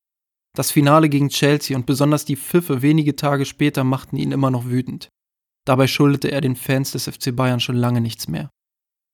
Das 0.55 0.71
Finale 0.71 1.09
gegen 1.09 1.27
Chelsea 1.27 1.75
und 1.75 1.85
besonders 1.85 2.23
die 2.23 2.37
Pfiffe 2.37 2.81
wenige 2.81 3.17
Tage 3.17 3.43
später 3.43 3.83
machten 3.83 4.15
ihn 4.15 4.31
immer 4.31 4.49
noch 4.49 4.63
wütend. 4.63 5.09
Dabei 5.67 5.87
schuldete 5.87 6.31
er 6.31 6.39
den 6.39 6.55
Fans 6.55 6.93
des 6.93 7.03
FC 7.09 7.35
Bayern 7.35 7.59
schon 7.59 7.75
lange 7.75 7.99
nichts 7.99 8.29
mehr. 8.29 8.49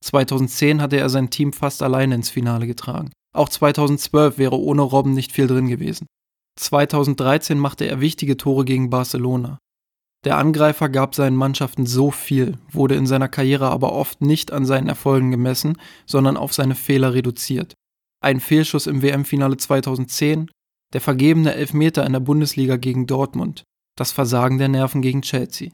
2010 0.04 0.82
hatte 0.82 0.98
er 0.98 1.10
sein 1.10 1.30
Team 1.30 1.54
fast 1.54 1.82
alleine 1.82 2.16
ins 2.16 2.30
Finale 2.30 2.68
getragen. 2.68 3.12
Auch 3.36 3.50
2012 3.50 4.38
wäre 4.38 4.60
ohne 4.60 4.82
Robben 4.82 5.14
nicht 5.14 5.32
viel 5.32 5.48
drin 5.48 5.68
gewesen. 5.68 6.08
2013 6.58 7.60
machte 7.60 7.86
er 7.86 8.00
wichtige 8.00 8.38
Tore 8.38 8.66
gegen 8.66 8.90
Barcelona. 8.90 9.58
Der 10.26 10.38
Angreifer 10.38 10.90
gab 10.90 11.14
seinen 11.14 11.36
Mannschaften 11.36 11.86
so 11.86 12.10
viel, 12.10 12.58
wurde 12.72 12.96
in 12.96 13.06
seiner 13.06 13.28
Karriere 13.28 13.70
aber 13.70 13.94
oft 13.94 14.22
nicht 14.22 14.52
an 14.52 14.66
seinen 14.66 14.88
Erfolgen 14.88 15.30
gemessen, 15.32 15.78
sondern 16.08 16.38
auf 16.38 16.54
seine 16.54 16.76
Fehler 16.76 17.14
reduziert. 17.14 17.76
Ein 18.24 18.40
Fehlschuss 18.40 18.88
im 18.88 19.04
WM-Finale 19.04 19.58
2010, 19.58 20.50
der 20.94 21.02
vergebene 21.02 21.54
Elfmeter 21.54 22.06
in 22.06 22.14
der 22.14 22.22
Bundesliga 22.22 22.78
gegen 22.78 23.06
Dortmund, 23.06 23.64
das 23.98 24.12
Versagen 24.12 24.58
der 24.58 24.70
Nerven 24.70 25.04
gegen 25.04 25.22
Chelsea. 25.22 25.72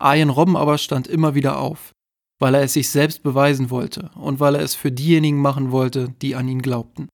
Arjen 0.00 0.30
Robben 0.30 0.56
aber 0.56 0.78
stand 0.78 1.06
immer 1.06 1.34
wieder 1.34 1.58
auf, 1.58 1.92
weil 2.38 2.54
er 2.54 2.62
es 2.62 2.72
sich 2.72 2.90
selbst 2.90 3.22
beweisen 3.22 3.70
wollte 3.70 4.10
und 4.14 4.40
weil 4.40 4.54
er 4.54 4.62
es 4.62 4.74
für 4.74 4.92
diejenigen 4.92 5.40
machen 5.40 5.70
wollte, 5.70 6.14
die 6.22 6.34
an 6.34 6.48
ihn 6.48 6.62
glaubten. 6.62 7.08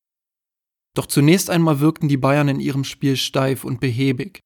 Doch 0.94 1.06
zunächst 1.06 1.50
einmal 1.50 1.80
wirkten 1.80 2.08
die 2.08 2.16
Bayern 2.16 2.48
in 2.48 2.60
ihrem 2.60 2.84
Spiel 2.84 3.16
steif 3.16 3.64
und 3.64 3.80
behäbig. 3.80 4.40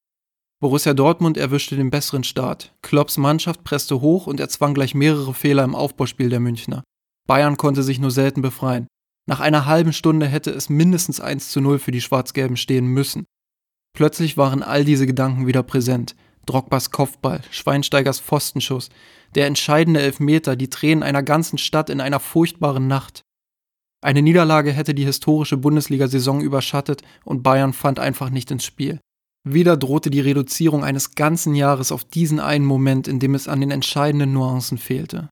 Borussia 0.61 0.93
Dortmund 0.93 1.37
erwischte 1.37 1.75
den 1.75 1.89
besseren 1.89 2.23
Start. 2.23 2.75
Klopps 2.81 3.17
Mannschaft 3.17 3.63
presste 3.63 4.01
hoch 4.01 4.27
und 4.27 4.39
erzwang 4.39 4.73
gleich 4.73 4.93
mehrere 4.93 5.33
Fehler 5.33 5.63
im 5.63 5.75
Aufbauspiel 5.75 6.29
der 6.29 6.41
Münchner. 6.41 6.83
Bayern 7.27 7.57
konnte 7.57 7.83
sich 7.83 7.99
nur 7.99 8.11
selten 8.11 8.41
befreien. 8.41 8.87
Nach 9.27 9.39
einer 9.39 9.67
halben 9.67 9.93
Stunde 9.93 10.25
hätte 10.25 10.49
es 10.49 10.69
mindestens 10.69 11.21
1 11.21 11.51
zu 11.51 11.61
0 11.61 11.79
für 11.79 11.91
die 11.91 12.01
Schwarz-Gelben 12.01 12.57
stehen 12.57 12.87
müssen. 12.87 13.25
Plötzlich 13.95 14.37
waren 14.37 14.63
all 14.63 14.83
diese 14.83 15.05
Gedanken 15.05 15.45
wieder 15.45 15.63
präsent. 15.63 16.15
Drogbas 16.49 16.89
Kopfball, 16.89 17.41
Schweinsteigers 17.51 18.19
Pfostenschuss, 18.19 18.89
der 19.35 19.45
entscheidende 19.45 20.01
Elfmeter, 20.01 20.55
die 20.55 20.69
Tränen 20.69 21.03
einer 21.03 21.21
ganzen 21.21 21.59
Stadt 21.59 21.89
in 21.91 22.01
einer 22.01 22.19
furchtbaren 22.19 22.87
Nacht. 22.87 23.21
Eine 24.01 24.23
Niederlage 24.23 24.71
hätte 24.71 24.95
die 24.95 25.05
historische 25.05 25.57
Bundesliga-Saison 25.57 26.41
überschattet 26.41 27.03
und 27.23 27.43
Bayern 27.43 27.73
fand 27.73 27.99
einfach 27.99 28.31
nicht 28.31 28.49
ins 28.49 28.65
Spiel. 28.65 28.99
Wieder 29.47 29.77
drohte 29.77 30.09
die 30.09 30.21
Reduzierung 30.21 30.83
eines 30.83 31.15
ganzen 31.15 31.53
Jahres 31.53 31.91
auf 31.91 32.03
diesen 32.03 32.39
einen 32.39 32.65
Moment, 32.65 33.07
in 33.07 33.19
dem 33.19 33.35
es 33.35 33.47
an 33.47 33.61
den 33.61 33.71
entscheidenden 33.71 34.33
Nuancen 34.33 34.77
fehlte. 34.77 35.29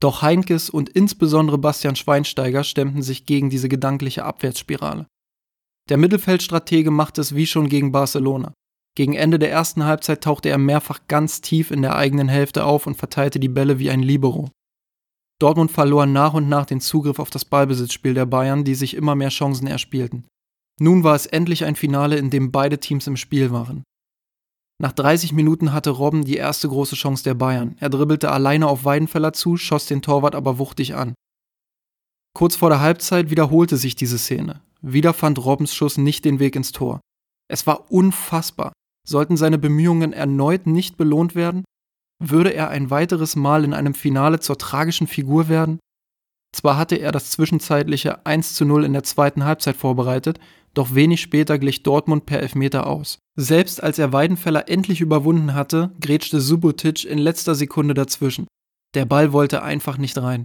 Doch 0.00 0.22
Heinkes 0.22 0.68
und 0.68 0.88
insbesondere 0.88 1.58
Bastian 1.58 1.96
Schweinsteiger 1.96 2.64
stemmten 2.64 3.02
sich 3.02 3.24
gegen 3.24 3.50
diese 3.50 3.68
gedankliche 3.68 4.24
Abwärtsspirale. 4.24 5.06
Der 5.88 5.96
Mittelfeldstratege 5.96 6.90
machte 6.90 7.20
es 7.20 7.34
wie 7.34 7.46
schon 7.46 7.68
gegen 7.68 7.92
Barcelona. 7.92 8.52
Gegen 8.98 9.14
Ende 9.14 9.38
der 9.38 9.52
ersten 9.52 9.84
Halbzeit 9.84 10.24
tauchte 10.24 10.48
er 10.48 10.58
mehrfach 10.58 10.98
ganz 11.06 11.40
tief 11.40 11.70
in 11.70 11.82
der 11.82 11.94
eigenen 11.94 12.26
Hälfte 12.26 12.64
auf 12.64 12.84
und 12.88 12.96
verteilte 12.96 13.38
die 13.38 13.48
Bälle 13.48 13.78
wie 13.78 13.90
ein 13.90 14.02
Libero. 14.02 14.50
Dortmund 15.38 15.70
verlor 15.70 16.04
nach 16.04 16.34
und 16.34 16.48
nach 16.48 16.66
den 16.66 16.80
Zugriff 16.80 17.20
auf 17.20 17.30
das 17.30 17.44
Ballbesitzspiel 17.44 18.14
der 18.14 18.26
Bayern, 18.26 18.64
die 18.64 18.74
sich 18.74 18.94
immer 18.94 19.14
mehr 19.14 19.28
Chancen 19.28 19.68
erspielten. 19.68 20.26
Nun 20.80 21.04
war 21.04 21.14
es 21.14 21.26
endlich 21.26 21.64
ein 21.64 21.76
Finale, 21.76 22.16
in 22.16 22.30
dem 22.30 22.50
beide 22.50 22.80
Teams 22.80 23.06
im 23.06 23.16
Spiel 23.16 23.52
waren. 23.52 23.84
Nach 24.82 24.90
30 24.90 25.32
Minuten 25.32 25.72
hatte 25.72 25.90
Robben 25.90 26.24
die 26.24 26.36
erste 26.36 26.66
große 26.66 26.96
Chance 26.96 27.22
der 27.22 27.34
Bayern. 27.34 27.76
Er 27.78 27.90
dribbelte 27.90 28.32
alleine 28.32 28.66
auf 28.66 28.84
Weidenfeller 28.84 29.32
zu, 29.32 29.56
schoss 29.56 29.86
den 29.86 30.02
Torwart 30.02 30.34
aber 30.34 30.58
wuchtig 30.58 30.96
an. 30.96 31.14
Kurz 32.34 32.56
vor 32.56 32.68
der 32.68 32.80
Halbzeit 32.80 33.30
wiederholte 33.30 33.76
sich 33.76 33.94
diese 33.94 34.18
Szene. 34.18 34.60
Wieder 34.80 35.14
fand 35.14 35.38
Robbens 35.38 35.72
Schuss 35.72 35.98
nicht 35.98 36.24
den 36.24 36.40
Weg 36.40 36.56
ins 36.56 36.72
Tor. 36.72 36.98
Es 37.48 37.64
war 37.64 37.92
unfassbar. 37.92 38.72
Sollten 39.08 39.38
seine 39.38 39.56
Bemühungen 39.56 40.12
erneut 40.12 40.66
nicht 40.66 40.98
belohnt 40.98 41.34
werden? 41.34 41.64
Würde 42.22 42.52
er 42.52 42.68
ein 42.68 42.90
weiteres 42.90 43.36
Mal 43.36 43.64
in 43.64 43.72
einem 43.72 43.94
Finale 43.94 44.38
zur 44.38 44.58
tragischen 44.58 45.06
Figur 45.06 45.48
werden? 45.48 45.78
Zwar 46.54 46.76
hatte 46.76 46.96
er 46.96 47.10
das 47.10 47.30
zwischenzeitliche 47.30 48.26
1 48.26 48.52
zu 48.52 48.66
0 48.66 48.84
in 48.84 48.92
der 48.92 49.04
zweiten 49.04 49.44
Halbzeit 49.44 49.76
vorbereitet, 49.76 50.38
doch 50.74 50.94
wenig 50.94 51.22
später 51.22 51.58
glich 51.58 51.82
Dortmund 51.82 52.26
per 52.26 52.40
Elfmeter 52.40 52.86
aus. 52.86 53.18
Selbst 53.34 53.82
als 53.82 53.98
er 53.98 54.12
Weidenfeller 54.12 54.68
endlich 54.68 55.00
überwunden 55.00 55.54
hatte, 55.54 55.90
grätschte 56.00 56.42
Subotic 56.42 57.06
in 57.06 57.16
letzter 57.16 57.54
Sekunde 57.54 57.94
dazwischen. 57.94 58.46
Der 58.94 59.06
Ball 59.06 59.32
wollte 59.32 59.62
einfach 59.62 59.96
nicht 59.96 60.18
rein. 60.18 60.44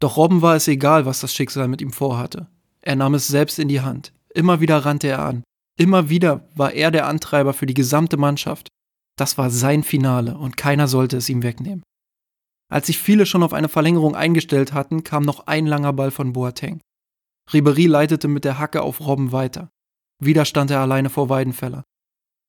Doch 0.00 0.16
Robben 0.16 0.40
war 0.40 0.56
es 0.56 0.68
egal, 0.68 1.04
was 1.04 1.20
das 1.20 1.34
Schicksal 1.34 1.68
mit 1.68 1.82
ihm 1.82 1.92
vorhatte. 1.92 2.46
Er 2.80 2.96
nahm 2.96 3.12
es 3.12 3.28
selbst 3.28 3.58
in 3.58 3.68
die 3.68 3.82
Hand. 3.82 4.14
Immer 4.34 4.60
wieder 4.60 4.78
rannte 4.78 5.08
er 5.08 5.18
an. 5.18 5.42
Immer 5.78 6.08
wieder 6.08 6.48
war 6.54 6.72
er 6.72 6.90
der 6.90 7.06
Antreiber 7.06 7.54
für 7.54 7.66
die 7.66 7.74
gesamte 7.74 8.16
Mannschaft. 8.16 8.68
Das 9.16 9.38
war 9.38 9.50
sein 9.50 9.82
Finale 9.82 10.36
und 10.36 10.56
keiner 10.56 10.88
sollte 10.88 11.16
es 11.16 11.28
ihm 11.28 11.42
wegnehmen. 11.42 11.82
Als 12.70 12.86
sich 12.86 12.98
viele 12.98 13.26
schon 13.26 13.42
auf 13.42 13.52
eine 13.52 13.68
Verlängerung 13.68 14.16
eingestellt 14.16 14.72
hatten, 14.72 15.04
kam 15.04 15.24
noch 15.24 15.46
ein 15.46 15.66
langer 15.66 15.92
Ball 15.92 16.10
von 16.10 16.32
Boateng. 16.32 16.80
Ribery 17.52 17.86
leitete 17.86 18.28
mit 18.28 18.44
der 18.44 18.58
Hacke 18.58 18.82
auf 18.82 19.00
Robben 19.00 19.32
weiter. 19.32 19.68
Wieder 20.22 20.44
stand 20.44 20.70
er 20.70 20.80
alleine 20.80 21.10
vor 21.10 21.28
Weidenfeller. 21.28 21.84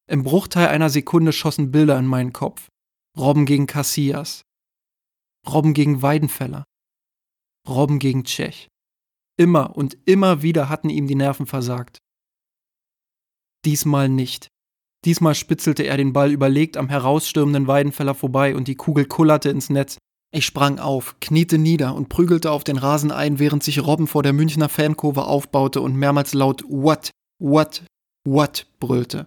Im 0.09 0.23
Bruchteil 0.23 0.67
einer 0.67 0.89
Sekunde 0.89 1.33
schossen 1.33 1.71
Bilder 1.71 1.97
in 1.97 2.05
meinen 2.05 2.33
Kopf. 2.33 2.69
Robben 3.17 3.45
gegen 3.45 3.67
Casillas. 3.67 4.43
Robben 5.47 5.73
gegen 5.73 6.01
Weidenfeller. 6.01 6.63
Robben 7.67 7.99
gegen 7.99 8.23
Tschech. 8.23 8.67
Immer 9.37 9.75
und 9.75 9.97
immer 10.05 10.41
wieder 10.41 10.69
hatten 10.69 10.89
ihm 10.89 11.07
die 11.07 11.15
Nerven 11.15 11.45
versagt. 11.45 11.97
Diesmal 13.65 14.09
nicht. 14.09 14.47
Diesmal 15.05 15.35
spitzelte 15.35 15.83
er 15.83 15.97
den 15.97 16.13
Ball 16.13 16.31
überlegt 16.31 16.77
am 16.77 16.89
herausstürmenden 16.89 17.67
Weidenfeller 17.67 18.15
vorbei 18.15 18.55
und 18.55 18.67
die 18.67 18.75
Kugel 18.75 19.05
kullerte 19.05 19.49
ins 19.49 19.69
Netz. 19.69 19.97
Ich 20.33 20.45
sprang 20.45 20.79
auf, 20.79 21.17
kniete 21.19 21.57
nieder 21.57 21.93
und 21.93 22.09
prügelte 22.09 22.51
auf 22.51 22.63
den 22.63 22.77
Rasen 22.77 23.11
ein, 23.11 23.37
während 23.37 23.63
sich 23.63 23.85
Robben 23.85 24.07
vor 24.07 24.23
der 24.23 24.33
Münchner 24.33 24.69
Fankurve 24.69 25.25
aufbaute 25.25 25.81
und 25.81 25.95
mehrmals 25.95 26.33
laut 26.33 26.63
What, 26.67 27.11
what, 27.39 27.83
what 28.25 28.65
brüllte. 28.79 29.25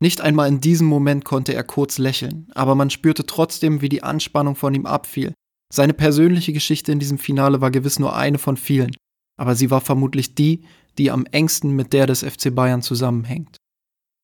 Nicht 0.00 0.20
einmal 0.20 0.48
in 0.48 0.60
diesem 0.60 0.86
Moment 0.86 1.24
konnte 1.24 1.54
er 1.54 1.64
kurz 1.64 1.98
lächeln, 1.98 2.46
aber 2.54 2.76
man 2.76 2.90
spürte 2.90 3.26
trotzdem, 3.26 3.80
wie 3.80 3.88
die 3.88 4.04
Anspannung 4.04 4.54
von 4.54 4.74
ihm 4.74 4.86
abfiel. 4.86 5.34
Seine 5.72 5.92
persönliche 5.92 6.52
Geschichte 6.52 6.92
in 6.92 7.00
diesem 7.00 7.18
Finale 7.18 7.60
war 7.60 7.72
gewiss 7.72 7.98
nur 7.98 8.14
eine 8.14 8.38
von 8.38 8.56
vielen, 8.56 8.94
aber 9.36 9.56
sie 9.56 9.70
war 9.70 9.80
vermutlich 9.80 10.36
die, 10.36 10.62
die 10.98 11.10
am 11.10 11.26
engsten 11.26 11.74
mit 11.74 11.92
der 11.92 12.06
des 12.06 12.22
FC 12.22 12.54
Bayern 12.54 12.82
zusammenhängt. 12.82 13.56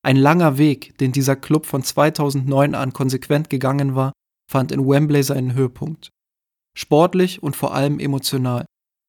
Ein 0.04 0.16
langer 0.16 0.58
Weg, 0.58 0.98
den 0.98 1.12
dieser 1.12 1.36
Club 1.36 1.64
von 1.64 1.82
2009 1.82 2.74
an 2.74 2.92
konsequent 2.92 3.48
gegangen 3.48 3.94
war, 3.94 4.12
fand 4.50 4.70
in 4.70 4.86
Wembley 4.86 5.22
seinen 5.22 5.54
Höhepunkt. 5.54 6.10
Sportlich 6.76 7.42
und 7.42 7.56
vor 7.56 7.74
allem 7.74 7.98
emotional. 7.98 8.66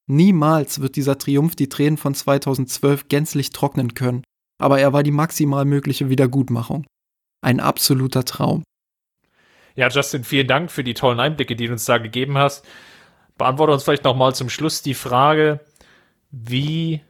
Niemals 0.07 0.81
wird 0.81 0.95
dieser 0.95 1.17
Triumph 1.17 1.55
die 1.55 1.67
Tränen 1.67 1.97
von 1.97 2.13
2012 2.13 3.07
gänzlich 3.09 3.49
trocknen 3.49 3.95
können, 3.95 4.23
aber 4.61 4.79
er 4.79 4.93
war 4.93 5.03
die 5.03 5.11
maximal 5.11 5.65
mögliche 5.65 6.09
Wiedergutmachung. 6.09 6.85
Ein 7.41 7.59
absoluter 7.59 8.23
Traum. 8.23 8.63
Ja, 9.75 9.89
Justin, 9.89 10.23
vielen 10.23 10.47
Dank 10.47 10.71
für 10.71 10.83
die 10.83 10.93
tollen 10.93 11.19
Einblicke, 11.19 11.55
die 11.55 11.65
du 11.67 11.73
uns 11.73 11.85
da 11.85 11.97
gegeben 11.97 12.37
hast. 12.37 12.65
Beantworte 13.37 13.73
uns 13.73 13.83
vielleicht 13.83 14.05
noch 14.05 14.15
mal 14.15 14.33
zum 14.33 14.49
Schluss 14.49 14.81
die 14.81 14.93
Frage, 14.93 15.59
wie 16.31 17.01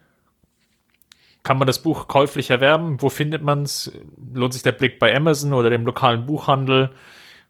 kann 1.46 1.58
man 1.58 1.68
das 1.68 1.80
Buch 1.80 2.10
käuflich 2.10 2.50
erwerben? 2.50 3.02
Wo 3.02 3.08
findet 3.08 3.42
man 3.42 3.64
es? 3.64 3.94
Lohnt 4.34 4.54
sich 4.54 4.64
der 4.64 4.74
Blick 4.74 5.00
bei 5.00 5.16
Amazon 5.16 5.54
oder 5.54 5.70
dem 5.70 5.86
lokalen 5.86 6.26
Buchhandel? 6.26 6.92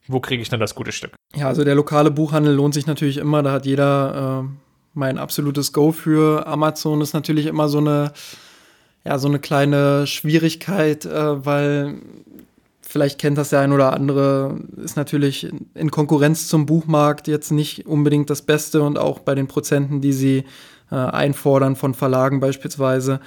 wo 0.08 0.20
kriege 0.20 0.42
ich 0.42 0.50
dann 0.50 0.60
das 0.60 0.76
gute 0.76 0.92
Stück? 0.92 1.16
Ja, 1.36 1.48
also 1.48 1.64
der 1.64 1.76
lokale 1.76 2.12
Buchhandel 2.12 2.54
lohnt 2.54 2.74
sich 2.74 2.88
natürlich 2.88 3.18
immer. 3.18 3.44
Da 3.44 3.52
hat 3.52 3.66
jeder 3.66 4.44
äh, 4.44 4.50
mein 4.94 5.18
absolutes 5.18 5.74
Go 5.74 5.92
für. 5.92 6.46
Amazon 6.48 7.02
ist 7.02 7.14
natürlich 7.14 7.48
immer 7.48 7.68
so 7.70 7.80
eine, 7.80 8.12
ja, 9.04 9.18
so 9.18 9.28
eine 9.28 9.40
kleine 9.40 10.08
Schwierigkeit, 10.08 11.06
äh, 11.06 11.46
weil 11.46 11.96
vielleicht 12.82 13.20
kennt 13.20 13.38
das 13.38 13.50
der 13.50 13.62
ein 13.62 13.74
oder 13.74 13.94
andere, 13.94 14.60
ist 14.78 14.96
natürlich 14.96 15.52
in 15.74 15.92
Konkurrenz 15.92 16.48
zum 16.48 16.66
Buchmarkt 16.66 17.28
jetzt 17.28 17.52
nicht 17.52 17.88
unbedingt 17.88 18.30
das 18.30 18.44
Beste 18.44 18.84
und 18.84 19.00
auch 19.00 19.20
bei 19.20 19.36
den 19.36 19.48
Prozenten, 19.48 20.02
die 20.02 20.14
sie 20.14 20.46
äh, 20.92 20.96
einfordern 20.96 21.76
von 21.76 21.94
Verlagen 21.96 22.40
beispielsweise. 22.40 23.20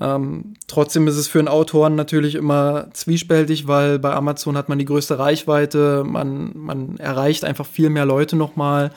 Ähm, 0.00 0.54
trotzdem 0.68 1.08
ist 1.08 1.16
es 1.16 1.26
für 1.26 1.40
einen 1.40 1.48
Autoren 1.48 1.96
natürlich 1.96 2.36
immer 2.36 2.88
zwiespältig, 2.92 3.66
weil 3.66 3.98
bei 3.98 4.12
Amazon 4.14 4.56
hat 4.56 4.68
man 4.68 4.78
die 4.78 4.84
größte 4.84 5.18
Reichweite, 5.18 6.04
man, 6.04 6.52
man 6.54 6.96
erreicht 6.98 7.44
einfach 7.44 7.66
viel 7.66 7.90
mehr 7.90 8.04
Leute 8.04 8.36
nochmal. 8.36 8.90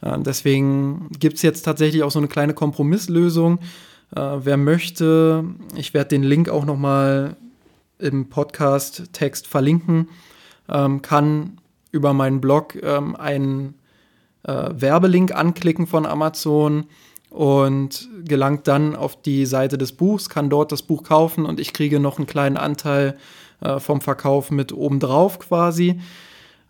Äh, 0.00 0.18
deswegen 0.20 1.10
gibt 1.18 1.36
es 1.36 1.42
jetzt 1.42 1.62
tatsächlich 1.62 2.02
auch 2.02 2.10
so 2.10 2.18
eine 2.18 2.28
kleine 2.28 2.54
Kompromisslösung. 2.54 3.58
Äh, 4.14 4.20
wer 4.20 4.56
möchte, 4.56 5.44
ich 5.74 5.92
werde 5.92 6.10
den 6.10 6.22
Link 6.22 6.48
auch 6.48 6.64
nochmal 6.64 7.36
im 7.98 8.28
Podcast-Text 8.28 9.46
verlinken, 9.46 10.08
ähm, 10.68 11.02
kann 11.02 11.58
über 11.92 12.12
meinen 12.12 12.40
Blog 12.40 12.76
ähm, 12.82 13.16
einen 13.16 13.74
äh, 14.42 14.70
Werbelink 14.72 15.34
anklicken 15.34 15.86
von 15.86 16.06
Amazon 16.06 16.86
und 17.36 18.08
gelangt 18.24 18.66
dann 18.66 18.96
auf 18.96 19.20
die 19.20 19.44
Seite 19.44 19.76
des 19.76 19.92
Buchs, 19.92 20.30
kann 20.30 20.48
dort 20.48 20.72
das 20.72 20.80
Buch 20.80 21.02
kaufen 21.02 21.44
und 21.44 21.60
ich 21.60 21.74
kriege 21.74 22.00
noch 22.00 22.16
einen 22.16 22.26
kleinen 22.26 22.56
Anteil 22.56 23.18
äh, 23.60 23.78
vom 23.78 24.00
Verkauf 24.00 24.50
mit 24.50 24.72
obendrauf 24.72 25.38
quasi. 25.38 26.00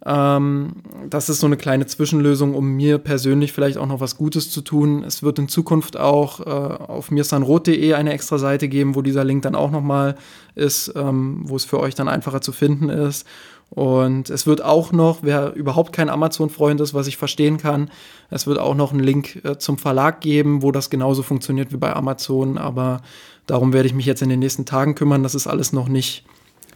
Ähm, 0.05 0.73
das 1.09 1.29
ist 1.29 1.39
so 1.39 1.47
eine 1.47 1.57
kleine 1.57 1.87
Zwischenlösung, 1.87 2.55
um 2.55 2.73
mir 2.73 2.99
persönlich 2.99 3.53
vielleicht 3.53 3.79
auch 3.79 3.87
noch 3.87 4.01
was 4.01 4.17
Gutes 4.17 4.51
zu 4.51 4.61
tun. 4.61 5.05
Es 5.05 5.23
wird 5.23 5.39
in 5.39 5.49
Zukunft 5.49 5.97
auch 5.97 6.41
äh, 6.41 6.45
auf 6.51 7.12
mirsanrot.de 7.12 7.95
eine 7.95 8.12
extra 8.12 8.39
Seite 8.39 8.69
geben, 8.69 8.97
wo 8.97 9.03
dieser 9.03 9.25
Link 9.25 9.43
dann 9.43 9.55
auch 9.55 9.71
nochmal 9.71 10.17
ist, 10.57 10.93
ähm, 10.97 11.43
wo 11.45 11.55
es 11.55 11.64
für 11.64 11.79
euch 11.79 11.95
dann 11.95 12.09
einfacher 12.09 12.41
zu 12.41 12.51
finden 12.51 12.89
ist. 12.89 13.25
Und 13.71 14.31
es 14.31 14.47
wird 14.47 14.62
auch 14.62 14.93
noch, 14.93 15.19
wer 15.23 15.53
überhaupt 15.55 15.93
kein 15.93 16.09
Amazon-Freund 16.09 16.81
ist, 16.81 16.95
was 16.95 17.09
ich 17.09 17.17
verstehen 17.17 17.59
kann, 17.59 17.91
es 18.31 18.47
wird 18.47 18.59
auch 18.59 18.75
noch 18.75 18.93
einen 18.93 19.03
Link 19.03 19.45
äh, 19.45 19.59
zum 19.59 19.77
Verlag 19.77 20.21
geben, 20.21 20.62
wo 20.62 20.73
das 20.73 20.89
genauso 20.89 21.23
funktioniert 21.23 21.73
wie 21.73 21.77
bei 21.77 21.93
Amazon. 21.93 22.59
Aber 22.59 23.03
darum 23.47 23.73
werde 23.73 23.89
ich 23.89 23.95
mich 23.95 24.07
jetzt 24.07 24.23
in 24.23 24.29
den 24.29 24.39
nächsten 24.39 24.67
Tagen 24.67 24.95
kümmern. 24.95 25.23
Das 25.23 25.35
ist 25.35 25.47
alles 25.47 25.73
noch 25.73 25.89
nicht 25.89 26.25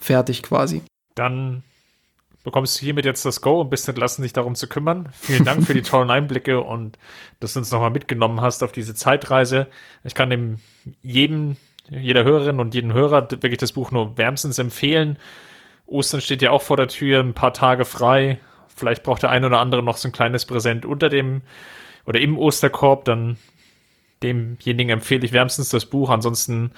fertig 0.00 0.42
quasi. 0.42 0.82
Dann 1.14 1.62
bekommst 2.42 2.80
du 2.80 2.84
hiermit 2.84 3.04
jetzt 3.04 3.24
das 3.24 3.40
Go 3.40 3.60
und 3.60 3.70
bist 3.70 3.88
entlassen, 3.88 4.22
dich 4.22 4.32
darum 4.32 4.54
zu 4.54 4.66
kümmern. 4.66 5.10
Vielen 5.12 5.44
Dank 5.44 5.64
für 5.64 5.74
die 5.74 5.82
tollen 5.82 6.10
Einblicke 6.10 6.60
und 6.60 6.98
dass 7.38 7.52
du 7.52 7.60
uns 7.60 7.70
nochmal 7.70 7.90
mitgenommen 7.90 8.40
hast 8.40 8.62
auf 8.62 8.72
diese 8.72 8.94
Zeitreise. 8.94 9.66
Ich 10.04 10.14
kann 10.14 10.30
dem 10.30 10.58
jedem, 11.02 11.56
jeder 11.88 12.24
Hörerin 12.24 12.60
und 12.60 12.74
jeden 12.74 12.92
Hörer 12.92 13.30
wirklich 13.30 13.58
das 13.58 13.72
Buch 13.72 13.90
nur 13.90 14.16
wärmstens 14.16 14.58
empfehlen. 14.58 15.18
Ostern 15.90 16.20
steht 16.20 16.40
ja 16.40 16.52
auch 16.52 16.62
vor 16.62 16.76
der 16.76 16.88
Tür, 16.88 17.20
ein 17.20 17.34
paar 17.34 17.52
Tage 17.52 17.84
frei. 17.84 18.38
Vielleicht 18.74 19.02
braucht 19.02 19.22
der 19.22 19.30
eine 19.30 19.46
oder 19.46 19.58
andere 19.58 19.82
noch 19.82 19.96
so 19.96 20.08
ein 20.08 20.12
kleines 20.12 20.46
Präsent 20.46 20.86
unter 20.86 21.08
dem 21.08 21.42
oder 22.06 22.20
im 22.20 22.38
Osterkorb. 22.38 23.04
Dann 23.04 23.36
demjenigen 24.22 24.90
empfehle 24.90 25.24
ich 25.24 25.32
wärmstens 25.32 25.68
das 25.68 25.86
Buch. 25.86 26.08
Ansonsten, 26.10 26.72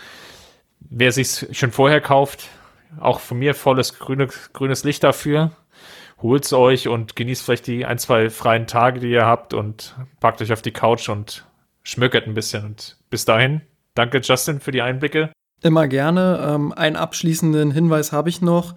wer 0.81 1.13
sich 1.13 1.47
schon 1.53 1.71
vorher 1.71 2.01
kauft, 2.01 2.49
auch 3.01 3.21
von 3.21 3.39
mir 3.39 3.55
volles 3.55 3.99
grüne, 3.99 4.29
grünes 4.53 4.83
Licht 4.85 5.05
dafür. 5.05 5.53
Holt's 6.23 6.53
euch 6.53 6.89
und 6.89 7.17
genießt 7.17 7.45
vielleicht 7.45 7.67
die 7.67 7.85
ein, 7.85 7.99
zwei 7.99 8.31
freien 8.31 8.67
Tage, 8.67 9.01
die 9.01 9.11
ihr 9.11 9.27
habt 9.27 9.55
und 9.55 9.97
packt 10.21 10.41
euch 10.41 10.53
auf 10.53 10.63
die 10.63 10.71
Couch 10.71 11.09
und 11.09 11.45
schmökert 11.83 12.27
ein 12.27 12.35
bisschen. 12.35 12.65
Und 12.65 12.97
bis 13.11 13.25
dahin, 13.25 13.61
danke 13.95 14.19
Justin 14.19 14.61
für 14.61 14.71
die 14.71 14.83
Einblicke. 14.83 15.33
Immer 15.63 15.87
gerne. 15.87 16.45
Ähm, 16.45 16.73
einen 16.73 16.97
abschließenden 16.97 17.71
Hinweis 17.71 18.13
habe 18.13 18.29
ich 18.29 18.43
noch. 18.43 18.75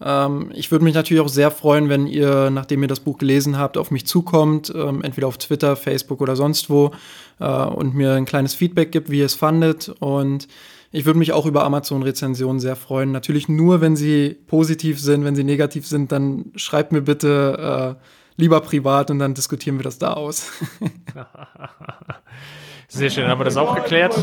Ähm, 0.00 0.52
ich 0.54 0.70
würde 0.70 0.84
mich 0.84 0.94
natürlich 0.94 1.22
auch 1.22 1.28
sehr 1.28 1.50
freuen, 1.50 1.88
wenn 1.88 2.06
ihr, 2.06 2.50
nachdem 2.50 2.82
ihr 2.82 2.88
das 2.88 3.00
Buch 3.00 3.18
gelesen 3.18 3.58
habt, 3.58 3.76
auf 3.76 3.90
mich 3.90 4.06
zukommt, 4.06 4.72
ähm, 4.74 5.02
entweder 5.02 5.26
auf 5.26 5.38
Twitter, 5.38 5.74
Facebook 5.74 6.20
oder 6.20 6.36
sonst 6.36 6.70
wo 6.70 6.92
äh, 7.40 7.46
und 7.46 7.94
mir 7.94 8.12
ein 8.12 8.24
kleines 8.24 8.54
Feedback 8.54 8.92
gibt, 8.92 9.10
wie 9.10 9.18
ihr 9.18 9.26
es 9.26 9.34
fandet. 9.34 9.88
Und 9.98 10.46
ich 10.92 11.04
würde 11.04 11.18
mich 11.18 11.32
auch 11.32 11.44
über 11.44 11.64
Amazon-Rezensionen 11.64 12.60
sehr 12.60 12.76
freuen. 12.76 13.10
Natürlich 13.10 13.48
nur, 13.48 13.80
wenn 13.80 13.96
sie 13.96 14.36
positiv 14.46 15.00
sind. 15.00 15.24
Wenn 15.24 15.34
sie 15.34 15.44
negativ 15.44 15.86
sind, 15.86 16.12
dann 16.12 16.52
schreibt 16.54 16.92
mir 16.92 17.02
bitte 17.02 17.96
äh, 17.98 18.40
lieber 18.40 18.60
privat 18.60 19.10
und 19.10 19.18
dann 19.18 19.34
diskutieren 19.34 19.78
wir 19.78 19.82
das 19.82 19.98
da 19.98 20.12
aus. 20.12 20.52
Sehr 22.90 23.10
schön, 23.10 23.28
haben 23.28 23.38
wir 23.38 23.44
das 23.44 23.58
auch 23.58 23.74
geklärt. 23.74 24.16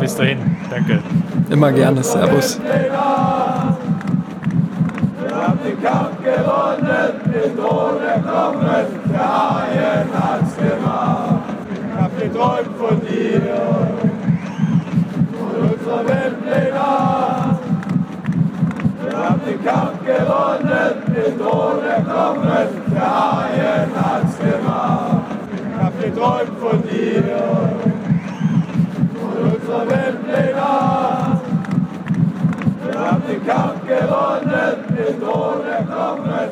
Bis 0.00 0.14
dahin, 0.14 0.38
danke. 0.68 1.00
Immer 1.48 1.72
gerne, 1.72 2.02
Servus. 2.02 2.60
Wir 2.62 2.92
haben 5.34 5.58
den 5.64 5.82
Kampf 5.82 6.22
gewonnen, 6.22 7.20
den 7.24 7.56
Thron 7.56 8.02
erkommen, 8.02 8.86
der 9.10 9.18
Haien 9.18 10.08
hat's 10.12 10.56
gemacht. 10.56 11.40
Ich 11.72 11.98
hab 11.98 12.20
geträumt 12.20 12.76
von 12.78 13.00
dir 13.00 13.40
unserer 15.58 16.06
Weltpläne. 16.06 16.80
Wir 19.02 19.18
haben 19.18 19.40
den 19.46 19.64
Kampf 19.64 20.04
gewonnen, 20.04 20.92
den 21.06 21.38
Thron 21.38 21.82
erkommen, 21.82 22.68
der 22.92 23.10
Haien 23.10 23.90
hat's 23.96 24.38
gemacht. 24.38 25.09
Geträumt 26.00 26.58
von 26.58 26.82
dir 26.82 27.22
und 29.20 29.54
unserer 29.54 29.86
Weltpläne. 29.86 30.54
Wir 32.86 32.98
haben 32.98 33.22
den 33.28 33.46
Kampf 33.46 33.86
gewonnen, 33.86 34.84
den 34.96 35.20
Thron 35.20 35.60
erkommen, 35.66 36.50